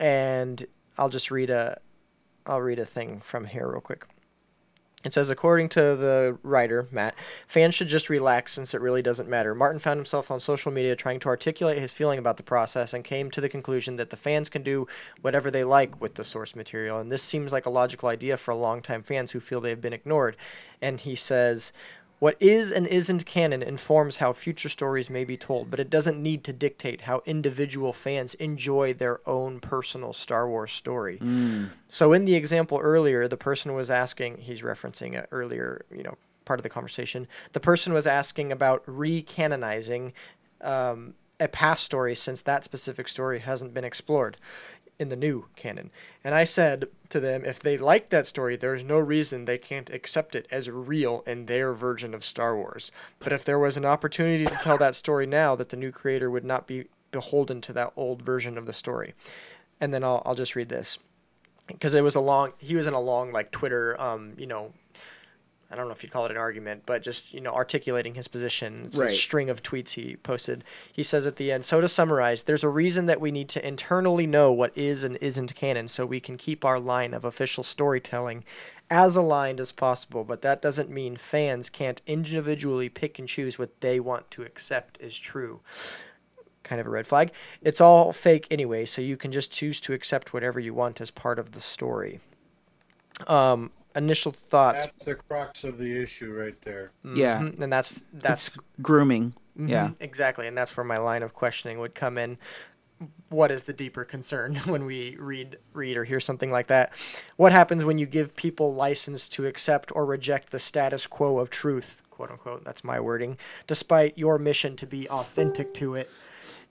and 0.00 0.66
I'll 0.98 1.08
just 1.08 1.30
read 1.30 1.50
a 1.50 1.80
I'll 2.46 2.60
read 2.60 2.78
a 2.78 2.84
thing 2.84 3.20
from 3.20 3.46
here 3.46 3.70
real 3.70 3.80
quick. 3.80 4.06
It 5.04 5.12
says, 5.12 5.28
according 5.28 5.68
to 5.70 5.96
the 5.96 6.38
writer, 6.42 6.88
Matt, 6.90 7.14
fans 7.46 7.74
should 7.74 7.88
just 7.88 8.08
relax 8.08 8.54
since 8.54 8.72
it 8.72 8.80
really 8.80 9.02
doesn't 9.02 9.28
matter. 9.28 9.54
Martin 9.54 9.78
found 9.78 9.98
himself 9.98 10.30
on 10.30 10.40
social 10.40 10.72
media 10.72 10.96
trying 10.96 11.20
to 11.20 11.28
articulate 11.28 11.76
his 11.76 11.92
feeling 11.92 12.18
about 12.18 12.38
the 12.38 12.42
process 12.42 12.94
and 12.94 13.04
came 13.04 13.30
to 13.30 13.40
the 13.42 13.50
conclusion 13.50 13.96
that 13.96 14.08
the 14.08 14.16
fans 14.16 14.48
can 14.48 14.62
do 14.62 14.88
whatever 15.20 15.50
they 15.50 15.62
like 15.62 16.00
with 16.00 16.14
the 16.14 16.24
source 16.24 16.56
material. 16.56 16.98
And 16.98 17.12
this 17.12 17.22
seems 17.22 17.52
like 17.52 17.66
a 17.66 17.70
logical 17.70 18.08
idea 18.08 18.38
for 18.38 18.54
longtime 18.54 19.02
fans 19.02 19.32
who 19.32 19.40
feel 19.40 19.60
they 19.60 19.70
have 19.70 19.82
been 19.82 19.92
ignored. 19.92 20.38
And 20.80 20.98
he 20.98 21.14
says, 21.14 21.70
what 22.24 22.40
is 22.40 22.72
and 22.72 22.86
isn't 22.86 23.26
canon 23.26 23.62
informs 23.62 24.16
how 24.16 24.32
future 24.32 24.70
stories 24.70 25.10
may 25.10 25.24
be 25.24 25.36
told, 25.36 25.68
but 25.68 25.78
it 25.78 25.90
doesn't 25.90 26.22
need 26.22 26.42
to 26.42 26.54
dictate 26.54 27.02
how 27.02 27.22
individual 27.26 27.92
fans 27.92 28.32
enjoy 28.36 28.94
their 28.94 29.20
own 29.28 29.60
personal 29.60 30.14
Star 30.14 30.48
Wars 30.48 30.72
story. 30.72 31.18
So 31.86 32.14
in 32.14 32.24
the 32.24 32.34
example 32.34 32.78
earlier, 32.78 33.28
the 33.28 33.36
person 33.36 33.74
was 33.74 33.90
asking, 33.90 34.38
he's 34.38 34.62
referencing 34.62 35.12
it 35.12 35.28
earlier, 35.32 35.84
you 35.94 36.02
know, 36.02 36.16
part 36.46 36.58
of 36.58 36.62
the 36.62 36.70
conversation. 36.70 37.28
The 37.52 37.60
person 37.60 37.92
was 37.92 38.06
asking 38.06 38.52
about 38.52 38.86
recanonizing 38.86 40.12
um, 40.62 41.12
a 41.38 41.48
past 41.48 41.84
story 41.84 42.14
since 42.14 42.40
that 42.40 42.64
specific 42.64 43.06
story 43.06 43.40
hasn't 43.40 43.74
been 43.74 43.84
explored 43.84 44.38
in 44.98 45.08
the 45.08 45.16
new 45.16 45.46
canon. 45.56 45.90
And 46.22 46.34
I 46.34 46.44
said 46.44 46.86
to 47.10 47.20
them, 47.20 47.44
if 47.44 47.60
they 47.60 47.76
like 47.76 48.10
that 48.10 48.26
story, 48.26 48.56
there's 48.56 48.84
no 48.84 48.98
reason 48.98 49.44
they 49.44 49.58
can't 49.58 49.90
accept 49.90 50.34
it 50.34 50.46
as 50.50 50.70
real 50.70 51.22
in 51.26 51.46
their 51.46 51.72
version 51.72 52.14
of 52.14 52.24
Star 52.24 52.56
Wars. 52.56 52.90
But 53.18 53.32
if 53.32 53.44
there 53.44 53.58
was 53.58 53.76
an 53.76 53.84
opportunity 53.84 54.44
to 54.44 54.58
tell 54.62 54.78
that 54.78 54.96
story 54.96 55.26
now, 55.26 55.56
that 55.56 55.70
the 55.70 55.76
new 55.76 55.92
creator 55.92 56.30
would 56.30 56.44
not 56.44 56.66
be 56.66 56.86
beholden 57.10 57.60
to 57.62 57.72
that 57.72 57.92
old 57.96 58.22
version 58.22 58.56
of 58.58 58.66
the 58.66 58.72
story. 58.72 59.14
And 59.80 59.92
then 59.92 60.04
I'll, 60.04 60.22
I'll 60.24 60.34
just 60.34 60.56
read 60.56 60.68
this 60.68 60.98
because 61.66 61.94
it 61.94 62.02
was 62.02 62.14
a 62.14 62.20
long 62.20 62.52
he 62.58 62.74
was 62.76 62.86
in 62.86 62.94
a 62.94 63.00
long 63.00 63.32
like 63.32 63.50
twitter 63.50 63.98
um 64.00 64.34
you 64.36 64.46
know 64.46 64.72
i 65.74 65.76
don't 65.76 65.88
know 65.88 65.92
if 65.92 66.02
you'd 66.04 66.12
call 66.12 66.24
it 66.24 66.30
an 66.30 66.36
argument 66.36 66.84
but 66.86 67.02
just 67.02 67.34
you 67.34 67.40
know 67.40 67.52
articulating 67.52 68.14
his 68.14 68.28
position 68.28 68.84
it's 68.86 68.96
Right. 68.96 69.10
a 69.10 69.12
string 69.12 69.50
of 69.50 69.60
tweets 69.62 69.94
he 69.94 70.14
posted 70.16 70.62
he 70.92 71.02
says 71.02 71.26
at 71.26 71.34
the 71.36 71.50
end 71.50 71.64
so 71.64 71.80
to 71.80 71.88
summarize 71.88 72.44
there's 72.44 72.62
a 72.62 72.68
reason 72.68 73.06
that 73.06 73.20
we 73.20 73.32
need 73.32 73.48
to 73.50 73.66
internally 73.66 74.26
know 74.26 74.52
what 74.52 74.70
is 74.76 75.02
and 75.02 75.16
isn't 75.16 75.54
canon 75.56 75.88
so 75.88 76.06
we 76.06 76.20
can 76.20 76.36
keep 76.38 76.64
our 76.64 76.78
line 76.78 77.12
of 77.12 77.24
official 77.24 77.64
storytelling 77.64 78.44
as 78.88 79.16
aligned 79.16 79.58
as 79.58 79.72
possible 79.72 80.22
but 80.22 80.42
that 80.42 80.62
doesn't 80.62 80.88
mean 80.90 81.16
fans 81.16 81.68
can't 81.68 82.00
individually 82.06 82.88
pick 82.88 83.18
and 83.18 83.28
choose 83.28 83.58
what 83.58 83.80
they 83.80 83.98
want 83.98 84.30
to 84.30 84.42
accept 84.42 85.00
as 85.00 85.18
true 85.18 85.60
kind 86.62 86.80
of 86.80 86.86
a 86.86 86.90
red 86.90 87.06
flag. 87.06 87.30
It's 87.60 87.78
all 87.78 88.10
fake 88.14 88.46
anyway, 88.50 88.86
so 88.86 89.02
you 89.02 89.18
can 89.18 89.32
just 89.32 89.50
choose 89.50 89.80
to 89.80 89.92
accept 89.92 90.32
whatever 90.32 90.58
you 90.58 90.72
want 90.72 90.98
as 90.98 91.10
part 91.10 91.38
of 91.38 91.52
the 91.52 91.60
story. 91.60 92.20
Um, 93.26 93.70
initial 93.96 94.32
thoughts, 94.32 94.86
That's 94.86 95.04
the 95.04 95.14
crux 95.14 95.64
of 95.64 95.78
the 95.78 96.02
issue 96.02 96.32
right 96.32 96.60
there. 96.62 96.90
Yeah, 97.04 97.40
Mhm, 97.40 97.60
and 97.60 97.72
that's 97.72 98.02
that's 98.12 98.56
it's 98.56 98.64
grooming. 98.82 99.34
mhm, 99.58 99.68
Yeah, 99.70 99.92
exactly, 100.00 100.46
and 100.46 100.56
that's 100.56 100.76
where 100.76 100.84
my 100.84 100.98
line 100.98 101.22
of 101.22 101.34
questioning 101.34 101.78
would 101.78 101.94
come 101.94 102.18
in. 102.18 102.38
What 103.28 103.50
is 103.50 103.64
the 103.64 103.72
deeper 103.72 104.04
concern 104.04 104.54
when 104.66 104.84
we 104.86 105.16
read 105.18 105.58
read 105.72 105.96
or 105.96 106.04
hear 106.04 106.20
something 106.20 106.50
like 106.50 106.68
that? 106.68 106.92
What 107.36 107.52
happens 107.52 107.84
when 107.84 107.98
you 107.98 108.06
give 108.06 108.34
people 108.36 108.74
license 108.74 109.28
to 109.30 109.46
accept 109.46 109.90
or 109.94 110.04
reject 110.06 110.50
the 110.50 110.58
status 110.58 111.06
quo 111.06 111.38
of 111.38 111.50
truth, 111.50 112.02
quote 112.10 112.30
unquote? 112.30 112.64
That's 112.64 112.84
my 112.84 113.00
wording, 113.00 113.36
despite 113.66 114.16
your 114.16 114.38
mission 114.38 114.76
to 114.76 114.86
be 114.86 115.08
authentic 115.08 115.74
to 115.74 115.94
it. 115.96 116.10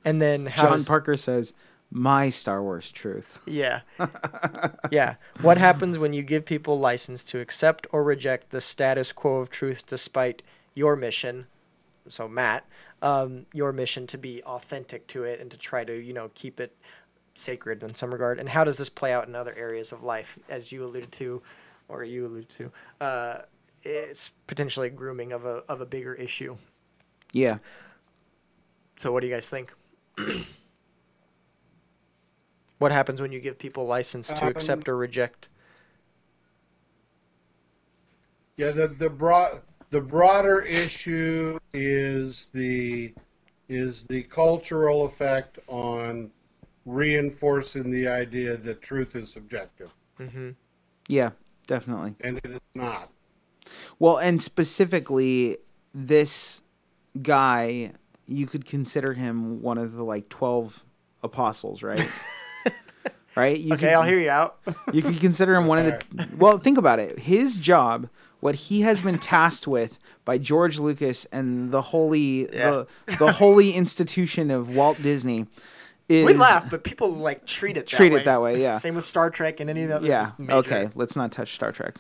And 0.06 0.22
then 0.22 0.46
how 0.48 0.64
John 0.64 0.72
does, 0.78 0.88
Parker 0.88 1.18
says, 1.18 1.54
my 1.94 2.30
Star 2.30 2.62
Wars 2.64 2.92
truth. 2.92 3.40
Yeah. 3.46 3.82
yeah. 4.92 5.16
What 5.42 5.60
happens 5.60 6.00
when 6.00 6.12
you 6.12 6.24
give 6.24 6.44
people 6.44 6.80
license 6.80 7.24
to 7.26 7.40
accept 7.40 7.86
or 7.92 8.04
reject 8.04 8.50
the 8.50 8.62
status 8.62 9.12
quo 9.12 9.36
of 9.36 9.52
truth 9.52 9.84
despite 9.86 10.42
your 10.74 10.96
mission? 10.96 11.46
So, 12.08 12.28
Matt, 12.28 12.66
um, 13.04 13.46
your 13.54 13.72
mission 13.72 14.08
to 14.08 14.18
be 14.18 14.42
authentic 14.44 15.06
to 15.08 15.24
it 15.24 15.40
and 15.40 15.52
to 15.52 15.58
try 15.58 15.84
to, 15.84 15.94
you 15.96 16.14
know, 16.14 16.32
keep 16.34 16.60
it 16.60 16.76
sacred 17.36 17.84
in 17.84 17.94
some 17.94 18.12
regard. 18.12 18.40
And 18.40 18.50
how 18.50 18.64
does 18.64 18.80
this 18.80 18.90
play 18.90 19.14
out 19.14 19.28
in 19.28 19.36
other 19.36 19.54
areas 19.54 19.92
of 19.92 20.02
life, 20.04 20.40
as 20.50 20.72
you 20.72 20.84
alluded 20.84 21.12
to, 21.14 21.44
or 21.88 22.04
you 22.04 22.26
alluded 22.26 22.50
to? 22.50 22.72
Uh, 23.00 23.38
it's 23.84 24.32
potentially 24.48 24.90
grooming 24.90 25.32
of 25.32 25.46
a 25.46 25.64
of 25.70 25.80
a 25.80 25.86
bigger 25.86 26.14
issue. 26.16 26.58
Yeah. 27.32 27.60
So, 28.96 29.12
what 29.12 29.22
do 29.22 29.28
you 29.28 29.34
guys 29.34 29.50
think? 29.50 29.74
What 32.84 32.92
happens 32.92 33.22
when 33.22 33.32
you 33.32 33.40
give 33.40 33.58
people 33.58 33.86
license 33.86 34.28
to 34.28 34.42
um, 34.44 34.50
accept 34.50 34.90
or 34.90 34.98
reject? 34.98 35.48
Yeah, 38.58 38.72
the 38.72 38.90
the 38.90 39.10
broad 39.10 39.62
the 39.90 40.02
broader 40.02 40.60
issue 40.60 41.58
is 41.74 42.50
the 42.54 43.14
is 43.70 44.04
the 44.04 44.24
cultural 44.24 45.06
effect 45.06 45.60
on 45.68 46.30
reinforcing 46.86 47.90
the 47.90 48.06
idea 48.06 48.58
that 48.58 48.82
truth 48.82 49.16
is 49.16 49.32
subjective. 49.32 49.90
Mm-hmm. 50.20 50.50
Yeah, 51.08 51.30
definitely. 51.68 52.16
And 52.20 52.38
it 52.44 52.52
is 52.52 52.60
not. 52.76 53.10
Well, 53.98 54.18
and 54.18 54.44
specifically, 54.44 55.60
this 55.94 56.62
guy, 57.22 57.94
you 58.26 58.46
could 58.46 58.66
consider 58.66 59.14
him 59.14 59.62
one 59.62 59.78
of 59.78 59.94
the 59.94 60.04
like 60.04 60.28
twelve 60.28 60.84
apostles, 61.24 61.82
right? 61.82 62.06
right? 63.36 63.58
You 63.58 63.74
okay, 63.74 63.94
I'll 63.94 64.04
hear 64.04 64.20
you 64.20 64.30
out. 64.30 64.60
you 64.92 65.02
can 65.02 65.16
consider 65.16 65.56
him 65.56 65.68
one 65.68 65.80
of 65.80 65.86
the. 65.86 66.28
Well, 66.38 66.58
think 66.58 66.78
about 66.78 67.00
it. 67.00 67.20
His 67.20 67.58
job, 67.58 68.10
what 68.40 68.56
he 68.56 68.82
has 68.82 69.02
been 69.02 69.18
tasked 69.18 69.68
with 69.68 70.00
by 70.26 70.38
George 70.38 70.80
Lucas 70.80 71.26
and 71.26 71.72
the 71.72 71.82
holy, 71.82 72.54
yeah. 72.54 72.72
the, 72.72 72.88
the 73.20 73.32
holy 73.34 73.72
institution 73.72 74.52
of 74.52 74.76
Walt 74.76 75.02
Disney. 75.02 75.48
Is, 76.10 76.26
we 76.26 76.34
laugh, 76.34 76.70
but 76.70 76.84
people 76.84 77.12
like 77.12 77.46
treat 77.46 77.78
it 77.78 77.88
that 77.88 77.88
treat 77.88 78.12
way. 78.12 78.20
it 78.20 78.26
that 78.26 78.42
way. 78.42 78.62
Yeah. 78.62 78.76
Same 78.76 78.96
with 78.96 79.06
Star 79.06 79.30
Trek 79.30 79.60
and 79.62 79.70
any 79.70 79.84
of 79.84 79.90
the 79.90 79.96
other. 79.96 80.08
Yeah. 80.08 80.32
Okay. 80.50 80.90
Let's 80.96 81.16
not 81.16 81.32
touch 81.32 81.54
Star 81.54 81.72
Trek. 81.72 81.96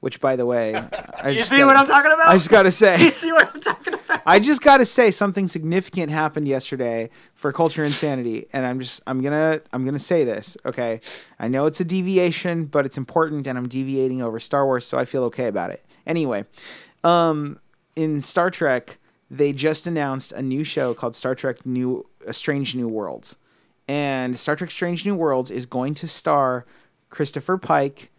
Which, 0.00 0.20
by 0.20 0.36
the 0.36 0.46
way, 0.46 0.74
I 1.22 1.30
you 1.30 1.42
see 1.42 1.56
gotta, 1.56 1.66
what 1.66 1.76
I'm 1.76 1.86
talking 1.86 2.12
about? 2.12 2.28
I 2.28 2.34
just 2.34 2.50
got 2.50 2.62
to 2.62 2.70
say, 2.70 3.00
you 3.02 3.10
see 3.10 3.32
what 3.32 3.52
I'm 3.52 3.60
talking 3.60 3.94
about? 3.94 4.22
I 4.24 4.38
just 4.38 4.62
got 4.62 4.76
to 4.76 4.86
say 4.86 5.10
something 5.10 5.48
significant 5.48 6.12
happened 6.12 6.46
yesterday 6.46 7.10
for 7.34 7.52
culture 7.52 7.84
insanity, 7.84 8.46
and 8.52 8.64
I'm 8.64 8.78
just 8.78 9.02
I'm 9.06 9.20
gonna 9.20 9.60
I'm 9.72 9.84
gonna 9.84 9.98
say 9.98 10.24
this. 10.24 10.56
Okay, 10.64 11.00
I 11.40 11.48
know 11.48 11.66
it's 11.66 11.80
a 11.80 11.84
deviation, 11.84 12.66
but 12.66 12.86
it's 12.86 12.96
important, 12.96 13.46
and 13.46 13.58
I'm 13.58 13.68
deviating 13.68 14.22
over 14.22 14.38
Star 14.38 14.64
Wars, 14.66 14.86
so 14.86 14.98
I 14.98 15.04
feel 15.04 15.24
okay 15.24 15.46
about 15.46 15.70
it. 15.70 15.84
Anyway, 16.06 16.44
um, 17.02 17.58
in 17.96 18.20
Star 18.20 18.50
Trek, 18.50 18.98
they 19.30 19.52
just 19.52 19.86
announced 19.86 20.30
a 20.32 20.42
new 20.42 20.62
show 20.62 20.94
called 20.94 21.16
Star 21.16 21.34
Trek 21.34 21.66
New 21.66 22.06
A 22.24 22.32
Strange 22.32 22.76
New 22.76 22.86
Worlds, 22.86 23.34
and 23.88 24.38
Star 24.38 24.54
Trek 24.54 24.70
Strange 24.70 25.04
New 25.04 25.16
Worlds 25.16 25.50
is 25.50 25.66
going 25.66 25.94
to 25.94 26.06
star 26.06 26.66
Christopher 27.10 27.58
Pike 27.58 28.12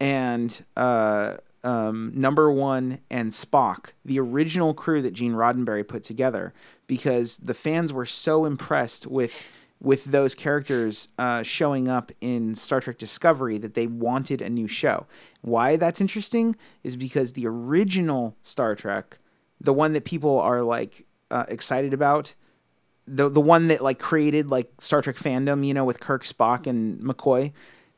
and 0.00 0.64
uh, 0.76 1.36
um, 1.62 2.12
Number 2.14 2.50
One 2.50 3.00
and 3.10 3.32
Spock, 3.32 3.90
the 4.04 4.18
original 4.18 4.74
crew 4.74 5.02
that 5.02 5.12
Gene 5.12 5.34
Roddenberry 5.34 5.86
put 5.86 6.02
together, 6.02 6.54
because 6.86 7.36
the 7.36 7.54
fans 7.54 7.92
were 7.92 8.06
so 8.06 8.44
impressed 8.44 9.06
with 9.06 9.50
with 9.82 10.04
those 10.04 10.34
characters 10.34 11.08
uh, 11.18 11.42
showing 11.42 11.88
up 11.88 12.12
in 12.20 12.54
Star 12.54 12.80
Trek 12.80 12.98
Discovery 12.98 13.56
that 13.56 13.72
they 13.72 13.86
wanted 13.86 14.42
a 14.42 14.50
new 14.50 14.68
show. 14.68 15.06
Why 15.40 15.76
that's 15.76 16.02
interesting 16.02 16.56
is 16.84 16.96
because 16.96 17.32
the 17.32 17.46
original 17.46 18.36
Star 18.42 18.74
Trek, 18.74 19.18
the 19.58 19.72
one 19.72 19.94
that 19.94 20.04
people 20.04 20.38
are 20.38 20.62
like 20.62 21.06
uh, 21.30 21.44
excited 21.48 21.94
about, 21.94 22.34
the 23.06 23.28
the 23.28 23.40
one 23.40 23.68
that 23.68 23.82
like 23.82 23.98
created 23.98 24.50
like 24.50 24.70
Star 24.78 25.02
Trek 25.02 25.16
fandom, 25.16 25.66
you 25.66 25.74
know, 25.74 25.84
with 25.84 26.00
Kirk, 26.00 26.24
Spock, 26.24 26.66
and 26.66 27.00
McCoy 27.00 27.52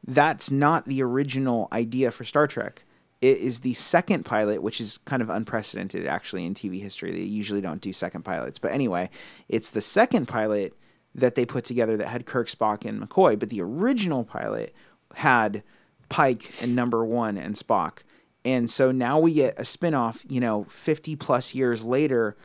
that's 0.07 0.50
not 0.50 0.86
the 0.86 1.03
original 1.03 1.68
idea 1.72 2.11
for 2.11 2.24
Star 2.24 2.46
Trek. 2.46 2.84
It 3.20 3.38
is 3.38 3.61
the 3.61 3.74
second 3.74 4.24
pilot, 4.24 4.62
which 4.62 4.80
is 4.80 4.98
kind 4.98 5.22
of 5.22 5.30
unprecedented 5.30 6.07
actually 6.07 6.44
in 6.44 6.55
TV 6.55 6.80
history. 6.80 7.12
They 7.12 7.20
usually 7.20 7.61
don't 7.61 7.80
do 7.80 7.92
second 7.92 8.22
pilots. 8.22 8.59
But 8.59 8.72
anyway, 8.72 9.11
it's 9.48 9.70
the 9.70 9.80
second 9.80 10.26
pilot 10.26 10.76
that 11.14 11.36
they 11.36 11.46
put 11.46 11.64
together 11.64 11.96
that 11.96 12.09
had 12.09 12.26
Kirk, 12.26 12.48
Spock, 12.48 12.84
and 12.84 13.00
McCoy. 13.00 13.38
But 13.38 13.50
the 13.50 13.62
original 13.62 14.24
pilot 14.24 14.74
had 15.14 15.62
Pike 16.09 16.50
and 16.61 16.74
Number 16.74 17.05
One 17.05 17.38
and 17.38 17.55
Spock. 17.55 17.98
And 18.44 18.68
so 18.68 18.90
now 18.90 19.20
we 19.20 19.34
get 19.34 19.59
a 19.59 19.62
spinoff, 19.62 20.20
you 20.28 20.40
know, 20.40 20.64
50 20.64 21.14
plus 21.14 21.55
years 21.55 21.84
later 21.84 22.36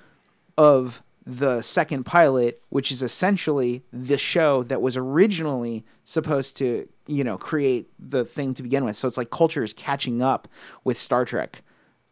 of 0.58 1.02
the 1.28 1.62
second 1.62 2.06
pilot, 2.06 2.64
which 2.70 2.90
is 2.90 3.04
essentially 3.04 3.84
the 3.92 4.18
show 4.18 4.64
that 4.64 4.82
was 4.82 4.96
originally 4.96 5.86
supposed 6.06 6.56
to, 6.56 6.88
you 7.06 7.24
know, 7.26 7.38
create 7.38 7.90
the 8.00 8.24
thing 8.24 8.54
to 8.54 8.64
begin 8.64 8.86
with. 8.86 8.96
So 8.96 9.10
it's 9.10 9.18
like 9.18 9.30
culture 9.30 9.62
is 9.62 9.74
catching 9.74 10.22
up 10.22 10.48
with 10.86 10.98
Star 10.98 11.26
Trek. 11.26 11.64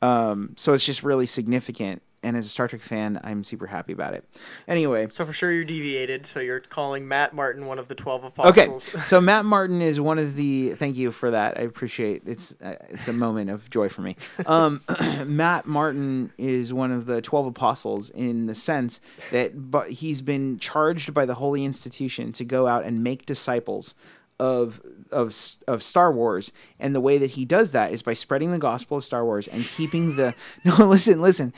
Um, 0.02 0.54
so 0.58 0.74
it's 0.74 0.86
just 0.86 1.02
really 1.02 1.26
significant 1.26 2.02
and 2.26 2.36
as 2.36 2.48
a 2.48 2.50
Star 2.50 2.68
Trek 2.68 2.82
fan, 2.82 3.20
I'm 3.24 3.44
super 3.44 3.68
happy 3.68 3.94
about 3.94 4.16
it. 4.16 4.28
Anyway, 4.68 5.08
so 5.10 5.26
for 5.26 5.32
sure 5.32 5.52
you're 5.52 5.64
deviated. 5.64 6.26
So 6.26 6.40
you're 6.40 6.60
calling 6.60 7.08
Matt 7.08 7.34
Martin 7.34 7.68
one 7.68 7.78
of 7.78 7.88
the 7.88 7.96
twelve 7.96 8.24
apostles. 8.24 8.90
Okay, 8.90 9.00
so 9.06 9.22
Matt 9.22 9.46
Martin 9.46 9.82
is 9.82 10.02
one 10.02 10.18
of 10.18 10.36
the. 10.36 10.72
Thank 10.72 10.98
you 10.98 11.12
for 11.12 11.32
that. 11.32 11.58
I 11.58 11.62
appreciate 11.62 12.24
it's. 12.26 12.54
Uh, 12.60 12.76
it's 12.90 13.08
a 13.08 13.14
moment 13.14 13.52
of 13.52 13.70
joy 13.70 13.90
for 13.90 14.02
me. 14.02 14.18
Um, 14.48 14.82
Matt 15.26 15.68
Martin 15.68 16.34
is 16.38 16.74
one 16.74 16.92
of 16.92 17.06
the 17.06 17.22
twelve 17.22 17.46
apostles 17.46 18.10
in 18.10 18.48
the 18.48 18.56
sense 18.56 19.00
that, 19.32 19.70
but 19.70 19.92
he's 19.92 20.22
been 20.22 20.58
charged 20.58 21.14
by 21.14 21.26
the 21.26 21.36
holy 21.36 21.64
institution 21.64 22.32
to 22.34 22.44
go 22.44 22.66
out 22.66 22.84
and 22.84 23.04
make 23.04 23.28
disciples 23.28 23.94
of 24.40 24.82
of 25.12 25.36
of 25.68 25.84
Star 25.84 26.12
Wars, 26.12 26.52
and 26.80 26.96
the 26.96 27.02
way 27.02 27.18
that 27.18 27.32
he 27.32 27.46
does 27.46 27.72
that 27.72 27.92
is 27.92 28.02
by 28.02 28.14
spreading 28.14 28.52
the 28.52 28.58
gospel 28.58 28.98
of 28.98 29.04
Star 29.04 29.24
Wars 29.24 29.48
and 29.48 29.64
keeping 29.64 30.16
the 30.16 30.36
no 30.64 30.76
listen 30.86 31.22
listen 31.22 31.54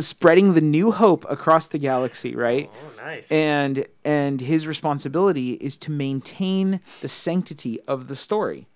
spreading 0.00 0.54
the 0.54 0.60
new 0.60 0.90
hope 0.90 1.24
across 1.30 1.68
the 1.68 1.78
galaxy, 1.78 2.34
right? 2.34 2.70
Oh, 2.72 3.04
nice. 3.04 3.30
And 3.30 3.86
and 4.04 4.40
his 4.40 4.66
responsibility 4.66 5.52
is 5.52 5.76
to 5.78 5.90
maintain 5.90 6.80
the 7.00 7.08
sanctity 7.08 7.80
of 7.82 8.08
the 8.08 8.16
story. 8.16 8.66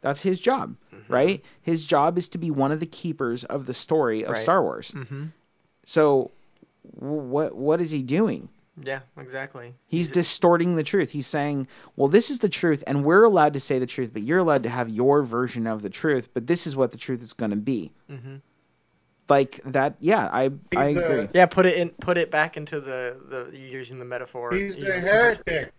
That's 0.00 0.22
his 0.22 0.40
job, 0.40 0.76
mm-hmm. 0.94 1.12
right? 1.12 1.44
His 1.60 1.84
job 1.84 2.16
is 2.16 2.28
to 2.30 2.38
be 2.38 2.50
one 2.50 2.72
of 2.72 2.80
the 2.80 2.86
keepers 2.86 3.44
of 3.44 3.66
the 3.66 3.74
story 3.74 4.22
of 4.22 4.32
right. 4.32 4.40
Star 4.40 4.62
Wars. 4.62 4.92
Mm-hmm. 4.92 5.26
So, 5.84 6.30
what 6.82 7.54
what 7.54 7.80
is 7.80 7.90
he 7.90 8.02
doing? 8.02 8.48
Yeah, 8.82 9.00
exactly. 9.16 9.74
He's, 9.86 10.06
He's 10.06 10.12
distorting 10.12 10.76
the 10.76 10.82
truth. 10.82 11.10
He's 11.10 11.26
saying, 11.26 11.66
"Well, 11.96 12.08
this 12.08 12.30
is 12.30 12.38
the 12.38 12.48
truth, 12.48 12.82
and 12.86 13.04
we're 13.04 13.24
allowed 13.24 13.52
to 13.54 13.60
say 13.60 13.78
the 13.78 13.86
truth, 13.86 14.12
but 14.12 14.22
you're 14.22 14.38
allowed 14.38 14.62
to 14.62 14.68
have 14.68 14.88
your 14.88 15.22
version 15.22 15.66
of 15.66 15.82
the 15.82 15.90
truth. 15.90 16.28
But 16.32 16.46
this 16.46 16.66
is 16.66 16.76
what 16.76 16.92
the 16.92 16.98
truth 16.98 17.22
is 17.22 17.32
going 17.32 17.50
to 17.50 17.56
be." 17.56 17.92
Mm-hmm. 18.10 18.36
Like 19.28 19.60
that. 19.64 19.96
Yeah, 20.00 20.28
I 20.32 20.44
he's 20.44 20.78
I 20.78 20.84
agree. 20.86 21.24
A, 21.24 21.30
yeah, 21.34 21.46
put 21.46 21.66
it 21.66 21.76
in. 21.76 21.90
Put 22.00 22.18
it 22.18 22.30
back 22.30 22.56
into 22.56 22.80
the 22.80 23.48
the 23.52 23.56
using 23.56 23.98
the 23.98 24.04
metaphor. 24.04 24.52
He's 24.52 24.82
a 24.82 24.98
heretic. 24.98 25.72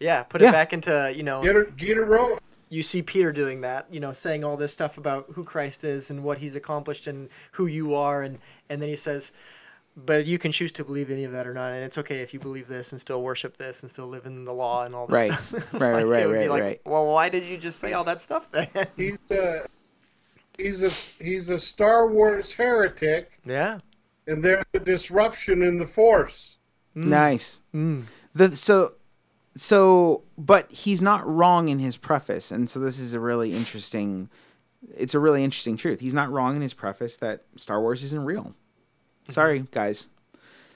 Yeah, 0.00 0.22
put 0.24 0.40
yeah. 0.40 0.48
it 0.48 0.52
back 0.52 0.72
into 0.72 1.12
you 1.14 1.22
know. 1.22 1.42
Get 1.42 1.56
a 1.56 1.64
get 1.76 1.96
a 1.96 2.04
rope. 2.04 2.42
You 2.70 2.82
see 2.82 3.00
Peter 3.00 3.32
doing 3.32 3.62
that, 3.62 3.86
you 3.90 3.98
know, 3.98 4.12
saying 4.12 4.44
all 4.44 4.58
this 4.58 4.74
stuff 4.74 4.98
about 4.98 5.24
who 5.32 5.42
Christ 5.42 5.84
is 5.84 6.10
and 6.10 6.22
what 6.22 6.36
he's 6.36 6.54
accomplished 6.54 7.06
and 7.06 7.30
who 7.52 7.66
you 7.66 7.94
are, 7.94 8.22
and 8.22 8.38
and 8.68 8.82
then 8.82 8.90
he 8.90 8.96
says 8.96 9.32
but 10.04 10.26
you 10.26 10.38
can 10.38 10.52
choose 10.52 10.70
to 10.72 10.84
believe 10.84 11.10
any 11.10 11.24
of 11.24 11.32
that 11.32 11.46
or 11.46 11.52
not, 11.52 11.72
and 11.72 11.84
it's 11.84 11.98
okay 11.98 12.20
if 12.20 12.32
you 12.32 12.38
believe 12.38 12.68
this 12.68 12.92
and 12.92 13.00
still 13.00 13.22
worship 13.22 13.56
this 13.56 13.82
and 13.82 13.90
still 13.90 14.06
live 14.06 14.26
in 14.26 14.44
the 14.44 14.52
law 14.52 14.84
and 14.84 14.94
all 14.94 15.06
this 15.06 15.14
right. 15.14 15.32
stuff. 15.32 15.74
right, 15.80 15.94
like, 15.94 16.04
right, 16.04 16.30
right, 16.30 16.50
like, 16.50 16.62
right. 16.62 16.80
Well, 16.84 17.06
why 17.06 17.28
did 17.28 17.44
you 17.44 17.56
just 17.56 17.80
say 17.80 17.92
all 17.92 18.04
that 18.04 18.20
stuff 18.20 18.50
then? 18.50 18.68
He's 18.96 19.18
a 19.30 19.66
he's 20.56 20.82
a 20.82 20.90
he's 21.22 21.48
a 21.48 21.58
Star 21.58 22.06
Wars 22.06 22.52
heretic. 22.52 23.40
Yeah. 23.44 23.78
And 24.26 24.42
there's 24.42 24.64
a 24.74 24.78
disruption 24.78 25.62
in 25.62 25.78
the 25.78 25.86
Force. 25.86 26.58
Mm. 26.94 27.04
Nice. 27.06 27.62
Mm. 27.74 28.04
The 28.34 28.54
so 28.54 28.94
so 29.56 30.22
but 30.36 30.70
he's 30.70 31.02
not 31.02 31.26
wrong 31.26 31.68
in 31.68 31.80
his 31.80 31.96
preface, 31.96 32.52
and 32.52 32.70
so 32.70 32.78
this 32.78 33.00
is 33.00 33.14
a 33.14 33.20
really 33.20 33.52
interesting. 33.52 34.28
It's 34.96 35.14
a 35.14 35.18
really 35.18 35.42
interesting 35.42 35.76
truth. 35.76 35.98
He's 35.98 36.14
not 36.14 36.30
wrong 36.30 36.54
in 36.54 36.62
his 36.62 36.74
preface 36.74 37.16
that 37.16 37.42
Star 37.56 37.80
Wars 37.80 38.04
isn't 38.04 38.24
real. 38.24 38.54
Sorry, 39.28 39.66
guys. 39.70 40.08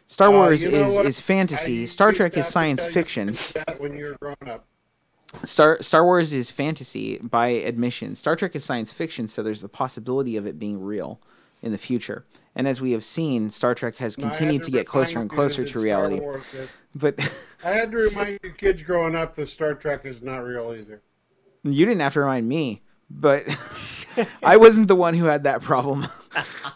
Star 0.07 0.29
uh, 0.29 0.33
Wars 0.33 0.65
uh, 0.65 0.69
you 0.69 0.79
know 0.79 0.89
is, 0.89 0.99
is 0.99 1.21
fantasy. 1.21 1.87
Star 1.87 2.13
Trek 2.13 2.37
is 2.37 2.47
science 2.47 2.83
fiction. 2.85 3.37
When 3.79 3.97
you're 3.97 4.15
grown 4.17 4.37
up. 4.47 4.67
Star 5.45 5.81
Star 5.81 6.05
Wars 6.05 6.33
is 6.33 6.51
fantasy 6.51 7.19
by 7.19 7.49
admission. 7.49 8.15
Star 8.15 8.37
Trek 8.37 8.55
is 8.55 8.65
science 8.65 8.93
fiction, 8.93 9.27
so 9.29 9.43
there's 9.43 9.63
the 9.63 9.69
possibility 9.69 10.37
of 10.37 10.47
it 10.47 10.59
being 10.59 10.81
real. 10.83 11.21
in 11.63 11.73
the 11.73 11.79
future. 11.79 12.25
And 12.55 12.69
as 12.69 12.81
we 12.81 12.93
have 12.93 13.03
seen, 13.03 13.49
Star 13.51 13.75
Trek 13.75 13.97
has 13.97 14.17
continued 14.17 14.65
to, 14.65 14.67
to 14.67 14.71
get 14.71 14.87
closer 14.87 15.21
and 15.21 15.31
closer 15.31 15.65
to 15.65 15.81
reality. 15.81 16.21
but 16.95 17.15
I 17.65 17.73
had 17.73 17.91
to 17.93 17.97
remind 17.97 18.41
you 18.43 18.51
kids 18.53 18.83
growing 18.83 19.15
up 19.15 19.35
that 19.37 19.49
Star 19.49 19.75
Trek 19.75 20.05
is 20.05 20.23
not 20.23 20.39
real 20.39 20.75
either. 20.79 21.01
You 21.65 21.87
didn't 21.87 22.01
have 22.01 22.13
to 22.15 22.21
remind 22.21 22.49
me, 22.49 22.83
but 23.09 23.45
I 24.43 24.57
wasn't 24.59 24.89
the 24.89 24.97
one 24.97 25.15
who 25.15 25.25
had 25.27 25.45
that 25.45 25.63
problem. 25.63 26.07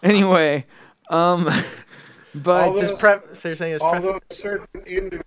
anyway, 0.02 0.64
um, 1.10 1.48
but 2.34 2.68
although, 2.68 2.96
pre- 2.96 3.34
so 3.34 3.48
you're 3.48 3.56
saying 3.56 3.74
it's 3.74 3.82
although 3.82 4.18
a 4.30 4.34
certain 4.34 4.82
indi- 4.86 5.20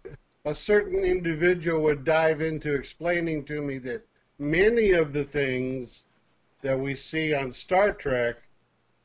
a 0.45 0.55
certain 0.55 1.03
individual 1.03 1.81
would 1.81 2.03
dive 2.03 2.41
into 2.41 2.73
explaining 2.73 3.43
to 3.45 3.61
me 3.61 3.77
that 3.79 4.05
many 4.37 4.91
of 4.91 5.13
the 5.13 5.23
things 5.23 6.05
that 6.61 6.77
we 6.79 6.95
see 6.95 7.33
on 7.33 7.51
Star 7.51 7.91
Trek 7.91 8.37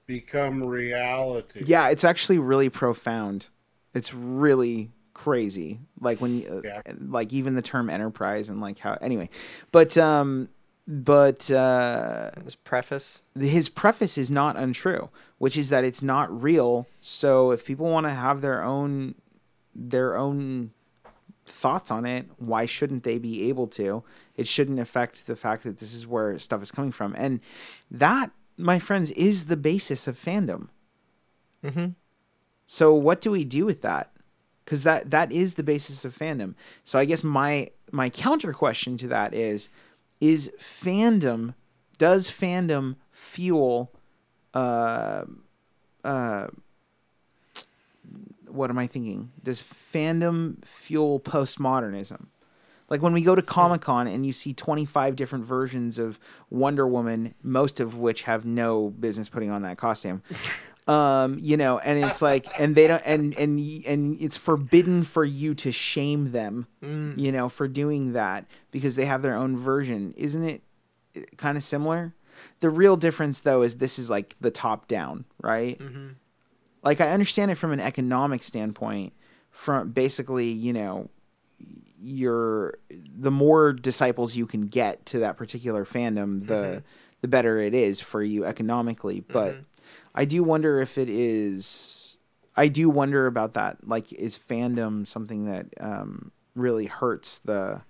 become 0.06 0.62
reality. 0.62 1.62
Yeah, 1.66 1.88
it's 1.88 2.04
actually 2.04 2.38
really 2.38 2.68
profound. 2.68 3.48
It's 3.94 4.12
really 4.12 4.90
crazy. 5.12 5.80
Like 6.00 6.20
when 6.20 6.40
you, 6.40 6.60
yeah. 6.64 6.82
like 7.00 7.32
even 7.32 7.54
the 7.54 7.62
term 7.62 7.88
enterprise 7.88 8.48
and 8.48 8.60
like 8.60 8.78
how 8.78 8.94
anyway. 9.00 9.30
But 9.72 9.96
um 9.96 10.48
but 10.86 11.50
uh 11.50 12.30
his 12.44 12.56
preface 12.56 13.22
his 13.38 13.68
preface 13.68 14.18
is 14.18 14.30
not 14.30 14.56
untrue, 14.56 15.08
which 15.38 15.56
is 15.56 15.70
that 15.70 15.84
it's 15.84 16.02
not 16.02 16.42
real. 16.42 16.86
So 17.00 17.50
if 17.52 17.64
people 17.64 17.86
want 17.86 18.06
to 18.06 18.12
have 18.12 18.40
their 18.40 18.62
own 18.62 19.14
their 19.74 20.16
own 20.16 20.72
thoughts 21.46 21.90
on 21.90 22.06
it, 22.06 22.26
why 22.38 22.66
shouldn't 22.66 23.02
they 23.02 23.18
be 23.18 23.48
able 23.48 23.66
to? 23.68 24.02
It 24.36 24.46
shouldn't 24.46 24.78
affect 24.78 25.26
the 25.26 25.36
fact 25.36 25.64
that 25.64 25.78
this 25.78 25.94
is 25.94 26.06
where 26.06 26.38
stuff 26.38 26.62
is 26.62 26.70
coming 26.70 26.92
from. 26.92 27.14
And 27.16 27.40
that 27.90 28.30
my 28.56 28.78
friends, 28.78 29.10
is 29.12 29.46
the 29.46 29.56
basis 29.56 30.06
of 30.06 30.16
fandom. 30.16 30.68
Mm-hmm. 31.64 31.88
So 32.66 32.94
what 32.94 33.20
do 33.20 33.30
we 33.30 33.44
do 33.44 33.64
with 33.64 33.82
that? 33.82 34.10
Because 34.64 34.82
that 34.84 35.10
that 35.10 35.32
is 35.32 35.54
the 35.54 35.62
basis 35.62 36.04
of 36.04 36.16
fandom. 36.16 36.54
So 36.84 36.98
I 36.98 37.04
guess 37.04 37.22
my 37.22 37.70
my 37.92 38.08
counter 38.08 38.52
question 38.52 38.96
to 38.98 39.08
that 39.08 39.34
is: 39.34 39.68
Is 40.24 40.50
fandom 40.58 41.52
does 41.98 42.30
fandom 42.30 42.96
fuel? 43.12 43.92
Uh, 44.54 45.24
uh, 46.02 46.46
what 48.46 48.70
am 48.70 48.78
I 48.78 48.86
thinking? 48.86 49.32
Does 49.42 49.60
fandom 49.60 50.64
fuel 50.64 51.20
postmodernism? 51.20 52.28
Like 52.94 53.02
when 53.02 53.12
we 53.12 53.22
go 53.22 53.34
to 53.34 53.42
Comic 53.42 53.80
Con 53.80 54.06
and 54.06 54.24
you 54.24 54.32
see 54.32 54.54
25 54.54 55.16
different 55.16 55.44
versions 55.44 55.98
of 55.98 56.16
Wonder 56.48 56.86
Woman, 56.86 57.34
most 57.42 57.80
of 57.80 57.96
which 57.96 58.22
have 58.22 58.44
no 58.44 58.90
business 58.90 59.28
putting 59.28 59.50
on 59.50 59.62
that 59.62 59.78
costume. 59.78 60.22
Um, 60.86 61.38
you 61.40 61.56
know, 61.56 61.78
and 61.78 62.04
it's 62.04 62.20
like, 62.20 62.46
and 62.60 62.74
they 62.74 62.86
don't, 62.86 63.00
and 63.06 63.34
and 63.38 63.58
and 63.86 64.20
it's 64.20 64.36
forbidden 64.36 65.02
for 65.02 65.24
you 65.24 65.54
to 65.54 65.72
shame 65.72 66.32
them, 66.32 66.66
mm. 66.82 67.18
you 67.18 67.32
know, 67.32 67.48
for 67.48 67.66
doing 67.66 68.12
that 68.12 68.44
because 68.70 68.94
they 68.94 69.06
have 69.06 69.22
their 69.22 69.34
own 69.34 69.56
version. 69.56 70.12
Isn't 70.14 70.44
it 70.44 70.62
uh, 71.16 71.20
kind 71.38 71.56
of 71.56 71.64
similar? 71.64 72.12
The 72.60 72.68
real 72.68 72.98
difference, 72.98 73.40
though, 73.40 73.62
is 73.62 73.76
this 73.76 73.98
is 73.98 74.10
like 74.10 74.36
the 74.42 74.50
top 74.50 74.86
down, 74.86 75.24
right? 75.42 75.78
Mm-hmm. 75.78 76.08
Like 76.82 77.00
I 77.00 77.12
understand 77.12 77.50
it 77.50 77.54
from 77.54 77.72
an 77.72 77.80
economic 77.80 78.42
standpoint. 78.42 79.14
From 79.52 79.90
basically, 79.90 80.48
you 80.48 80.74
know, 80.74 81.08
you're 82.04 82.74
the 82.90 83.30
more 83.30 83.72
disciples 83.72 84.36
you 84.36 84.46
can 84.46 84.66
get 84.66 85.06
to 85.06 85.20
that 85.20 85.36
particular 85.36 85.84
fandom, 85.84 86.46
the 86.46 86.54
mm-hmm. 86.54 86.78
the 87.22 87.28
better 87.28 87.58
it 87.58 87.74
is 87.74 88.00
for 88.00 88.22
you 88.22 88.44
economically. 88.44 89.20
But 89.20 89.54
mm-hmm. 89.54 89.62
I 90.14 90.24
do 90.26 90.44
wonder 90.44 90.80
if 90.80 90.98
it 90.98 91.08
is. 91.08 92.18
I 92.56 92.68
do 92.68 92.88
wonder 92.90 93.26
about 93.26 93.54
that. 93.54 93.88
Like, 93.88 94.12
is 94.12 94.38
fandom 94.38 95.06
something 95.06 95.46
that 95.46 95.66
um, 95.80 96.30
really 96.54 96.86
hurts 96.86 97.38
the 97.38 97.80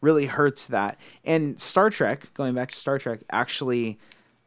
really 0.00 0.26
hurts 0.26 0.66
that? 0.66 0.98
And 1.24 1.60
Star 1.60 1.90
Trek, 1.90 2.32
going 2.34 2.54
back 2.54 2.70
to 2.70 2.76
Star 2.76 2.98
Trek, 2.98 3.20
actually, 3.30 3.98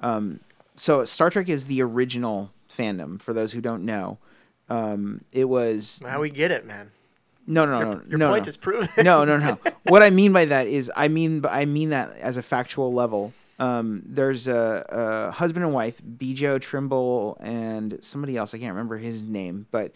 um, 0.01 0.41
so 0.75 1.05
Star 1.05 1.29
Trek 1.29 1.47
is 1.47 1.65
the 1.65 1.81
original 1.81 2.51
fandom. 2.69 3.21
For 3.21 3.33
those 3.33 3.53
who 3.53 3.61
don't 3.61 3.83
know, 3.83 4.19
um, 4.69 5.23
it 5.31 5.45
was. 5.45 6.01
How 6.05 6.21
we 6.21 6.29
get 6.29 6.51
it, 6.51 6.65
man. 6.65 6.91
No, 7.51 7.65
no, 7.65 7.79
no. 7.79 7.91
Your, 7.91 8.05
your 8.07 8.17
no, 8.17 8.29
point 8.29 8.45
no. 8.45 8.49
is 8.49 8.57
proven. 8.57 8.87
no, 9.03 9.25
no, 9.25 9.37
no. 9.37 9.59
What 9.83 10.03
I 10.03 10.09
mean 10.09 10.31
by 10.31 10.45
that 10.45 10.67
is, 10.67 10.89
I 10.95 11.09
mean, 11.09 11.43
I 11.45 11.65
mean 11.65 11.89
that 11.89 12.15
as 12.17 12.37
a 12.37 12.41
factual 12.41 12.93
level. 12.93 13.33
Um, 13.59 14.03
there's 14.05 14.47
a, 14.47 14.85
a, 14.89 15.31
husband 15.31 15.65
and 15.65 15.73
wife, 15.73 16.01
Bjo 16.01 16.59
Trimble, 16.59 17.37
and 17.41 18.03
somebody 18.03 18.37
else. 18.37 18.53
I 18.53 18.57
can't 18.57 18.71
remember 18.71 18.97
his 18.97 19.21
name, 19.21 19.67
but 19.69 19.91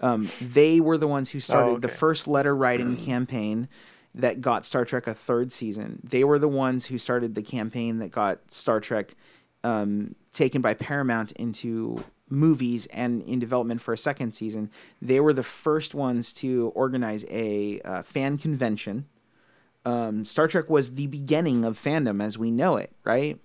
um, 0.00 0.28
they 0.40 0.80
were 0.80 0.96
the 0.96 1.08
ones 1.08 1.30
who 1.30 1.40
started 1.40 1.66
oh, 1.66 1.72
okay. 1.72 1.80
the 1.80 1.88
first 1.88 2.28
letter 2.28 2.54
writing 2.54 2.96
campaign 2.96 3.68
that 4.14 4.40
got 4.40 4.64
Star 4.64 4.84
Trek 4.84 5.06
a 5.06 5.14
third 5.14 5.52
season. 5.52 6.00
They 6.02 6.24
were 6.24 6.38
the 6.38 6.48
ones 6.48 6.86
who 6.86 6.96
started 6.96 7.34
the 7.34 7.42
campaign 7.42 7.98
that 7.98 8.10
got 8.10 8.38
Star 8.52 8.80
Trek 8.80 9.14
um, 9.64 10.14
taken 10.32 10.62
by 10.62 10.74
Paramount 10.74 11.32
into 11.32 12.02
movies 12.30 12.86
and 12.86 13.22
in 13.22 13.38
development 13.38 13.82
for 13.82 13.92
a 13.92 13.98
second 13.98 14.32
season. 14.32 14.70
They 15.02 15.20
were 15.20 15.32
the 15.32 15.42
first 15.42 15.94
ones 15.94 16.32
to 16.34 16.72
organize 16.74 17.24
a 17.28 17.80
uh, 17.80 18.02
fan 18.02 18.38
convention. 18.38 19.06
Um, 19.84 20.24
Star 20.24 20.46
Trek 20.46 20.70
was 20.70 20.94
the 20.94 21.08
beginning 21.08 21.64
of 21.64 21.82
fandom 21.82 22.22
as 22.22 22.38
we 22.38 22.50
know 22.50 22.76
it, 22.76 22.92
right? 23.04 23.38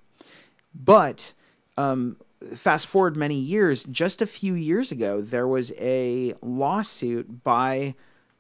But 0.74 1.34
um, 1.78 2.18
fast 2.56 2.88
forward 2.88 3.16
many 3.16 3.36
years, 3.36 3.86
just 3.86 4.22
a 4.22 4.28
few 4.28 4.54
years 4.54 4.92
ago, 4.92 5.22
there 5.22 5.48
was 5.48 5.72
a 5.80 6.34
lawsuit 6.42 7.44
by 7.44 7.96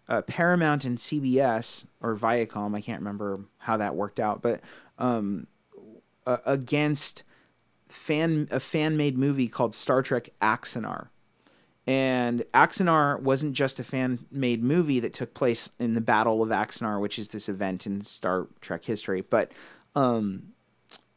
uh, 0.08 0.22
Paramount 0.24 0.86
and 0.86 0.98
CBS 0.98 1.86
or 2.02 2.16
Viacom. 2.16 2.76
I 2.76 2.82
can't 2.82 3.00
remember 3.00 3.42
how 3.58 3.78
that 3.78 3.96
worked 3.96 4.20
out, 4.20 4.42
but 4.42 4.62
um, 5.00 5.48
uh, 6.28 6.38
against 6.46 7.24
fan 7.96 8.48
a 8.52 8.60
fan 8.60 8.98
made 8.98 9.18
movie 9.18 9.48
called 9.48 9.74
Star 9.74 10.02
Trek 10.02 10.30
Axanar. 10.42 11.08
And 11.88 12.44
Axanar 12.54 13.20
wasn't 13.20 13.54
just 13.54 13.80
a 13.80 13.84
fan 13.84 14.26
made 14.32 14.64
movie 14.64 15.00
that 15.00 15.14
took 15.14 15.34
place 15.34 15.70
in 15.80 15.94
the 15.94 16.02
Battle 16.02 16.42
of 16.42 16.50
Axanar, 16.50 17.00
which 17.00 17.20
is 17.20 17.30
this 17.30 17.48
event 17.48 17.86
in 17.86 18.02
Star 18.02 18.48
Trek 18.60 18.84
history, 18.84 19.22
but 19.22 19.52
um, 19.96 20.54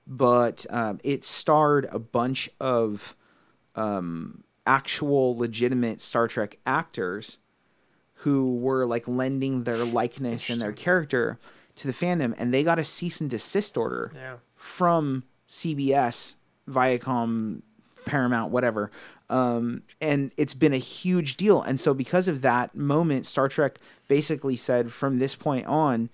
but 0.06 0.66
um, 0.70 0.98
it 1.02 1.24
starred 1.24 1.86
a 1.90 1.98
bunch 1.98 2.50
of 2.60 3.16
um, 3.74 4.44
actual 4.66 5.36
legitimate 5.36 6.00
Star 6.00 6.28
Trek 6.28 6.58
actors 6.66 7.38
who 8.22 8.56
were 8.56 8.84
like 8.84 9.08
lending 9.08 9.64
their 9.64 9.84
likeness 9.84 10.50
and 10.50 10.60
their 10.60 10.72
character 10.72 11.38
to 11.76 11.86
the 11.86 11.94
fandom, 11.94 12.34
and 12.36 12.52
they 12.52 12.62
got 12.62 12.78
a 12.78 12.84
cease 12.84 13.20
and 13.20 13.30
desist 13.30 13.76
order 13.76 14.10
yeah. 14.14 14.36
from 14.54 15.24
CBS 15.48 16.36
Viacom, 16.68 17.62
Paramount, 18.04 18.52
whatever. 18.52 18.90
Um, 19.30 19.82
and 20.00 20.32
it's 20.36 20.54
been 20.54 20.72
a 20.72 20.78
huge 20.78 21.36
deal. 21.36 21.62
And 21.62 21.78
so, 21.78 21.92
because 21.92 22.28
of 22.28 22.42
that 22.42 22.74
moment, 22.74 23.26
Star 23.26 23.48
Trek 23.48 23.78
basically 24.06 24.56
said 24.56 24.92
from 24.92 25.18
this 25.18 25.34
point 25.34 25.66
on, 25.66 26.08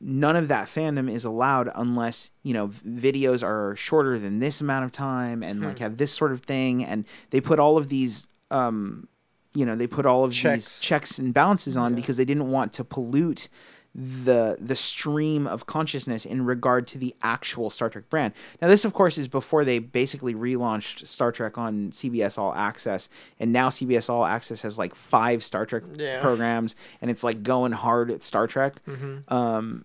none 0.00 0.36
of 0.36 0.48
that 0.48 0.68
fandom 0.68 1.10
is 1.10 1.24
allowed 1.24 1.68
unless 1.74 2.30
you 2.42 2.52
know 2.52 2.68
videos 2.68 3.42
are 3.42 3.74
shorter 3.76 4.18
than 4.18 4.38
this 4.38 4.60
amount 4.60 4.84
of 4.84 4.92
time 4.92 5.42
and 5.42 5.60
hmm. 5.60 5.66
like 5.66 5.78
have 5.78 5.96
this 5.96 6.12
sort 6.12 6.32
of 6.32 6.42
thing. 6.42 6.84
And 6.84 7.04
they 7.30 7.40
put 7.40 7.58
all 7.58 7.76
of 7.76 7.88
these. 7.88 8.26
Um, 8.50 9.06
you 9.52 9.66
know, 9.66 9.74
they 9.74 9.88
put 9.88 10.06
all 10.06 10.22
of 10.22 10.32
checks. 10.32 10.78
these 10.78 10.80
checks 10.80 11.18
and 11.18 11.34
balances 11.34 11.76
on 11.76 11.92
yeah. 11.92 11.96
because 11.96 12.16
they 12.16 12.24
didn't 12.24 12.52
want 12.52 12.72
to 12.74 12.84
pollute 12.84 13.48
the 13.94 14.56
the 14.60 14.76
stream 14.76 15.46
of 15.48 15.66
consciousness 15.66 16.24
in 16.24 16.44
regard 16.44 16.86
to 16.86 16.98
the 16.98 17.14
actual 17.22 17.70
Star 17.70 17.90
Trek 17.90 18.08
brand. 18.08 18.32
Now 18.62 18.68
this 18.68 18.84
of 18.84 18.92
course 18.92 19.18
is 19.18 19.26
before 19.26 19.64
they 19.64 19.80
basically 19.80 20.32
relaunched 20.32 21.06
Star 21.06 21.32
Trek 21.32 21.58
on 21.58 21.90
CBS 21.90 22.38
All 22.38 22.54
Access 22.54 23.08
and 23.40 23.52
now 23.52 23.68
CBS 23.68 24.08
All 24.08 24.24
Access 24.24 24.62
has 24.62 24.78
like 24.78 24.94
5 24.94 25.42
Star 25.42 25.66
Trek 25.66 25.82
yeah. 25.96 26.20
programs 26.22 26.76
and 27.00 27.10
it's 27.10 27.24
like 27.24 27.42
going 27.42 27.72
hard 27.72 28.12
at 28.12 28.22
Star 28.22 28.46
Trek. 28.46 28.80
Mm-hmm. 28.86 29.32
Um, 29.32 29.84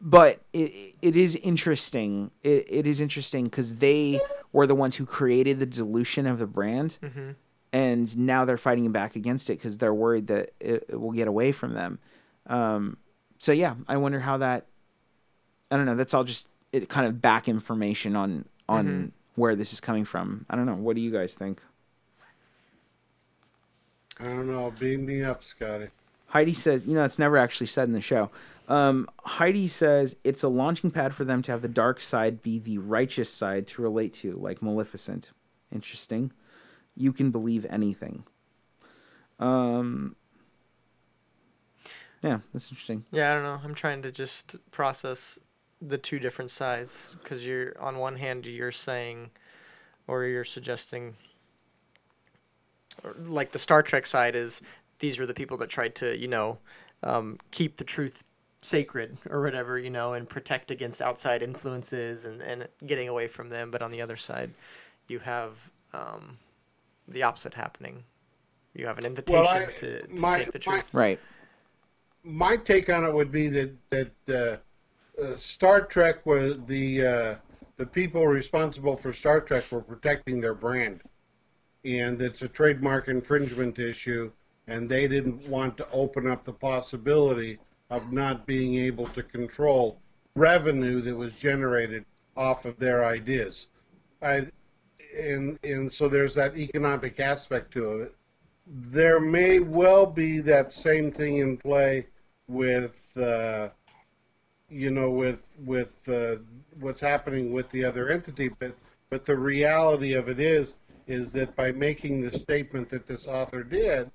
but 0.00 0.40
it 0.52 0.96
it 1.00 1.14
is 1.14 1.36
interesting. 1.36 2.32
It 2.42 2.66
it 2.68 2.86
is 2.86 3.00
interesting 3.00 3.48
cuz 3.48 3.76
they 3.76 4.20
were 4.52 4.66
the 4.66 4.74
ones 4.74 4.96
who 4.96 5.06
created 5.06 5.60
the 5.60 5.66
dilution 5.66 6.26
of 6.26 6.40
the 6.40 6.46
brand. 6.46 6.98
Mm-hmm. 7.00 7.30
And 7.72 8.18
now 8.18 8.44
they're 8.44 8.58
fighting 8.58 8.90
back 8.90 9.14
against 9.14 9.48
it 9.48 9.58
because 9.58 9.78
they're 9.78 9.94
worried 9.94 10.26
that 10.26 10.50
it, 10.58 10.86
it 10.88 11.00
will 11.00 11.12
get 11.12 11.28
away 11.28 11.52
from 11.52 11.74
them. 11.74 12.00
Um, 12.48 12.96
so 13.40 13.50
yeah, 13.50 13.74
I 13.88 13.96
wonder 13.96 14.20
how 14.20 14.36
that. 14.36 14.66
I 15.70 15.76
don't 15.76 15.86
know. 15.86 15.96
That's 15.96 16.14
all 16.14 16.24
just 16.24 16.48
it 16.72 16.88
kind 16.88 17.06
of 17.06 17.20
back 17.20 17.48
information 17.48 18.14
on 18.14 18.44
on 18.68 18.86
mm-hmm. 18.86 19.06
where 19.34 19.56
this 19.56 19.72
is 19.72 19.80
coming 19.80 20.04
from. 20.04 20.46
I 20.48 20.54
don't 20.54 20.66
know. 20.66 20.74
What 20.74 20.94
do 20.94 21.02
you 21.02 21.10
guys 21.10 21.34
think? 21.34 21.60
I 24.20 24.24
don't 24.24 24.46
know. 24.46 24.72
Beam 24.78 25.06
me 25.06 25.24
up, 25.24 25.42
Scotty. 25.42 25.88
Heidi 26.26 26.52
says, 26.52 26.86
you 26.86 26.94
know, 26.94 27.02
it's 27.02 27.18
never 27.18 27.36
actually 27.36 27.66
said 27.66 27.88
in 27.88 27.94
the 27.94 28.00
show. 28.00 28.30
Um, 28.68 29.08
Heidi 29.24 29.66
says 29.66 30.14
it's 30.22 30.44
a 30.44 30.48
launching 30.48 30.90
pad 30.92 31.12
for 31.12 31.24
them 31.24 31.42
to 31.42 31.50
have 31.50 31.62
the 31.62 31.68
dark 31.68 32.00
side 32.00 32.40
be 32.42 32.60
the 32.60 32.78
righteous 32.78 33.28
side 33.28 33.66
to 33.68 33.82
relate 33.82 34.12
to, 34.14 34.34
like 34.34 34.62
Maleficent. 34.62 35.32
Interesting. 35.72 36.32
you 36.96 37.12
can 37.12 37.30
believe 37.30 37.66
anything. 37.70 38.24
Um, 39.38 40.14
yeah, 42.22 42.40
that's 42.52 42.70
interesting. 42.70 43.04
Yeah, 43.10 43.30
I 43.30 43.34
don't 43.34 43.42
know. 43.42 43.60
I'm 43.64 43.74
trying 43.74 44.02
to 44.02 44.12
just 44.12 44.56
process 44.70 45.38
the 45.80 45.98
two 45.98 46.18
different 46.18 46.50
sides 46.50 47.16
because 47.22 47.46
you're 47.46 47.74
on 47.80 47.98
one 47.98 48.16
hand 48.16 48.46
you're 48.46 48.72
saying, 48.72 49.30
or 50.06 50.24
you're 50.24 50.44
suggesting, 50.44 51.16
or 53.02 53.14
like 53.24 53.52
the 53.52 53.58
Star 53.58 53.82
Trek 53.82 54.06
side 54.06 54.34
is 54.34 54.60
these 55.00 55.18
were 55.18 55.26
the 55.26 55.34
people 55.34 55.56
that 55.58 55.68
tried 55.68 55.94
to 55.96 56.16
you 56.16 56.28
know 56.28 56.58
um, 57.02 57.38
keep 57.50 57.76
the 57.76 57.84
truth 57.84 58.24
sacred 58.62 59.16
or 59.28 59.40
whatever 59.40 59.78
you 59.78 59.90
know 59.90 60.12
and 60.12 60.28
protect 60.28 60.70
against 60.70 61.00
outside 61.00 61.42
influences 61.42 62.26
and, 62.26 62.42
and 62.42 62.68
getting 62.86 63.08
away 63.08 63.26
from 63.26 63.48
them 63.48 63.70
but 63.70 63.80
on 63.80 63.90
the 63.90 64.02
other 64.02 64.18
side 64.18 64.50
you 65.08 65.18
have 65.18 65.70
um, 65.94 66.36
the 67.08 67.22
opposite 67.22 67.54
happening 67.54 68.04
you 68.74 68.86
have 68.86 68.98
an 68.98 69.06
invitation 69.06 69.42
well, 69.42 69.66
I, 69.68 69.72
to, 69.72 70.06
to 70.06 70.20
my, 70.20 70.38
take 70.40 70.52
the 70.52 70.58
truth 70.58 70.92
my, 70.92 71.00
right 71.00 71.20
my 72.22 72.56
take 72.56 72.88
on 72.90 73.04
it 73.04 73.12
would 73.12 73.32
be 73.32 73.48
that 73.48 73.88
that 73.88 74.12
uh, 74.28 75.22
uh, 75.22 75.36
Star 75.36 75.82
Trek 75.82 76.24
was 76.26 76.58
the 76.66 77.06
uh, 77.06 77.34
the 77.76 77.86
people 77.86 78.26
responsible 78.26 78.96
for 78.96 79.12
Star 79.12 79.40
Trek 79.40 79.70
were 79.70 79.80
protecting 79.80 80.40
their 80.40 80.54
brand, 80.54 81.00
and 81.84 82.20
it's 82.20 82.42
a 82.42 82.48
trademark 82.48 83.08
infringement 83.08 83.78
issue, 83.78 84.30
and 84.66 84.88
they 84.88 85.08
didn't 85.08 85.46
want 85.48 85.76
to 85.78 85.86
open 85.92 86.26
up 86.26 86.44
the 86.44 86.52
possibility 86.52 87.58
of 87.90 88.12
not 88.12 88.46
being 88.46 88.76
able 88.76 89.06
to 89.06 89.22
control 89.22 89.98
revenue 90.36 91.00
that 91.00 91.16
was 91.16 91.36
generated 91.38 92.04
off 92.36 92.64
of 92.64 92.78
their 92.78 93.04
ideas. 93.04 93.68
I, 94.22 94.46
and 95.18 95.58
and 95.64 95.90
so 95.90 96.08
there's 96.08 96.34
that 96.34 96.56
economic 96.56 97.18
aspect 97.18 97.72
to 97.72 98.02
it. 98.02 98.14
There 98.72 99.18
may 99.18 99.58
well 99.58 100.06
be 100.06 100.38
that 100.40 100.70
same 100.70 101.10
thing 101.10 101.38
in 101.38 101.56
play 101.56 102.06
with 102.46 103.02
uh, 103.16 103.70
you 104.68 104.92
know 104.92 105.10
with 105.10 105.40
with 105.64 106.08
uh, 106.08 106.36
what's 106.78 107.00
happening 107.00 107.52
with 107.52 107.68
the 107.70 107.84
other 107.84 108.10
entity, 108.10 108.48
but 108.60 108.76
but 109.08 109.26
the 109.26 109.36
reality 109.36 110.12
of 110.14 110.28
it 110.28 110.38
is 110.38 110.76
is 111.08 111.32
that 111.32 111.56
by 111.56 111.72
making 111.72 112.20
the 112.20 112.32
statement 112.32 112.88
that 112.90 113.06
this 113.08 113.26
author 113.26 113.64
did, 113.64 114.08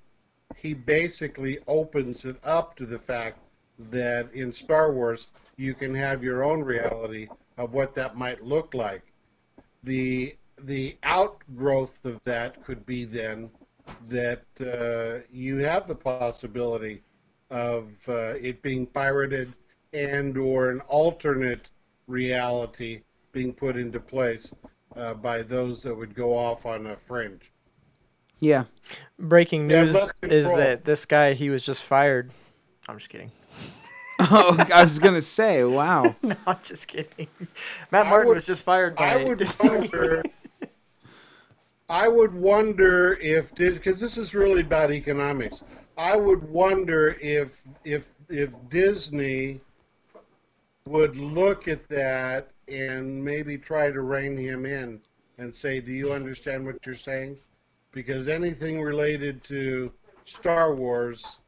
he 0.56 0.72
basically 0.72 1.58
opens 1.66 2.24
it 2.24 2.36
up 2.42 2.74
to 2.76 2.86
the 2.86 2.98
fact 2.98 3.38
that 3.90 4.32
in 4.32 4.50
Star 4.50 4.90
Wars 4.90 5.28
you 5.56 5.74
can 5.74 5.94
have 5.94 6.24
your 6.24 6.42
own 6.42 6.62
reality 6.62 7.28
of 7.58 7.74
what 7.74 7.94
that 7.94 8.16
might 8.16 8.42
look 8.42 8.72
like. 8.72 9.02
The 9.82 10.34
the 10.62 10.96
outgrowth 11.02 12.02
of 12.06 12.22
that 12.24 12.64
could 12.64 12.86
be 12.86 13.04
then 13.04 13.50
that 14.08 14.44
uh, 14.60 15.24
you 15.30 15.58
have 15.58 15.86
the 15.86 15.94
possibility 15.94 17.02
of 17.50 17.92
uh, 18.08 18.34
it 18.34 18.62
being 18.62 18.86
pirated 18.86 19.52
and 19.92 20.36
or 20.36 20.70
an 20.70 20.80
alternate 20.88 21.70
reality 22.06 23.02
being 23.32 23.52
put 23.52 23.76
into 23.76 24.00
place 24.00 24.52
uh, 24.96 25.14
by 25.14 25.42
those 25.42 25.82
that 25.82 25.94
would 25.94 26.14
go 26.14 26.36
off 26.36 26.66
on 26.66 26.86
a 26.86 26.96
fringe. 26.96 27.52
Yeah. 28.38 28.64
Breaking 29.18 29.66
news 29.66 29.96
is 30.22 30.46
that 30.54 30.84
this 30.84 31.04
guy 31.04 31.34
he 31.34 31.50
was 31.50 31.62
just 31.62 31.82
fired. 31.82 32.30
I'm 32.88 32.98
just 32.98 33.10
kidding. 33.10 33.32
oh, 34.18 34.64
I 34.72 34.82
was 34.82 34.98
gonna 34.98 35.22
say, 35.22 35.64
wow. 35.64 36.14
no, 36.22 36.34
I'm 36.46 36.58
just 36.62 36.88
kidding. 36.88 37.28
Matt 37.90 38.06
Martin 38.06 38.28
would, 38.28 38.34
was 38.34 38.46
just 38.46 38.64
fired 38.64 38.96
by 38.96 39.20
I 39.20 39.24
would 39.24 39.38
Disney. 39.38 39.88
Wonder, 41.88 42.04
I 42.04 42.08
would 42.08 42.34
wonder 42.34 43.14
if 43.14 43.54
because 43.54 44.00
this 44.00 44.18
is 44.18 44.34
really 44.34 44.62
about 44.62 44.90
economics. 44.90 45.62
I 45.96 46.16
would 46.16 46.42
wonder 46.48 47.16
if 47.20 47.62
if 47.84 48.10
if 48.28 48.50
Disney 48.68 49.60
would 50.86 51.16
look 51.16 51.68
at 51.68 51.88
that 51.88 52.50
and 52.68 53.24
maybe 53.24 53.56
try 53.58 53.90
to 53.90 54.00
rein 54.00 54.36
him 54.36 54.66
in 54.66 55.00
and 55.38 55.54
say, 55.54 55.80
"Do 55.80 55.92
you 55.92 56.12
understand 56.12 56.66
what 56.66 56.84
you're 56.84 56.94
saying?" 56.94 57.38
Because 57.92 58.28
anything 58.28 58.80
related 58.82 59.42
to 59.44 59.92
Star 60.24 60.74
Wars, 60.74 61.38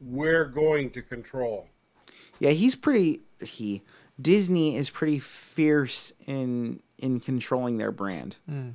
we're 0.00 0.46
going 0.46 0.90
to 0.90 1.02
control. 1.02 1.68
Yeah, 2.38 2.50
he's 2.50 2.74
pretty. 2.74 3.22
He 3.42 3.82
Disney 4.20 4.76
is 4.76 4.88
pretty 4.88 5.18
fierce 5.18 6.12
in 6.26 6.80
in 6.98 7.20
controlling 7.20 7.78
their 7.78 7.92
brand. 7.92 8.36
Mm. 8.48 8.74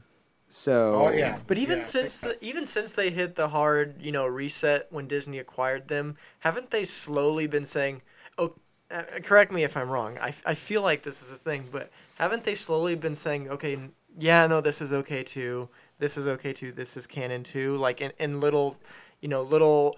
So, 0.58 0.96
oh 0.96 1.12
yeah. 1.12 1.40
But 1.48 1.58
even 1.58 1.80
yeah. 1.80 1.84
since 1.84 2.22
the 2.22 2.38
even 2.40 2.66
since 2.66 2.94
they 2.94 3.10
hit 3.10 3.36
the 3.36 3.50
hard, 3.50 4.02
you 4.02 4.14
know, 4.14 4.26
reset 4.26 4.88
when 4.90 5.06
Disney 5.06 5.38
acquired 5.38 5.90
them, 5.90 6.16
haven't 6.40 6.72
they 6.72 6.86
slowly 6.86 7.46
been 7.46 7.66
saying, 7.66 8.02
"Oh, 8.38 8.54
uh, 8.90 9.04
correct 9.22 9.52
me 9.52 9.66
if 9.66 9.76
I'm 9.76 9.90
wrong. 9.90 10.18
I, 10.18 10.34
I 10.46 10.56
feel 10.56 10.82
like 10.82 11.04
this 11.04 11.22
is 11.22 11.34
a 11.34 11.36
thing, 11.36 11.68
but 11.74 11.92
haven't 12.16 12.46
they 12.46 12.56
slowly 12.56 12.96
been 12.96 13.16
saying, 13.16 13.50
"Okay, 13.50 13.78
yeah, 14.18 14.48
no, 14.48 14.62
this 14.62 14.82
is 14.82 14.94
okay 14.94 15.24
too. 15.24 15.68
This 16.00 16.16
is 16.16 16.26
okay 16.26 16.54
too. 16.54 16.72
This 16.72 16.96
is 16.96 17.06
canon 17.06 17.44
too." 17.44 17.76
Like 17.76 18.00
in 18.00 18.14
in 18.18 18.40
little, 18.40 18.78
you 19.20 19.28
know, 19.28 19.44
little 19.44 19.98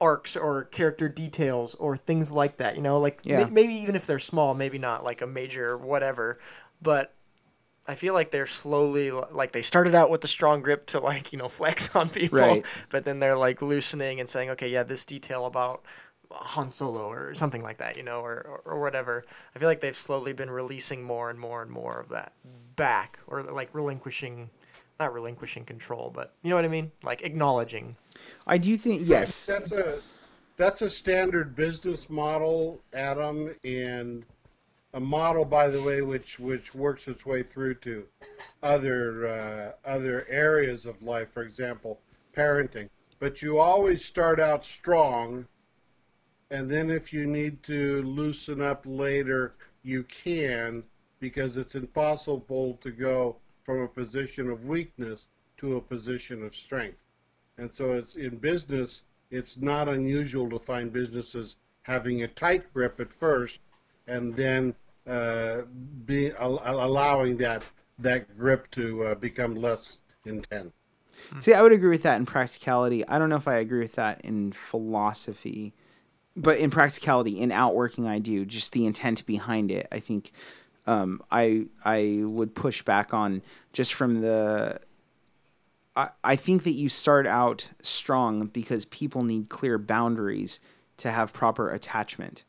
arcs 0.00 0.38
or 0.38 0.64
character 0.64 1.10
details 1.10 1.74
or 1.74 1.98
things 1.98 2.32
like 2.32 2.56
that. 2.56 2.76
You 2.76 2.82
know, 2.82 2.98
like 2.98 3.20
yeah. 3.24 3.40
m- 3.40 3.52
maybe 3.52 3.74
even 3.74 3.94
if 3.94 4.06
they're 4.06 4.18
small, 4.18 4.54
maybe 4.54 4.78
not 4.78 5.04
like 5.04 5.20
a 5.20 5.26
major 5.26 5.76
whatever, 5.76 6.38
but 6.80 7.12
I 7.88 7.94
feel 7.94 8.14
like 8.14 8.30
they're 8.30 8.46
slowly 8.46 9.10
like 9.10 9.52
they 9.52 9.62
started 9.62 9.94
out 9.94 10.10
with 10.10 10.20
the 10.20 10.28
strong 10.28 10.60
grip 10.62 10.86
to 10.86 11.00
like 11.00 11.32
you 11.32 11.38
know 11.38 11.48
flex 11.60 11.94
on 11.94 12.08
people, 12.08 12.38
right. 12.38 12.66
but 12.90 13.04
then 13.04 13.18
they're 13.18 13.36
like 13.36 13.62
loosening 13.62 14.20
and 14.20 14.28
saying, 14.28 14.50
okay, 14.50 14.68
yeah, 14.68 14.82
this 14.82 15.04
detail 15.04 15.46
about 15.46 15.82
Han 16.32 16.70
Solo 16.70 17.08
or 17.08 17.34
something 17.34 17.62
like 17.62 17.78
that, 17.78 17.96
you 17.96 18.02
know, 18.02 18.20
or, 18.20 18.34
or, 18.64 18.72
or 18.72 18.80
whatever. 18.80 19.24
I 19.54 19.58
feel 19.58 19.68
like 19.68 19.80
they've 19.80 19.96
slowly 19.96 20.32
been 20.32 20.50
releasing 20.50 21.02
more 21.02 21.30
and 21.30 21.38
more 21.38 21.62
and 21.62 21.70
more 21.70 22.00
of 22.00 22.08
that 22.10 22.32
back, 22.74 23.18
or 23.26 23.42
like 23.42 23.70
relinquishing, 23.72 24.50
not 24.98 25.12
relinquishing 25.12 25.64
control, 25.64 26.10
but 26.14 26.34
you 26.42 26.50
know 26.50 26.56
what 26.56 26.64
I 26.64 26.68
mean, 26.68 26.90
like 27.04 27.22
acknowledging. 27.22 27.96
I 28.46 28.58
do 28.58 28.76
think 28.76 29.02
yes. 29.04 29.46
That's 29.46 29.72
a 29.72 30.00
that's 30.56 30.82
a 30.82 30.90
standard 30.90 31.54
business 31.54 32.08
model, 32.08 32.80
Adam, 32.94 33.54
and 33.64 34.24
a 34.96 35.00
model, 35.00 35.44
by 35.44 35.68
the 35.68 35.82
way, 35.82 36.00
which 36.00 36.38
which 36.38 36.74
works 36.74 37.06
its 37.06 37.26
way 37.26 37.42
through 37.42 37.74
to 37.74 38.06
other 38.62 39.28
uh, 39.28 39.88
other 39.88 40.26
areas 40.30 40.86
of 40.86 41.02
life. 41.02 41.30
For 41.32 41.42
example, 41.42 42.00
parenting. 42.34 42.88
But 43.18 43.42
you 43.42 43.58
always 43.58 44.02
start 44.02 44.40
out 44.40 44.64
strong, 44.64 45.46
and 46.50 46.68
then 46.68 46.90
if 46.90 47.12
you 47.12 47.26
need 47.26 47.62
to 47.64 48.02
loosen 48.04 48.62
up 48.62 48.84
later, 48.86 49.54
you 49.82 50.02
can, 50.04 50.82
because 51.20 51.58
it's 51.58 51.74
impossible 51.74 52.78
to 52.80 52.90
go 52.90 53.36
from 53.64 53.82
a 53.82 53.88
position 53.88 54.48
of 54.48 54.64
weakness 54.64 55.28
to 55.58 55.76
a 55.76 55.80
position 55.80 56.42
of 56.42 56.54
strength. 56.54 56.98
And 57.58 57.72
so 57.72 57.92
it's 57.92 58.16
in 58.16 58.36
business, 58.36 59.02
it's 59.30 59.58
not 59.58 59.90
unusual 59.90 60.48
to 60.48 60.58
find 60.58 60.90
businesses 60.90 61.56
having 61.82 62.22
a 62.22 62.28
tight 62.28 62.72
grip 62.72 62.98
at 62.98 63.12
first 63.12 63.60
and 64.06 64.34
then 64.34 64.74
be 65.06 66.32
allowing 66.38 67.36
that 67.38 67.64
that 67.98 68.36
grip 68.36 68.70
to 68.72 69.04
uh, 69.04 69.14
become 69.14 69.54
less 69.54 70.00
intense. 70.24 70.72
See, 71.40 71.54
I 71.54 71.62
would 71.62 71.72
agree 71.72 71.90
with 71.90 72.02
that 72.02 72.16
in 72.16 72.26
practicality. 72.26 73.06
I 73.08 73.18
don't 73.18 73.28
know 73.30 73.36
if 73.36 73.48
I 73.48 73.56
agree 73.56 73.80
with 73.80 73.94
that 73.94 74.20
in 74.22 74.52
philosophy, 74.52 75.72
but 76.36 76.58
in 76.58 76.70
practicality, 76.70 77.40
in 77.40 77.52
outworking, 77.52 78.06
I 78.06 78.18
do. 78.18 78.44
Just 78.44 78.72
the 78.72 78.84
intent 78.84 79.24
behind 79.24 79.70
it, 79.70 79.88
I 79.90 80.00
think 80.00 80.32
um, 80.86 81.22
I 81.30 81.66
I 81.84 82.20
would 82.22 82.54
push 82.54 82.82
back 82.82 83.14
on 83.14 83.42
just 83.72 83.94
from 83.94 84.20
the. 84.20 84.80
I, 85.96 86.10
I 86.22 86.36
think 86.36 86.64
that 86.64 86.72
you 86.72 86.88
start 86.88 87.26
out 87.26 87.70
strong 87.80 88.46
because 88.46 88.84
people 88.84 89.22
need 89.22 89.48
clear 89.48 89.78
boundaries 89.78 90.60
to 90.98 91.10
have 91.10 91.32
proper 91.32 91.70
attachment. 91.70 92.44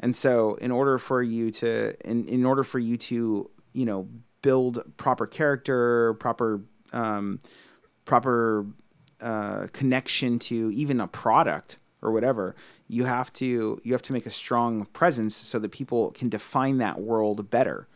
And 0.00 0.16
so 0.16 0.54
in 0.54 0.70
order 0.70 0.98
for 0.98 1.22
you 1.22 1.50
to 1.52 1.94
in, 2.08 2.26
in 2.26 2.44
order 2.44 2.64
for 2.64 2.78
you 2.78 2.96
to, 2.96 3.50
you 3.72 3.84
know, 3.84 4.08
build 4.42 4.82
proper 4.96 5.26
character, 5.26 6.14
proper 6.14 6.62
um, 6.92 7.38
proper 8.06 8.66
uh, 9.20 9.68
connection 9.72 10.38
to 10.38 10.70
even 10.72 11.00
a 11.00 11.06
product 11.06 11.78
or 12.02 12.10
whatever, 12.10 12.56
you 12.88 13.04
have 13.04 13.30
to 13.34 13.80
you 13.84 13.92
have 13.92 14.02
to 14.02 14.14
make 14.14 14.26
a 14.26 14.30
strong 14.30 14.86
presence 14.86 15.36
so 15.36 15.58
that 15.58 15.70
people 15.70 16.10
can 16.12 16.30
define 16.30 16.78
that 16.78 17.00
world 17.00 17.50
better. 17.50 17.86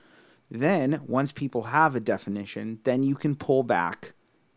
Then 0.51 1.01
once 1.07 1.33
people 1.33 1.65
have 1.65 1.97
a 1.97 2.01
definition, 2.01 2.81
then 2.85 3.03
you 3.03 3.15
can 3.15 3.35
pull 3.35 3.63
back 3.63 4.13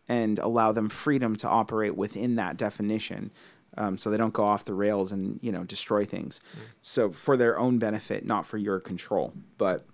and 0.06 0.38
allow 0.38 0.72
them 0.72 0.90
freedom 0.90 1.34
to 1.36 1.48
operate 1.48 1.96
within 1.96 2.36
that 2.36 2.58
definition 2.58 3.30
um, 3.76 3.98
so 3.98 4.10
they 4.10 4.16
don't 4.16 4.32
go 4.32 4.44
off 4.44 4.64
the 4.64 4.74
rails 4.74 5.12
and 5.12 5.38
you 5.42 5.52
know 5.52 5.64
destroy 5.64 6.04
things. 6.04 6.40
Mm. 6.56 6.60
So 6.80 7.12
for 7.12 7.36
their 7.36 7.58
own 7.58 7.78
benefit, 7.78 8.24
not 8.24 8.46
for 8.46 8.58
your 8.58 8.80
control. 8.80 9.32
But 9.56 9.84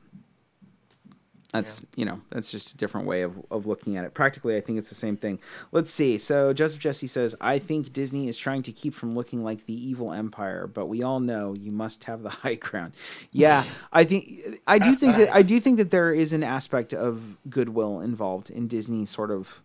That's 1.53 1.81
yeah. 1.81 1.87
you 1.97 2.05
know 2.05 2.20
that's 2.31 2.51
just 2.51 2.75
a 2.75 2.77
different 2.77 3.07
way 3.07 3.22
of, 3.22 3.41
of 3.51 3.66
looking 3.66 3.97
at 3.97 4.05
it. 4.05 4.12
Practically, 4.12 4.57
I 4.57 4.61
think 4.61 4.79
it's 4.79 4.89
the 4.89 4.95
same 4.97 5.16
thing. 5.16 5.39
Let's 5.70 5.91
see. 5.91 6.18
So 6.18 6.53
Joseph 6.53 6.81
Jesse 6.81 7.07
says, 7.07 7.37
"I 7.41 7.59
think 7.59 7.93
Disney 7.93 8.27
is 8.27 8.37
trying 8.37 8.62
to 8.62 8.72
keep 8.72 8.93
from 8.95 9.14
looking 9.14 9.45
like 9.45 9.66
the 9.66 9.75
evil 9.75 10.12
empire, 10.12 10.66
but 10.66 10.87
we 10.87 11.03
all 11.03 11.20
know 11.20 11.55
you 11.55 11.70
must 11.70 12.05
have 12.05 12.22
the 12.22 12.31
high 12.43 12.57
ground." 12.57 12.95
Yeah, 13.31 13.62
I 13.93 14.05
think 14.05 14.61
I 14.66 14.79
do 14.79 14.97
think 14.97 15.16
that 15.16 15.33
I 15.33 15.43
do 15.43 15.61
think 15.61 15.77
that 15.77 15.91
there 15.91 16.12
is 16.12 16.33
an 16.33 16.43
aspect 16.43 16.93
of 16.93 17.37
goodwill 17.49 18.01
involved 18.01 18.51
in 18.51 18.66
Disney. 18.66 19.07
Sort 19.07 19.31
of, 19.31 19.62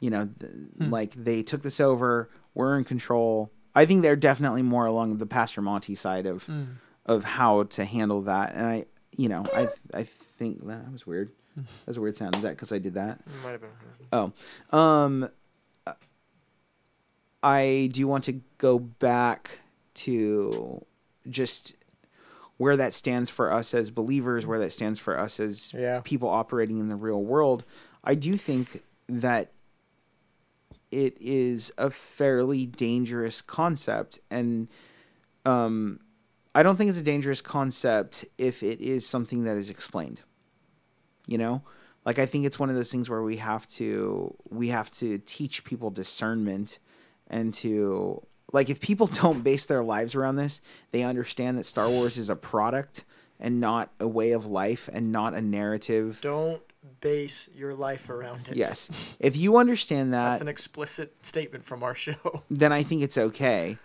you 0.00 0.10
know, 0.10 0.24
hmm. 0.24 0.90
like 0.90 1.14
they 1.14 1.42
took 1.42 1.62
this 1.62 1.80
over, 1.80 2.28
we're 2.54 2.78
in 2.78 2.84
control. 2.84 3.50
I 3.74 3.86
think 3.86 4.02
they're 4.02 4.16
definitely 4.16 4.62
more 4.62 4.86
along 4.86 5.18
the 5.18 5.26
Pastor 5.26 5.60
Monty 5.60 5.94
side 5.94 6.26
of 6.26 6.44
hmm. 6.44 6.64
of 7.06 7.24
how 7.24 7.64
to 7.64 7.84
handle 7.84 8.22
that, 8.22 8.54
and 8.54 8.66
I, 8.66 8.84
you 9.16 9.28
know, 9.28 9.44
I 9.54 9.68
I 9.92 10.04
think 10.04 10.66
that 10.66 10.92
was 10.92 11.06
weird. 11.06 11.30
That's 11.86 11.98
a 11.98 12.00
weird 12.00 12.16
sound. 12.16 12.36
Is 12.36 12.42
that 12.42 12.50
because 12.50 12.72
I 12.72 12.78
did 12.78 12.94
that? 12.94 13.20
Might 13.42 13.52
have 13.52 13.60
been. 13.60 13.70
Oh, 14.12 14.32
um, 14.76 15.28
I 17.42 17.90
do 17.92 18.06
want 18.08 18.24
to 18.24 18.40
go 18.58 18.78
back 18.78 19.58
to 19.94 20.84
just 21.28 21.74
where 22.56 22.76
that 22.76 22.94
stands 22.94 23.30
for 23.30 23.52
us 23.52 23.74
as 23.74 23.90
believers, 23.90 24.46
where 24.46 24.58
that 24.60 24.72
stands 24.72 24.98
for 24.98 25.18
us 25.18 25.40
as 25.40 25.72
yeah. 25.74 26.00
people 26.04 26.28
operating 26.28 26.78
in 26.78 26.88
the 26.88 26.96
real 26.96 27.22
world. 27.22 27.64
I 28.02 28.14
do 28.14 28.36
think 28.36 28.82
that 29.08 29.50
it 30.94 31.16
is 31.20 31.72
a 31.76 31.90
fairly 31.90 32.66
dangerous 32.66 33.42
concept, 33.42 34.20
and 34.30 34.68
um, 35.44 35.98
I 36.54 36.62
don't 36.62 36.76
think 36.76 36.88
it's 36.88 37.00
a 37.00 37.02
dangerous 37.02 37.40
concept 37.40 38.24
if 38.38 38.62
it 38.62 38.80
is 38.80 39.04
something 39.04 39.42
that 39.42 39.56
is 39.56 39.70
explained. 39.70 40.20
You 41.26 41.38
know, 41.38 41.62
like 42.04 42.20
I 42.20 42.26
think 42.26 42.46
it's 42.46 42.60
one 42.60 42.70
of 42.70 42.76
those 42.76 42.92
things 42.92 43.10
where 43.10 43.22
we 43.22 43.38
have 43.38 43.66
to 43.68 44.36
we 44.48 44.68
have 44.68 44.90
to 44.92 45.18
teach 45.18 45.64
people 45.64 45.90
discernment 45.90 46.78
and 47.26 47.52
to 47.54 48.24
like 48.52 48.70
if 48.70 48.80
people 48.80 49.06
don't 49.22 49.42
base 49.42 49.66
their 49.66 49.82
lives 49.82 50.14
around 50.14 50.36
this, 50.36 50.60
they 50.92 51.02
understand 51.02 51.58
that 51.58 51.64
Star 51.64 51.88
Wars 51.88 52.16
is 52.16 52.30
a 52.30 52.36
product 52.36 53.04
and 53.40 53.58
not 53.58 53.90
a 53.98 54.06
way 54.06 54.30
of 54.30 54.46
life 54.46 54.88
and 54.92 55.10
not 55.10 55.34
a 55.34 55.42
narrative. 55.42 56.20
Don't 56.20 56.62
base 57.00 57.48
your 57.54 57.74
life 57.74 58.10
around 58.10 58.48
it. 58.48 58.56
Yes. 58.56 59.16
If 59.20 59.36
you 59.36 59.56
understand 59.56 60.12
that 60.14 60.30
That's 60.30 60.40
an 60.40 60.48
explicit 60.48 61.14
statement 61.24 61.64
from 61.64 61.82
our 61.82 61.94
show. 62.04 62.42
Then 62.50 62.72
I 62.72 62.82
think 62.82 63.02
it's 63.02 63.18
okay. 63.18 63.78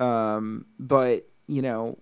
Um, 0.00 0.66
but, 0.78 1.28
you 1.46 1.62
know, 1.62 1.98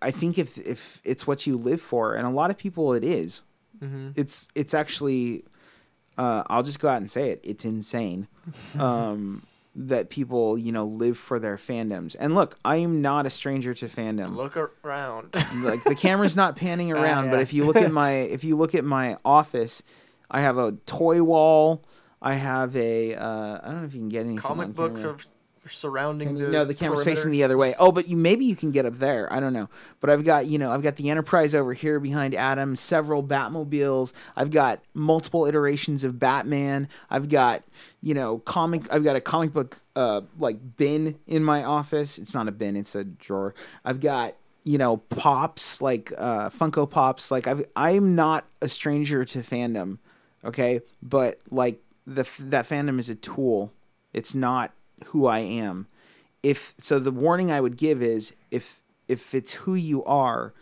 I 0.00 0.10
think 0.10 0.38
if 0.38 0.56
if 0.58 1.00
it's 1.04 1.26
what 1.26 1.46
you 1.46 1.56
live 1.56 1.80
for, 1.80 2.14
and 2.14 2.26
a 2.26 2.30
lot 2.30 2.50
of 2.50 2.56
people 2.56 2.92
it 2.92 3.02
is, 3.02 3.42
mm-hmm. 3.82 4.10
it's 4.14 4.48
it's 4.54 4.72
actually, 4.72 5.44
uh, 6.16 6.44
I'll 6.46 6.62
just 6.62 6.78
go 6.78 6.88
out 6.88 6.98
and 6.98 7.10
say 7.10 7.30
it. 7.30 7.40
It's 7.42 7.64
insane 7.64 8.28
um, 8.78 9.42
that 9.76 10.08
people 10.08 10.56
you 10.56 10.72
know 10.72 10.84
live 10.84 11.18
for 11.18 11.38
their 11.38 11.56
fandoms. 11.56 12.14
And 12.18 12.34
look, 12.34 12.58
I 12.64 12.76
am 12.76 13.02
not 13.02 13.26
a 13.26 13.30
stranger 13.30 13.74
to 13.74 13.86
fandom. 13.86 14.34
Look 14.34 14.56
around. 14.56 15.34
like 15.56 15.84
the 15.84 15.94
camera's 15.94 16.36
not 16.36 16.56
panning 16.56 16.92
ah, 16.92 17.00
around, 17.02 17.24
yeah. 17.26 17.30
but 17.32 17.40
if 17.40 17.52
you 17.52 17.64
look 17.64 17.76
at 17.76 17.92
my 17.92 18.12
if 18.12 18.44
you 18.44 18.56
look 18.56 18.74
at 18.74 18.84
my 18.84 19.16
office, 19.24 19.82
I 20.30 20.40
have 20.40 20.58
a 20.58 20.72
toy 20.86 21.22
wall. 21.22 21.84
I 22.22 22.34
have 22.34 22.74
a 22.76 23.14
uh, 23.14 23.60
I 23.62 23.66
don't 23.66 23.80
know 23.80 23.86
if 23.86 23.94
you 23.94 24.00
can 24.00 24.08
get 24.08 24.20
anything. 24.20 24.38
Comic 24.38 24.74
books 24.74 25.02
camera. 25.02 25.16
of 25.16 25.26
surrounding 25.68 26.34
the 26.34 26.48
no 26.48 26.64
the 26.64 26.74
camera's 26.74 26.98
perimeter. 27.02 27.16
facing 27.16 27.30
the 27.30 27.42
other 27.42 27.56
way. 27.56 27.74
oh 27.78 27.92
but 27.92 28.08
you 28.08 28.16
maybe 28.16 28.44
you 28.44 28.56
can 28.56 28.70
get 28.70 28.86
up 28.86 28.94
there. 28.94 29.32
I 29.32 29.40
don't 29.40 29.52
know. 29.52 29.68
But 30.00 30.10
i've 30.10 30.24
got 30.24 30.46
you 30.46 30.58
know 30.58 30.70
i've 30.72 30.82
got 30.82 30.96
the 30.96 31.10
enterprise 31.10 31.54
over 31.54 31.72
here 31.72 32.00
behind 32.00 32.34
adam 32.34 32.76
several 32.76 33.22
batmobiles. 33.22 34.12
I've 34.36 34.50
got 34.50 34.80
multiple 34.94 35.46
iterations 35.46 36.04
of 36.04 36.18
batman. 36.18 36.88
I've 37.10 37.28
got 37.28 37.64
you 38.02 38.14
know 38.14 38.38
comic 38.38 38.92
i've 38.92 39.04
got 39.04 39.16
a 39.16 39.20
comic 39.20 39.52
book 39.52 39.80
uh 39.96 40.22
like 40.38 40.76
bin 40.76 41.18
in 41.26 41.44
my 41.44 41.64
office. 41.64 42.18
It's 42.18 42.34
not 42.34 42.48
a 42.48 42.52
bin 42.52 42.76
it's 42.76 42.94
a 42.94 43.04
drawer. 43.04 43.54
I've 43.84 44.00
got 44.00 44.34
you 44.64 44.78
know 44.78 44.98
pops 44.98 45.80
like 45.80 46.12
uh 46.16 46.50
funko 46.50 46.88
pops. 46.88 47.30
Like 47.30 47.46
i've 47.46 47.64
i'm 47.76 48.14
not 48.14 48.44
a 48.60 48.68
stranger 48.68 49.24
to 49.24 49.40
fandom 49.40 49.98
okay? 50.44 50.80
But 51.02 51.38
like 51.50 51.80
the 52.06 52.26
that 52.38 52.68
fandom 52.68 52.98
is 52.98 53.08
a 53.08 53.14
tool. 53.14 53.72
It's 54.12 54.34
not 54.34 54.72
who 55.06 55.26
I 55.26 55.40
am. 55.40 55.86
If 56.42 56.74
so 56.78 56.98
the 56.98 57.10
warning 57.10 57.50
I 57.50 57.60
would 57.60 57.76
give 57.76 58.02
is 58.02 58.34
if 58.50 58.80
if 59.08 59.34
it's 59.34 59.52
who 59.52 59.74
you 59.74 60.04
are, 60.04 60.52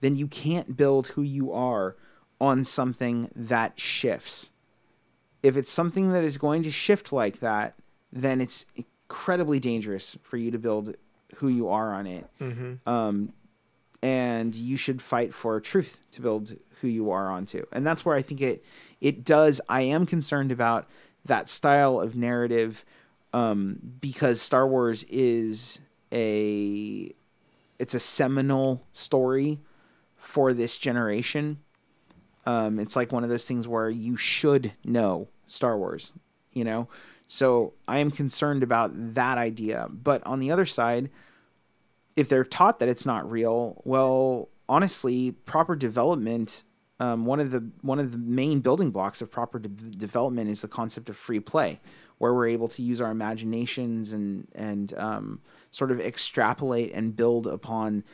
then 0.00 0.16
you 0.16 0.26
can't 0.26 0.76
build 0.76 1.08
who 1.08 1.22
you 1.22 1.52
are 1.52 1.96
on 2.40 2.64
something 2.64 3.30
that 3.34 3.78
shifts. 3.78 4.50
If 5.42 5.56
it's 5.56 5.70
something 5.70 6.12
that 6.12 6.24
is 6.24 6.38
going 6.38 6.62
to 6.62 6.70
shift 6.70 7.12
like 7.12 7.40
that, 7.40 7.74
then 8.12 8.40
it's 8.40 8.66
incredibly 8.76 9.60
dangerous 9.60 10.16
for 10.22 10.36
you 10.36 10.50
to 10.50 10.58
build 10.58 10.94
who 11.36 11.48
you 11.48 11.68
are 11.68 11.94
on 11.94 12.06
it. 12.06 12.26
Mm-hmm. 12.40 12.88
Um, 12.88 13.32
and 14.02 14.54
you 14.54 14.76
should 14.76 15.02
fight 15.02 15.34
for 15.34 15.60
truth 15.60 16.00
to 16.12 16.20
build 16.20 16.56
who 16.80 16.88
you 16.88 17.10
are 17.10 17.30
onto. 17.30 17.64
And 17.72 17.86
that's 17.86 18.04
where 18.04 18.16
I 18.16 18.22
think 18.22 18.40
it 18.40 18.64
it 19.00 19.24
does. 19.24 19.60
I 19.68 19.82
am 19.82 20.06
concerned 20.06 20.50
about 20.50 20.86
that 21.24 21.48
style 21.48 22.00
of 22.00 22.16
narrative 22.16 22.84
um, 23.32 23.78
because 24.00 24.40
Star 24.40 24.66
Wars 24.66 25.04
is 25.04 25.80
a 26.12 27.14
it's 27.78 27.94
a 27.94 28.00
seminal 28.00 28.86
story 28.92 29.60
for 30.16 30.52
this 30.52 30.76
generation. 30.76 31.58
Um, 32.46 32.78
it's 32.78 32.96
like 32.96 33.12
one 33.12 33.24
of 33.24 33.30
those 33.30 33.46
things 33.46 33.66
where 33.66 33.88
you 33.88 34.16
should 34.16 34.72
know 34.84 35.28
Star 35.46 35.78
Wars, 35.78 36.12
you 36.52 36.64
know. 36.64 36.88
So 37.26 37.74
I 37.86 37.98
am 37.98 38.10
concerned 38.10 38.62
about 38.62 38.90
that 39.14 39.38
idea. 39.38 39.86
But 39.88 40.26
on 40.26 40.40
the 40.40 40.50
other 40.50 40.66
side, 40.66 41.10
if 42.16 42.28
they're 42.28 42.44
taught 42.44 42.80
that 42.80 42.88
it's 42.88 43.06
not 43.06 43.30
real, 43.30 43.80
well, 43.84 44.48
honestly, 44.68 45.32
proper 45.32 45.76
development. 45.76 46.64
Um, 46.98 47.24
one 47.24 47.40
of 47.40 47.50
the 47.50 47.70
one 47.80 47.98
of 47.98 48.12
the 48.12 48.18
main 48.18 48.60
building 48.60 48.90
blocks 48.90 49.22
of 49.22 49.30
proper 49.30 49.58
de- 49.58 49.68
development 49.68 50.50
is 50.50 50.60
the 50.60 50.68
concept 50.68 51.08
of 51.08 51.16
free 51.16 51.40
play, 51.40 51.80
where 52.20 52.34
we're 52.34 52.48
able 52.48 52.68
to 52.68 52.82
use 52.82 53.00
our 53.00 53.10
imaginations 53.10 54.12
and 54.12 54.46
and 54.54 54.92
um, 54.98 55.40
sort 55.70 55.90
of 55.90 55.98
extrapolate 56.00 56.92
and 56.92 57.16
build 57.16 57.46
upon 57.46 58.04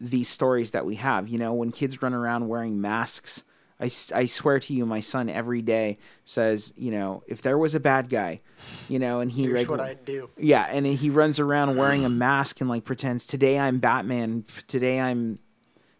these 0.00 0.30
stories 0.30 0.70
that 0.70 0.86
we 0.86 0.94
have. 0.94 1.28
You 1.28 1.38
know, 1.38 1.52
when 1.52 1.70
kids 1.70 2.00
run 2.00 2.14
around 2.14 2.48
wearing 2.48 2.80
masks, 2.80 3.44
I, 3.78 3.90
I 4.14 4.24
swear 4.24 4.60
to 4.60 4.72
you, 4.72 4.86
my 4.86 5.00
son 5.00 5.28
every 5.28 5.60
day 5.60 5.98
says, 6.24 6.72
you 6.74 6.90
know, 6.90 7.22
if 7.26 7.42
there 7.42 7.58
was 7.58 7.74
a 7.74 7.80
bad 7.80 8.08
guy, 8.08 8.40
you 8.88 8.98
know, 8.98 9.20
and 9.20 9.30
he 9.30 9.42
here's 9.42 9.68
what 9.68 9.78
I'd 9.78 10.06
do. 10.06 10.30
Yeah, 10.38 10.66
and 10.70 10.86
he 10.86 11.10
runs 11.10 11.38
around 11.38 11.76
wearing 11.76 12.06
a 12.06 12.08
mask 12.08 12.62
and 12.62 12.70
like 12.70 12.86
pretends 12.86 13.26
today 13.26 13.58
I'm 13.58 13.78
Batman, 13.78 14.46
today 14.68 14.98
I'm, 14.98 15.38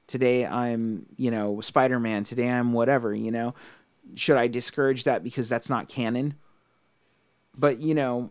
today 0.06 0.46
I'm, 0.46 1.04
you 1.18 1.30
know, 1.30 1.60
Spider 1.60 2.00
Man, 2.00 2.24
today 2.24 2.48
I'm 2.48 2.72
whatever. 2.72 3.14
You 3.14 3.32
know, 3.32 3.54
should 4.14 4.38
I 4.38 4.48
discourage 4.48 5.04
that 5.04 5.22
because 5.22 5.50
that's 5.50 5.68
not 5.68 5.90
canon? 5.90 6.36
But 7.56 7.78
you 7.78 7.94
know, 7.94 8.30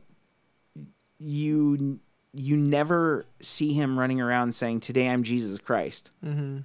you 1.17 1.99
you 2.33 2.55
never 2.55 3.25
see 3.41 3.73
him 3.73 3.97
running 3.97 4.21
around 4.21 4.53
saying, 4.53 4.81
"Today 4.81 5.07
I'm 5.07 5.23
Jesus 5.23 5.59
Christ." 5.59 6.11
Mm-hmm. 6.25 6.59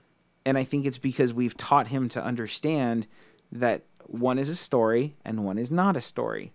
And 0.47 0.59
I 0.59 0.65
think 0.65 0.85
it's 0.85 0.99
because 0.99 1.33
we've 1.33 1.57
taught 1.57 1.89
him 1.89 2.09
to 2.11 2.23
understand 2.23 3.07
that 3.51 3.83
one 4.07 4.39
is 4.39 4.49
a 4.49 4.57
story 4.57 5.17
and 5.25 5.45
one 5.45 5.59
is 5.59 5.71
not 5.71 5.97
a 5.97 6.01
story. 6.01 6.53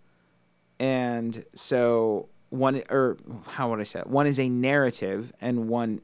And 0.80 1.44
so 1.54 2.30
one 2.50 2.82
or 2.90 3.18
how 3.48 3.70
would 3.70 3.80
I 3.80 3.84
say 3.84 4.00
it? 4.00 4.08
One 4.08 4.28
is 4.28 4.40
a 4.40 4.50
narrative 4.50 5.34
and 5.42 5.68
one 5.70 6.02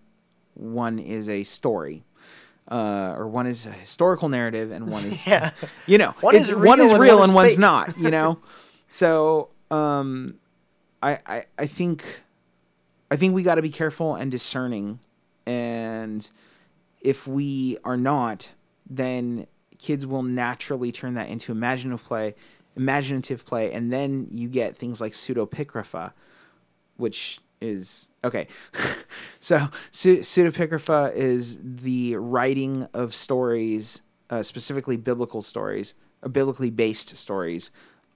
one 0.56 1.00
is 1.00 1.30
a 1.30 1.44
story. 1.44 2.04
Uh, 2.70 3.14
or 3.16 3.28
one 3.28 3.46
is 3.46 3.68
a 3.68 3.72
historical 3.72 4.28
narrative 4.28 4.72
and 4.72 4.88
one 4.88 5.06
is 5.06 5.28
yeah. 5.28 5.52
you 5.86 6.00
know 6.00 6.12
one 6.22 6.36
is 6.36 6.52
real 6.52 6.66
one 6.66 6.80
is 6.80 6.92
real 6.94 7.00
and, 7.00 7.20
one 7.20 7.30
and 7.30 7.36
one's 7.36 7.58
not 7.60 7.96
you 7.96 8.10
know 8.10 8.40
so 8.90 9.50
um, 9.72 10.36
I, 11.02 11.20
I 11.26 11.44
I 11.58 11.68
think 11.68 12.24
I 13.12 13.16
think 13.16 13.34
we 13.34 13.44
got 13.44 13.56
to 13.56 13.62
be 13.62 13.70
careful 13.70 14.16
and 14.16 14.32
discerning, 14.32 15.00
and 15.46 16.30
if 17.02 17.28
we 17.28 17.78
are 17.84 17.98
not, 17.98 18.54
then 18.90 19.48
kids 19.78 20.06
will 20.06 20.24
naturally 20.24 20.92
turn 20.92 21.14
that 21.14 21.30
into 21.30 21.52
imaginative 21.52 22.04
play, 22.04 22.36
imaginative 22.76 23.46
play, 23.46 23.72
and 23.72 23.92
then 23.94 24.28
you 24.32 24.50
get 24.50 24.76
things 24.76 25.00
like 25.00 25.14
pseudepigrapha, 25.14 26.14
which 26.98 27.40
is 27.62 28.10
okay. 28.24 28.48
so 29.40 29.70
pseudepigrapha 29.92 31.14
is 31.14 31.60
the 31.62 32.16
writing 32.16 32.88
of 32.94 33.14
stories, 33.14 34.02
uh, 34.30 34.44
specifically 34.44 34.98
biblical 34.98 35.42
stories, 35.42 35.94
uh, 36.24 36.28
biblically 36.28 36.70
based 36.70 37.16
stories, 37.16 37.70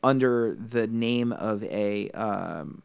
under 0.04 0.56
the 0.56 0.88
name 0.88 1.32
of 1.34 1.64
a 1.64 2.10
um, 2.12 2.84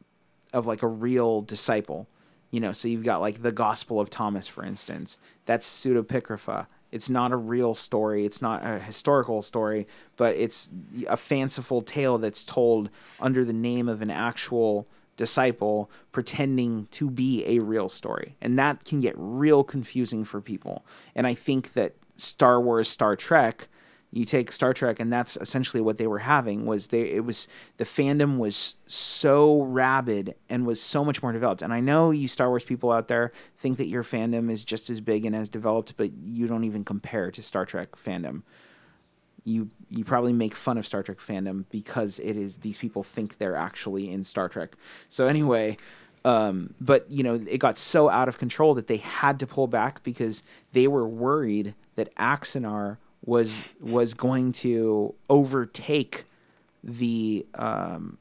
of 0.53 0.67
like 0.67 0.83
a 0.83 0.89
real 0.89 1.43
disciple. 1.43 2.09
You 2.51 2.61
know, 2.61 2.73
so 2.73 2.87
you've 2.87 3.03
got 3.03 3.21
like 3.21 3.43
the 3.43 3.53
Gospel 3.53 3.99
of 4.01 4.11
Thomas, 4.11 4.47
for 4.47 4.65
instance. 4.65 5.19
That's 5.45 5.67
pseudepigrapha. 5.69 6.67
It's 6.93 7.11
not 7.11 7.33
a 7.33 7.37
real 7.37 7.75
story. 7.75 8.25
It's 8.25 8.41
not 8.41 8.65
a 8.65 8.79
historical 8.79 9.43
story, 9.43 9.89
but 10.17 10.37
it's 10.37 10.69
a 11.09 11.17
fanciful 11.17 11.83
tale 11.83 12.19
that's 12.19 12.45
told 12.45 12.89
under 13.19 13.45
the 13.45 13.53
name 13.53 13.89
of 13.89 14.01
an 14.01 14.11
actual 14.11 14.87
disciple 15.17 15.91
pretending 16.13 16.87
to 16.93 17.11
be 17.11 17.45
a 17.47 17.59
real 17.59 17.89
story. 17.89 18.37
And 18.41 18.57
that 18.61 18.85
can 18.85 19.01
get 19.01 19.15
real 19.17 19.65
confusing 19.65 20.25
for 20.25 20.41
people. 20.41 20.87
And 21.17 21.27
I 21.27 21.35
think 21.35 21.73
that 21.73 21.95
Star 22.17 22.61
Wars, 22.61 22.89
Star 22.89 23.17
Trek, 23.17 23.67
you 24.15 24.25
take 24.25 24.53
Star 24.53 24.73
Trek 24.73 25.01
and 25.01 25.13
that's 25.13 25.37
essentially 25.39 25.81
what 25.81 25.99
they 25.99 26.07
were 26.07 26.21
having 26.21 26.67
was 26.67 26.89
they 26.89 27.03
it 27.03 27.25
was 27.25 27.49
the 27.79 27.85
fandom 27.85 28.39
was 28.39 28.77
so 28.87 29.63
rabid 29.63 30.37
and 30.49 30.65
was 30.65 30.81
so 30.81 31.05
much 31.05 31.21
more 31.21 31.33
developed. 31.33 31.63
And 31.63 31.75
I 31.75 31.81
know 31.81 32.13
you 32.13 32.29
Star 32.29 32.49
Wars 32.49 32.65
people 32.65 32.93
out 32.93 33.09
there 33.09 33.33
think 33.59 33.77
that 33.79 33.89
your 33.89 34.05
fandom 34.05 34.53
is 34.53 34.65
just 34.65 34.89
as 34.89 35.01
big 35.01 35.25
and 35.25 35.35
as 35.35 35.49
developed, 35.49 35.97
but 35.97 36.13
you 36.23 36.47
don't 36.47 36.63
even 36.63 36.85
compare 36.85 37.33
to 37.33 37.43
Star 37.43 37.67
Trek 37.67 37.97
fandom. 37.97 38.43
You 39.43 39.69
you 39.91 40.05
probably 40.05 40.33
make 40.33 40.55
fun 40.55 40.79
of 40.79 40.87
Star 40.87 41.03
Trek 41.03 41.19
fandom 41.19 41.65
because 41.71 42.21
it 42.21 42.37
is 42.37 42.59
these 42.59 42.79
people 42.79 43.03
think 43.03 43.39
they're 43.39 43.57
actually 43.57 44.13
in 44.13 44.23
Star 44.23 44.49
Trek. 44.49 44.77
So 45.09 45.27
anyway, 45.27 45.77
um, 46.25 46.73
but 46.81 47.11
you 47.11 47.25
know 47.25 47.35
it 47.35 47.59
got 47.59 47.79
so 47.79 48.09
out 48.09 48.29
of 48.29 48.39
control 48.39 48.75
that 48.75 48.87
they 48.87 48.99
had 48.99 49.41
to 49.41 49.47
pull 49.49 49.67
back 49.67 50.05
because 50.05 50.45
they 50.71 50.87
were 50.87 51.09
worried 51.09 51.75
that 51.97 52.15
Axanar 52.15 52.99
was 53.25 53.75
was 53.81 54.15
going 54.15 54.53
to 54.53 55.15
overtake 55.31 56.25
the 56.83 57.47
um, 57.55 58.19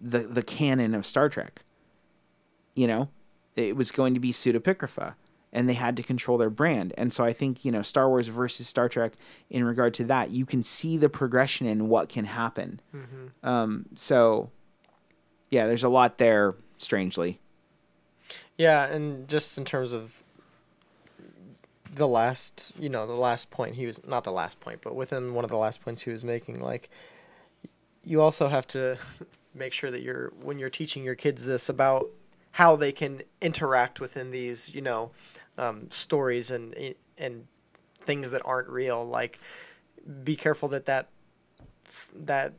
the 0.00 0.20
the 0.20 0.42
canon 0.42 0.94
of 0.94 1.04
Star 1.04 1.28
Trek. 1.28 1.62
You 2.74 2.86
know, 2.86 3.08
it 3.56 3.76
was 3.76 3.90
going 3.90 4.14
to 4.14 4.20
be 4.20 4.32
pseudepigrapha, 4.32 5.14
and 5.52 5.68
they 5.68 5.74
had 5.74 5.96
to 5.96 6.02
control 6.02 6.38
their 6.38 6.50
brand. 6.50 6.94
And 6.96 7.12
so 7.12 7.24
I 7.24 7.32
think 7.32 7.64
you 7.64 7.72
know 7.72 7.82
Star 7.82 8.08
Wars 8.08 8.28
versus 8.28 8.68
Star 8.68 8.88
Trek 8.88 9.14
in 9.50 9.64
regard 9.64 9.94
to 9.94 10.04
that, 10.04 10.30
you 10.30 10.46
can 10.46 10.62
see 10.62 10.96
the 10.96 11.08
progression 11.08 11.66
in 11.66 11.88
what 11.88 12.08
can 12.08 12.24
happen. 12.24 12.80
Mm-hmm. 12.94 13.48
Um, 13.48 13.86
so 13.96 14.50
yeah, 15.50 15.66
there's 15.66 15.84
a 15.84 15.88
lot 15.88 16.18
there. 16.18 16.54
Strangely. 16.80 17.40
Yeah, 18.56 18.86
and 18.86 19.26
just 19.26 19.58
in 19.58 19.64
terms 19.64 19.92
of 19.92 20.22
the 21.94 22.08
last, 22.08 22.72
you 22.78 22.88
know, 22.88 23.06
the 23.06 23.12
last 23.12 23.50
point 23.50 23.74
he 23.74 23.86
was 23.86 24.00
not 24.06 24.24
the 24.24 24.32
last 24.32 24.60
point, 24.60 24.80
but 24.82 24.94
within 24.94 25.34
one 25.34 25.44
of 25.44 25.50
the 25.50 25.56
last 25.56 25.82
points 25.82 26.02
he 26.02 26.10
was 26.10 26.24
making, 26.24 26.60
like 26.60 26.90
you 28.04 28.20
also 28.20 28.48
have 28.48 28.66
to 28.68 28.96
make 29.54 29.72
sure 29.72 29.90
that 29.90 30.02
you're 30.02 30.32
when 30.40 30.58
you're 30.58 30.70
teaching 30.70 31.04
your 31.04 31.14
kids 31.14 31.44
this 31.44 31.68
about 31.68 32.08
how 32.52 32.76
they 32.76 32.92
can 32.92 33.22
interact 33.40 34.00
within 34.00 34.30
these, 34.30 34.74
you 34.74 34.80
know, 34.80 35.10
um, 35.56 35.90
stories 35.90 36.50
and 36.50 36.74
and 37.16 37.46
things 38.00 38.30
that 38.30 38.42
aren't 38.44 38.68
real. 38.68 39.04
Like, 39.04 39.38
be 40.24 40.36
careful 40.36 40.68
that 40.70 40.86
that 40.86 41.08
that 42.14 42.54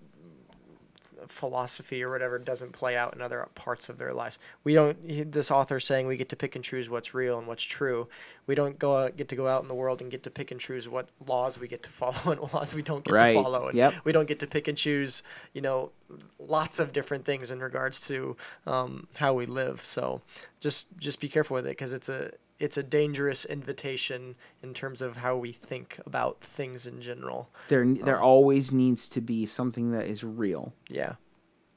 philosophy 1.28 2.03
or 2.03 2.11
whatever 2.11 2.39
doesn't 2.39 2.72
play 2.72 2.95
out 2.95 3.13
in 3.13 3.22
other 3.22 3.47
parts 3.55 3.89
of 3.89 3.97
their 3.97 4.13
lives. 4.13 4.39
We 4.63 4.74
don't. 4.74 5.32
This 5.32 5.51
author 5.51 5.80
saying 5.80 6.07
we 6.07 6.17
get 6.17 6.30
to 6.30 6.36
pick 6.36 6.55
and 6.55 6.63
choose 6.63 6.89
what's 6.89 7.13
real 7.13 7.38
and 7.38 7.47
what's 7.47 7.63
true. 7.63 8.07
We 8.47 8.55
don't 8.55 8.80
go 8.80 8.97
out, 8.97 9.17
get 9.17 9.28
to 9.30 9.36
go 9.36 9.47
out 9.47 9.61
in 9.61 9.67
the 9.67 9.76
world 9.76 10.01
and 10.01 10.09
get 10.09 10.24
to 10.24 10.32
pick 10.32 10.51
and 10.51 10.59
choose 10.59 10.89
what 10.89 11.09
laws 11.26 11.59
we 11.59 11.67
get 11.67 11.84
to 11.84 11.89
follow 11.89 12.32
and 12.32 12.53
laws 12.53 12.74
we 12.74 12.82
don't 12.82 13.03
get 13.03 13.13
right. 13.13 13.34
to 13.34 13.43
follow. 13.43 13.67
And 13.67 13.78
yep. 13.78 13.93
We 14.03 14.11
don't 14.11 14.28
get 14.28 14.39
to 14.39 14.47
pick 14.47 14.67
and 14.67 14.78
choose. 14.78 15.24
You 15.53 15.61
know, 15.61 15.91
lots 16.39 16.80
of 16.80 16.93
different 16.93 17.26
things 17.26 17.51
in 17.51 17.59
regards 17.59 18.05
to 18.07 18.36
um, 18.65 19.07
how 19.13 19.34
we 19.34 19.45
live. 19.45 19.84
So 19.84 20.22
just 20.59 20.86
just 20.99 21.20
be 21.20 21.30
careful 21.30 21.55
with 21.55 21.65
it 21.65 21.72
because 21.72 21.93
it's 21.93 22.09
a 22.09 22.32
it's 22.60 22.78
a 22.78 22.84
dangerous 22.84 23.45
invitation 23.45 24.36
in 24.62 24.74
terms 24.74 25.01
of 25.01 25.18
how 25.18 25.38
we 25.38 25.51
think 25.51 25.99
about 26.05 26.41
things 26.41 26.86
in 26.86 27.01
general. 27.01 27.49
There, 27.70 27.86
there 27.86 28.18
um, 28.18 28.24
always 28.24 28.72
needs 28.72 29.07
to 29.10 29.22
be 29.22 29.45
something 29.45 29.91
that 29.91 30.07
is 30.07 30.24
real. 30.24 30.74
Yeah. 30.89 31.14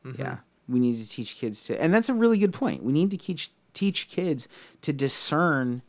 Mm-hmm. 0.04 0.20
Yeah. 0.20 0.38
We 0.68 0.80
need 0.80 0.96
to 0.96 1.08
teach 1.08 1.36
kids 1.36 1.64
to, 1.64 1.80
and 1.80 1.94
that's 1.94 2.08
a 2.08 2.14
really 2.14 2.38
good 2.38 2.52
point. 2.52 2.82
We 2.82 2.92
need 2.92 3.10
to 3.10 3.16
teach 3.16 3.52
teach 3.74 4.08
kids 4.08 4.48
to 4.82 4.92
discern 4.92 5.82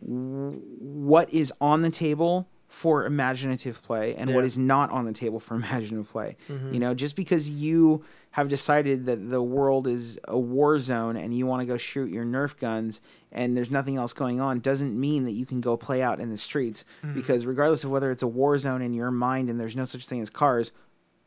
what 0.00 1.32
is 1.32 1.52
on 1.60 1.82
the 1.82 1.90
table 1.90 2.48
for 2.68 3.04
imaginative 3.04 3.82
play 3.82 4.14
and 4.14 4.30
yeah. 4.30 4.36
what 4.36 4.44
is 4.44 4.56
not 4.56 4.90
on 4.90 5.06
the 5.06 5.12
table 5.12 5.40
for 5.40 5.54
imaginative 5.56 6.08
play. 6.08 6.36
Mm-hmm. 6.48 6.74
You 6.74 6.80
know, 6.80 6.94
just 6.94 7.16
because 7.16 7.48
you 7.50 8.04
have 8.36 8.48
decided 8.48 9.06
that 9.06 9.30
the 9.30 9.40
world 9.40 9.86
is 9.86 10.18
a 10.24 10.38
war 10.38 10.78
zone 10.78 11.16
and 11.16 11.32
you 11.32 11.46
want 11.46 11.62
to 11.62 11.66
go 11.66 11.78
shoot 11.78 12.10
your 12.10 12.22
Nerf 12.22 12.58
guns 12.58 13.00
and 13.32 13.56
there's 13.56 13.70
nothing 13.70 13.96
else 13.96 14.12
going 14.12 14.42
on 14.42 14.60
doesn't 14.60 14.94
mean 14.94 15.24
that 15.24 15.32
you 15.32 15.46
can 15.46 15.62
go 15.62 15.74
play 15.74 16.02
out 16.02 16.20
in 16.20 16.28
the 16.28 16.36
streets 16.36 16.84
mm-hmm. 17.02 17.14
because 17.14 17.46
regardless 17.46 17.82
of 17.82 17.88
whether 17.88 18.10
it's 18.10 18.22
a 18.22 18.26
war 18.26 18.58
zone 18.58 18.82
in 18.82 18.92
your 18.92 19.10
mind 19.10 19.48
and 19.48 19.58
there's 19.58 19.74
no 19.74 19.86
such 19.86 20.06
thing 20.06 20.20
as 20.20 20.28
cars, 20.28 20.70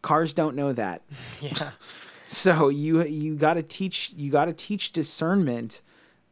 cars 0.03 0.35
don't 0.35 0.55
know 0.55 0.71
that. 0.71 1.01
yeah. 1.41 1.71
so 2.27 2.69
you 2.69 3.01
you 3.01 3.35
got 3.35 3.55
to 3.55 3.63
teach 3.63 4.13
you 4.15 4.31
got 4.31 4.45
to 4.45 4.53
teach 4.53 4.91
discernment. 4.91 5.81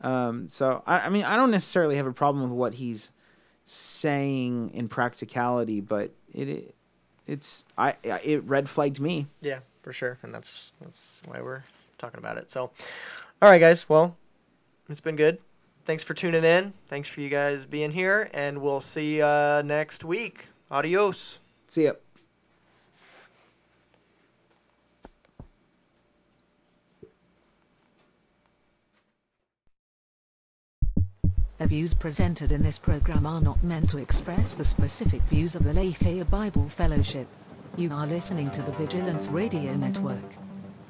Um, 0.01 0.47
so 0.47 0.83
I, 0.85 0.99
I 0.99 1.09
mean 1.09 1.23
I 1.23 1.37
don't 1.37 1.49
necessarily 1.49 1.95
have 1.95 2.05
a 2.05 2.13
problem 2.13 2.43
with 2.43 2.55
what 2.55 2.75
he's 2.75 3.11
saying 3.65 4.69
in 4.75 4.89
practicality, 4.89 5.81
but 5.81 6.11
it, 6.31 6.47
it 6.47 6.75
it's 7.25 7.65
I 7.79 7.95
it 8.03 8.43
red 8.43 8.69
flagged 8.69 8.99
me. 8.99 9.25
Yeah 9.41 9.61
for 9.87 9.93
sure, 9.93 10.17
and 10.21 10.35
that's 10.35 10.73
that's 10.81 11.21
why 11.23 11.39
we're 11.39 11.63
talking 11.97 12.17
about 12.17 12.37
it. 12.37 12.51
So, 12.51 12.71
all 13.41 13.49
right, 13.49 13.57
guys. 13.57 13.87
Well, 13.87 14.17
it's 14.89 14.99
been 14.99 15.15
good. 15.15 15.37
Thanks 15.85 16.03
for 16.03 16.13
tuning 16.13 16.43
in. 16.43 16.73
Thanks 16.87 17.07
for 17.07 17.21
you 17.21 17.29
guys 17.29 17.65
being 17.65 17.91
here, 17.91 18.29
and 18.33 18.61
we'll 18.61 18.81
see 18.81 19.15
you 19.15 19.23
uh, 19.23 19.61
next 19.63 20.03
week. 20.03 20.47
Adios. 20.69 21.39
See 21.69 21.85
ya. 21.85 21.93
The 31.59 31.65
views 31.65 31.93
presented 31.93 32.51
in 32.51 32.61
this 32.61 32.77
program 32.77 33.25
are 33.25 33.39
not 33.39 33.63
meant 33.63 33.89
to 33.91 33.99
express 33.99 34.53
the 34.53 34.65
specific 34.65 35.21
views 35.21 35.55
of 35.55 35.63
the 35.63 35.73
Lafayette 35.73 36.29
Bible 36.29 36.67
Fellowship. 36.67 37.27
You 37.77 37.93
are 37.93 38.07
listening 38.07 38.49
to 38.51 38.63
the 38.63 38.71
Vigilance 38.71 39.27
Radio 39.27 39.75
Network. 39.75 40.46